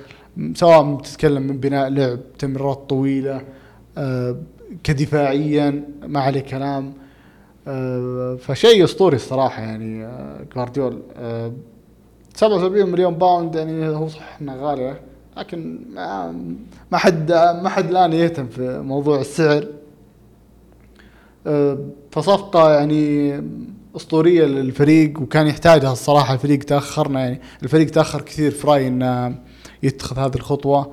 سواء 0.54 1.00
تتكلم 1.00 1.42
من 1.42 1.60
بناء 1.60 1.88
لعب 1.88 2.18
تمريرات 2.38 2.78
طويلة 2.88 3.42
كدفاعيا 4.84 5.84
ما 6.06 6.20
عليه 6.20 6.40
كلام 6.40 6.92
فشيء 8.36 8.84
أسطوري 8.84 9.16
الصراحة 9.16 9.62
يعني 9.62 10.08
جوارديولا. 10.54 10.98
79 12.34 12.90
مليون 12.90 13.14
باوند 13.14 13.54
يعني 13.54 13.88
هو 13.88 14.08
صح 14.08 14.38
انها 14.40 14.56
غاليه 14.56 15.00
لكن 15.36 15.78
ما 15.94 16.34
ما 16.92 16.98
حد 16.98 17.32
ما 17.32 17.68
حد 17.68 17.90
الآن 17.90 18.12
يهتم 18.12 18.46
في 18.46 18.80
موضوع 18.80 19.20
السعر. 19.20 19.66
أه، 21.46 21.78
فصفقة 22.10 22.74
يعني 22.74 23.42
أسطورية 23.96 24.44
للفريق 24.44 25.20
وكان 25.20 25.46
يحتاجها 25.46 25.92
الصراحة 25.92 26.34
الفريق 26.34 26.58
تأخرنا. 26.58 27.20
يعني 27.20 27.40
الفريق 27.62 27.90
تأخر 27.90 28.20
كثير 28.20 28.50
في 28.50 28.66
رأيي 28.66 28.88
إنه 28.88 29.38
يتخذ 29.82 30.18
هذه 30.18 30.34
الخطوة. 30.34 30.92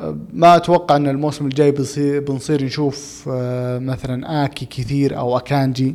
أه، 0.00 0.16
ما 0.32 0.56
أتوقع 0.56 0.96
إن 0.96 1.08
الموسم 1.08 1.46
الجاي 1.46 1.70
بنصير, 1.70 2.20
بنصير 2.20 2.64
نشوف 2.64 3.28
أه، 3.32 3.78
مثلا 3.78 4.44
آكي 4.44 4.66
كثير 4.66 5.18
أو 5.18 5.36
أكانجي. 5.36 5.94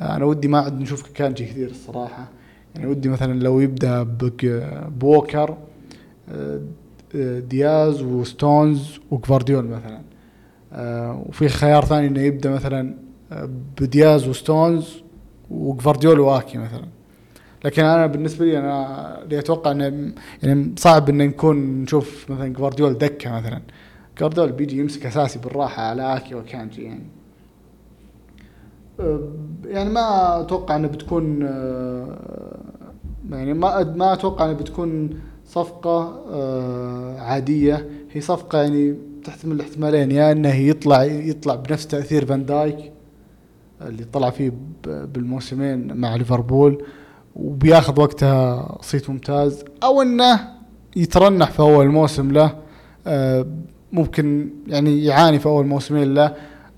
أنا 0.00 0.24
ودي 0.24 0.48
ما 0.48 0.58
عد 0.58 0.80
نشوف 0.80 1.10
أكانجي 1.10 1.44
كثير 1.44 1.70
الصراحة. 1.70 2.28
يعني 2.74 2.86
ودي 2.86 3.08
مثلا 3.08 3.40
لو 3.40 3.60
يبدأ 3.60 4.02
ووكر 4.88 5.56
آه، 6.28 6.60
آه، 7.14 7.40
دياز 7.40 8.02
وستونز 8.02 9.00
وجوارديول 9.10 9.64
مثلا. 9.64 10.00
آه، 10.72 11.24
وفي 11.28 11.48
خيار 11.48 11.84
ثاني 11.84 12.06
إنه 12.06 12.20
يبدأ 12.20 12.50
مثلا 12.50 12.94
بدياز 13.80 14.28
وستونز 14.28 15.02
وجوارديول 15.50 16.20
وآكي 16.20 16.58
مثلا. 16.58 16.84
لكن 17.64 17.84
أنا 17.84 18.06
بالنسبة 18.06 18.44
لي 18.44 18.58
أنا 18.58 19.22
اللي 19.22 19.38
أتوقع 19.38 19.70
إنه 19.70 20.14
يعني 20.42 20.74
صعب 20.78 21.08
ان 21.08 21.18
نكون 21.18 21.82
نشوف 21.82 22.30
مثلا 22.30 22.48
جوارديول 22.48 22.98
دكة 22.98 23.32
مثلا. 23.32 23.62
جوارديول 24.18 24.52
بيجي 24.52 24.78
يمسك 24.78 25.06
أساسي 25.06 25.38
بالراحة 25.38 25.82
على 25.82 26.16
آكي 26.16 26.34
وأكانجي 26.34 26.82
يعني. 26.82 27.04
يعني 29.64 29.90
ما 29.90 30.40
أتوقع 30.40 30.76
إنه 30.76 30.88
بتكون 30.88 31.42
يعني 33.30 33.54
ما 33.54 33.84
ما 33.84 34.12
أتوقع 34.12 34.44
انه 34.44 34.52
بتكون 34.52 35.10
صفقة 35.46 36.24
أه، 36.30 37.20
عادية. 37.20 37.88
هي 38.12 38.20
صفقة 38.20 38.62
يعني 38.62 38.94
تحتمل 39.24 39.52
الاحتمالين 39.52 40.10
يا 40.10 40.32
إنه 40.32 40.54
يطلع 40.54 41.04
يطلع 41.04 41.54
بنفس 41.54 41.86
تأثير 41.86 42.26
فان 42.26 42.46
دايك 42.46 42.92
اللي 43.82 44.04
طلع 44.04 44.30
فيه 44.30 44.52
بالموسمين 44.84 45.96
مع 45.96 46.16
ليفربول 46.16 46.84
وبياخذ 47.36 48.00
وقتها 48.00 48.78
صيت 48.82 49.10
ممتاز. 49.10 49.64
أو 49.82 50.02
إنه 50.02 50.40
يترنح 50.96 51.50
في 51.50 51.60
أول 51.60 51.88
موسم 51.88 52.30
له 52.32 52.56
آه، 53.06 53.46
ممكن 53.92 54.50
يعني 54.66 55.04
يعاني 55.04 55.38
في 55.38 55.46
أول 55.46 55.66
موسمين 55.66 56.14
له 56.14 56.34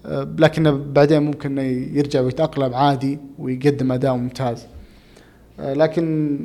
آه، 0.06 0.28
لكنه 0.38 0.70
بعدين 0.70 1.22
ممكن 1.22 1.58
يرجع 1.92 2.20
ويتأقلم 2.20 2.74
عادي 2.74 3.18
ويقدم 3.38 3.92
أداء 3.92 4.14
ممتاز. 4.16 4.62
آه، 4.62 4.75
لكن 5.58 6.38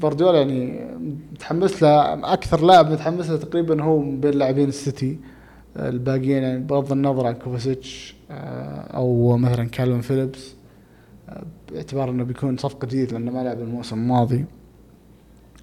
جوارديولا 0.00 0.38
يعني 0.38 0.86
متحمس 1.32 1.82
له 1.82 2.14
أكثر 2.32 2.64
لاعب 2.64 2.90
متحمس 2.90 3.30
له 3.30 3.36
تقريبا 3.36 3.82
هو 3.82 3.98
من 3.98 4.20
بين 4.20 4.34
لاعبين 4.34 4.68
السيتي. 4.68 5.18
الباقيين 5.76 6.42
يعني 6.42 6.58
بغض 6.58 6.92
النظر 6.92 7.26
عن 7.26 7.34
كوفاسيتش 7.34 8.14
آه، 8.30 8.96
أو 8.96 9.36
مثلا 9.36 9.68
كالفن 9.68 10.00
فيليبس 10.00 10.54
آه، 11.28 11.42
باعتبار 11.72 12.10
إنه 12.10 12.24
بيكون 12.24 12.56
صفقة 12.56 12.86
جديدة 12.86 13.12
لأنه 13.12 13.30
ما 13.32 13.44
لعب 13.44 13.60
الموسم 13.60 13.96
الماضي. 13.96 14.44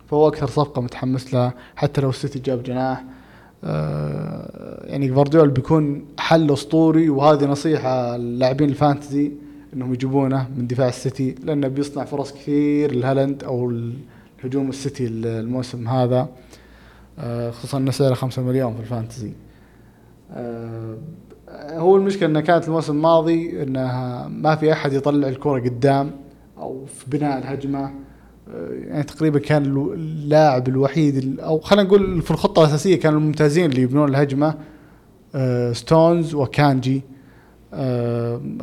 فهو 0.07 0.27
أكثر 0.27 0.47
صفقة 0.47 0.81
متحمس 0.81 1.33
لها 1.33 1.53
حتى 1.75 2.01
لو 2.01 2.09
السيتي 2.09 2.39
جاب 2.39 2.63
جناح. 2.63 3.03
آه، 3.63 4.85
يعني 4.85 5.07
جوارديولا 5.07 5.51
بيكون 5.51 6.05
حل 6.19 6.53
أسطوري 6.53 7.09
وهذه 7.09 7.45
نصيحة 7.45 8.17
للاعبين 8.17 8.69
الفانتزي. 8.69 9.31
إنهم 9.73 9.93
يجيبونه 9.93 10.47
من 10.57 10.67
دفاع 10.67 10.87
السيتي 10.87 11.35
لأنه 11.43 11.67
بيصنع 11.67 12.03
فرص 12.05 12.31
كثير 12.33 12.91
لهالاند 12.95 13.43
أو 13.43 13.69
الهجوم 14.43 14.69
السيتي 14.69 15.07
الموسم 15.07 15.87
هذا. 15.87 16.29
آه، 17.19 17.51
خصوصا 17.51 17.77
إنه 17.77 17.91
سعره 17.91 18.13
5 18.13 18.41
مليون 18.41 18.73
في 18.73 18.79
الفانتزي. 18.79 19.31
آه، 20.31 20.97
هو 21.71 21.95
المشكلة 21.97 22.29
إنه 22.29 22.39
كانت 22.41 22.67
الموسم 22.67 22.93
الماضي 22.95 23.63
انها 23.63 24.27
ما 24.27 24.55
في 24.55 24.71
أحد 24.73 24.93
يطلع 24.93 25.27
الكرة 25.27 25.59
قدام 25.59 26.11
أو 26.57 26.85
في 26.85 27.09
بناء 27.09 27.37
الهجمة. 27.37 27.83
آه، 27.85 28.69
يعني 28.87 29.03
تقريبا 29.03 29.39
كان 29.39 29.65
اللاعب 29.93 30.67
الوحيد 30.67 31.15
ال- 31.17 31.39
أو 31.39 31.59
خلينا 31.59 31.87
نقول 31.87 32.21
في 32.21 32.31
الخطة 32.31 32.59
الأساسية 32.61 32.99
كانوا 32.99 33.19
الممتازين 33.19 33.71
اللي 33.71 33.81
يبنون 33.81 34.09
الهجمة 34.09 34.55
ستونز 35.73 36.33
وكانجي. 36.35 37.01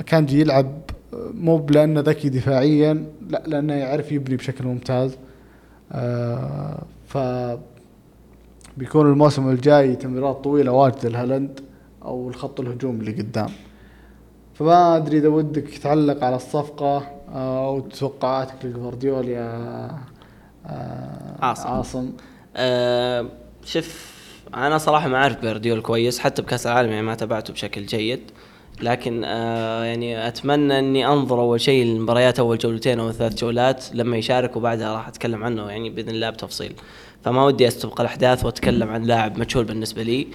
كانجي 0.06 0.40
يلعب 0.40 0.81
مو 1.14 1.66
لأنه 1.70 2.00
ذكي 2.00 2.28
دفاعيا 2.28 3.06
لا 3.28 3.42
لأنه 3.46 3.74
يعرف 3.74 4.12
يبني 4.12 4.36
بشكل 4.36 4.64
ممتاز. 4.64 5.16
آه، 5.92 6.82
ف 7.06 7.18
بيكون 8.76 9.06
الموسم 9.06 9.48
الجاي 9.50 9.96
تمريرات 9.96 10.44
طويلة 10.44 10.72
واجده 10.72 11.08
لهالاند 11.08 11.60
أو 12.04 12.28
الخط 12.28 12.60
الهجوم 12.60 13.00
اللي 13.00 13.12
قدام. 13.12 13.48
فما 14.54 14.96
أدري 14.96 15.18
إذا 15.18 15.28
ودك 15.28 15.78
تعلق 15.78 16.24
على 16.24 16.36
الصفقة 16.36 16.96
آه، 17.28 17.66
أو 17.66 17.80
توقعاتك 17.80 18.64
لجوارديول 18.64 19.28
يا 19.28 19.90
آه، 20.66 21.36
عاصم. 21.42 21.68
عاصم. 21.68 22.12
أه 22.56 23.26
شوف 23.64 24.12
أنا 24.54 24.78
صراحة 24.78 25.08
ما 25.08 25.16
أعرف 25.16 25.42
جوارديول 25.42 25.80
كويس 25.80 26.18
حتى 26.18 26.42
بكأس 26.42 26.66
العالم 26.66 26.90
يعني 26.90 27.06
ما 27.06 27.14
تابعته 27.14 27.52
بشكل 27.52 27.86
جيد. 27.86 28.20
لكن 28.80 29.24
أه 29.24 29.84
يعني 29.84 30.28
أتمنى 30.28 30.78
إني 30.78 31.06
أنظر 31.06 31.40
أول 31.40 31.60
شيء 31.60 31.82
المباريات 31.82 32.38
أول 32.38 32.58
جولتين 32.58 33.00
أو 33.00 33.12
ثلاث 33.12 33.34
جولات 33.34 33.84
لما 33.94 34.16
يشارك 34.16 34.56
وبعدها 34.56 34.94
راح 34.94 35.08
أتكلم 35.08 35.44
عنه 35.44 35.70
يعني 35.70 35.90
بإذن 35.90 36.10
الله 36.10 36.30
بتفصيل 36.30 36.72
فما 37.24 37.44
ودي 37.44 37.68
أستبق 37.68 38.00
الأحداث 38.00 38.44
وأتكلم 38.44 38.88
عن 38.90 39.02
لاعب 39.02 39.38
مجهول 39.38 39.64
بالنسبة 39.64 40.02
لي 40.02 40.26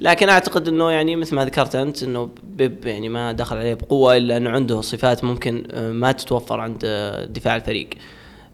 لكن 0.00 0.28
أعتقد 0.28 0.68
إنه 0.68 0.90
يعني 0.90 1.16
مثل 1.16 1.34
ما 1.36 1.44
ذكرت 1.44 1.74
أنت 1.74 2.02
إنه 2.02 2.30
بيب 2.42 2.86
يعني 2.86 3.08
ما 3.08 3.32
دخل 3.32 3.56
عليه 3.56 3.74
بقوة 3.74 4.16
إلا 4.16 4.36
إنه 4.36 4.50
عنده 4.50 4.80
صفات 4.80 5.24
ممكن 5.24 5.64
آه، 5.70 5.92
ما 5.92 6.12
تتوفر 6.12 6.60
عند 6.60 6.82
آه، 6.84 7.24
دفاع 7.24 7.56
الفريق. 7.56 7.88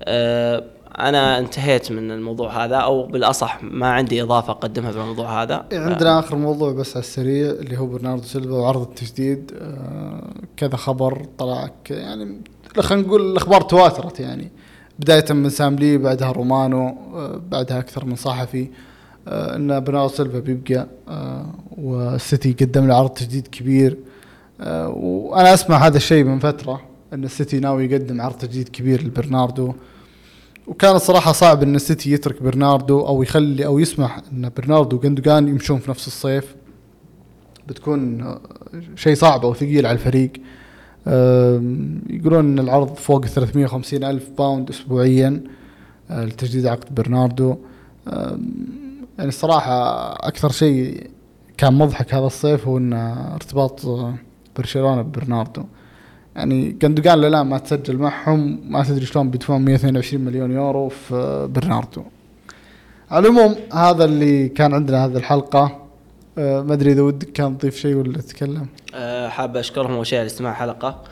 آه، 0.03 0.65
أنا 0.99 1.39
انتهيت 1.39 1.93
من 1.93 2.11
الموضوع 2.11 2.65
هذا 2.65 2.77
أو 2.77 3.07
بالأصح 3.07 3.63
ما 3.63 3.87
عندي 3.87 4.23
إضافة 4.23 4.51
أقدمها 4.51 4.91
بالموضوع 4.91 5.43
هذا. 5.43 5.67
عندنا 5.73 6.19
آخر 6.19 6.37
موضوع 6.37 6.73
بس 6.73 6.97
على 6.97 7.03
السريع 7.03 7.51
اللي 7.51 7.79
هو 7.79 7.87
برناردو 7.87 8.23
سيلفا 8.23 8.53
وعرض 8.53 8.83
التجديد. 8.83 9.53
آه، 9.61 10.31
كذا 10.57 10.77
خبر 10.77 11.27
طلع 11.39 11.71
يعني 11.91 12.41
خلينا 12.79 13.07
نقول 13.07 13.31
الأخبار 13.31 13.61
تواترت 13.61 14.21
يعني. 14.21 14.51
بداية 14.99 15.25
من 15.31 15.49
سام 15.49 15.74
لي 15.74 15.99
بعدها 15.99 16.33
رومانو 16.33 16.89
آه، 16.89 17.41
بعدها 17.51 17.79
أكثر 17.79 18.05
من 18.05 18.17
صحفي. 18.17 18.69
آه، 19.29 19.57
إن 19.57 19.81
برناردو 19.81 20.15
سيلفا 20.15 20.39
بيبقى 20.39 20.87
والسيتي 21.79 22.53
قدم 22.53 22.87
له 22.87 22.95
عرض 22.95 23.11
تجديد 23.11 23.47
كبير. 23.47 23.99
وأنا 24.61 25.55
أسمع 25.55 25.87
هذا 25.87 25.97
الشيء 25.97 26.25
من 26.25 26.39
فترة 26.39 26.81
إن 27.13 27.25
السيتي 27.25 27.61
ناوي 27.61 27.85
يقدم 27.85 28.21
عرض 28.21 28.35
تجديد 28.35 28.69
كبير 28.69 29.03
لبرناردو. 29.03 29.75
وكان 30.67 30.97
الصراحة 30.97 31.33
صعب 31.33 31.63
إن 31.63 31.77
السيتي 31.77 32.13
يترك 32.13 32.43
برناردو 32.43 33.07
أو 33.07 33.23
يخلي 33.23 33.67
أو 33.67 33.79
يسمح 33.79 34.21
إن 34.33 34.51
برناردو 34.57 34.97
وجندوجان 34.97 35.49
يمشون 35.49 35.79
في 35.79 35.91
نفس 35.91 36.07
الصيف. 36.07 36.57
بتكون 37.69 38.35
شيء 38.97 39.15
صعب 39.15 39.45
أو 39.45 39.55
ثقيل 39.55 39.87
على 39.87 39.95
الفريق. 39.95 40.33
يقولون 42.11 42.45
إن 42.45 42.59
العرض 42.59 42.95
فوق 42.95 43.27
350 43.27 44.05
ألف 44.05 44.31
pound 44.39 44.70
اسبوعيا 44.71 45.45
آه، 46.11 46.25
لتجديد 46.25 46.67
عقد 46.67 46.95
برناردو. 46.95 47.57
يعني 49.19 49.29
الصراحة 49.29 50.13
أكثر 50.29 50.51
شيء 50.51 51.11
كان 51.57 51.75
مضحك 51.75 52.15
هذا 52.15 52.27
الصيف 52.27 52.69
هو 52.69 52.79
إن 52.79 52.93
ارتباط 53.33 53.87
آه، 53.87 54.15
برشلونة 54.57 55.03
ببرناردو. 55.03 55.65
يعني 56.37 56.73
جندوجان 56.73 57.19
للان 57.19 57.47
ما 57.47 57.59
تسجل 57.59 57.97
معهم 57.97 58.61
ما 58.73 58.85
تدري 58.85 59.07
شلون 59.07 59.31
بيدفعون 59.31 59.63
122 59.63 60.25
مليون 60.25 60.51
يورو 60.53 60.89
في 60.89 61.49
برناردو. 61.51 62.05
على 63.11 63.29
العموم 63.29 63.57
هذا 63.73 64.05
اللي 64.05 64.49
كان 64.49 64.75
عندنا 64.75 65.05
هذه 65.05 65.17
الحلقة. 65.17 65.83
آه، 66.39 66.63
ما 66.63 66.75
أدري 66.75 66.93
إذا 66.93 67.03
ودك 67.03 67.33
كان 67.33 67.59
تضيف 67.59 67.77
شيء 67.77 67.95
ولا 67.95 68.19
تتكلم. 68.19 68.67
أه 68.95 69.29
حاب 69.29 69.57
أشكرهم 69.57 69.93
أول 69.93 70.07
شيء 70.07 70.19
على 70.19 70.27
استماع 70.27 70.51
الحلقة. 70.51 71.03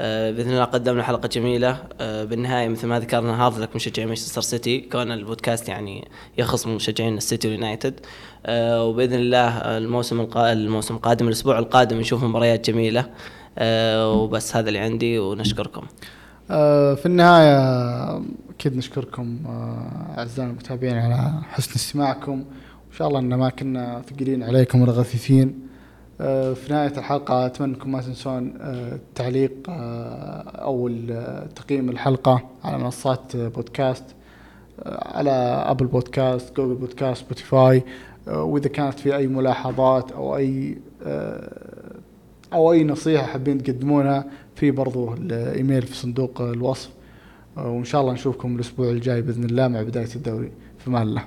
أه 0.00 0.30
بإذن 0.30 0.50
الله 0.50 0.64
قدمنا 0.64 1.02
حلقة 1.02 1.28
جميلة. 1.28 1.76
أه 2.00 2.24
بالنهاية 2.24 2.68
مثل 2.68 2.86
ما 2.86 3.00
ذكرنا 3.00 3.46
hard 3.46 3.58
luck 3.58 3.76
مشجعي 3.76 4.06
مانشستر 4.06 4.40
سيتي. 4.40 4.80
كون 4.80 5.12
البودكاست 5.12 5.68
يعني 5.68 6.08
يخص 6.38 6.66
مشجعين 6.66 7.16
السيتي 7.16 7.48
واليونايتد. 7.48 7.94
أه 8.46 8.84
وبإذن 8.84 9.14
الله 9.14 9.48
الموسم. 9.48 10.28
الموسم 10.36 10.94
القادم 10.94 11.28
الأسبوع 11.28 11.58
القادم 11.58 12.00
نشوف 12.00 12.24
مباريات 12.24 12.70
جميلة. 12.70 13.00
أه 13.00 13.06
وبس 13.60 14.56
هذا 14.56 14.68
اللي 14.68 14.78
عندي 14.78 15.18
ونشكركم. 15.18 15.82
آه، 16.50 16.94
في 16.94 17.06
النهاية 17.06 18.16
أكيد 18.50 18.76
نشكركم 18.76 19.38
آه، 19.46 20.18
أعزائنا 20.18 20.50
المتابعين 20.50 20.96
على 20.98 21.32
حسن 21.42 21.70
استماعكم. 21.74 22.32
وإن 22.32 22.98
شاء 22.98 23.08
الله 23.08 23.18
أن 23.18 23.34
ما 23.34 23.48
كنا 23.50 24.02
ثقيلين 24.10 24.42
عليكم 24.42 24.80
ولا 24.82 24.92
غثيثين 24.92 25.58
آه، 26.20 26.52
في 26.52 26.72
نهاية 26.72 26.98
الحلقة 26.98 27.46
أتمنى 27.46 27.74
أنكم 27.74 27.92
ما 27.92 28.00
تنسون 28.00 28.54
آه، 28.60 28.94
التعليق 28.94 29.52
آه، 29.68 30.42
أو 30.42 30.90
تقييم 31.56 31.88
الحلقة 31.90 32.42
على 32.64 32.78
منصات 32.78 33.36
آه، 33.36 33.48
بودكاست 33.48 34.04
آه، 34.82 35.16
على 35.18 35.30
أبل 35.66 35.86
بودكاست 35.86 36.56
جوجل 36.56 36.74
بودكاست 36.74 37.24
سبوتيفاي. 37.24 37.82
آه، 38.28 38.42
وإذا 38.42 38.68
كانت 38.68 38.98
في 39.00 39.16
أي 39.16 39.26
ملاحظات 39.26 40.12
أو 40.12 40.36
أي 40.36 40.78
آه، 41.06 41.61
أو 42.52 42.72
أي 42.72 42.84
نصيحة 42.84 43.26
حابين 43.26 43.62
تقدمونها 43.62 44.24
في 44.54 44.70
برضو 44.70 45.14
الإيميل 45.14 45.82
في 45.82 45.96
صندوق 45.96 46.40
الوصف. 46.40 46.90
وإن 47.56 47.84
شاء 47.84 48.00
الله 48.00 48.12
نشوفكم 48.12 48.54
الأسبوع 48.56 48.90
الجاي 48.90 49.22
بإذن 49.22 49.44
الله 49.44 49.68
مع 49.68 49.82
بداية 49.82 50.14
الدوري. 50.16 50.50
في 50.78 50.88
أمان 50.88 51.02
الله. 51.02 51.24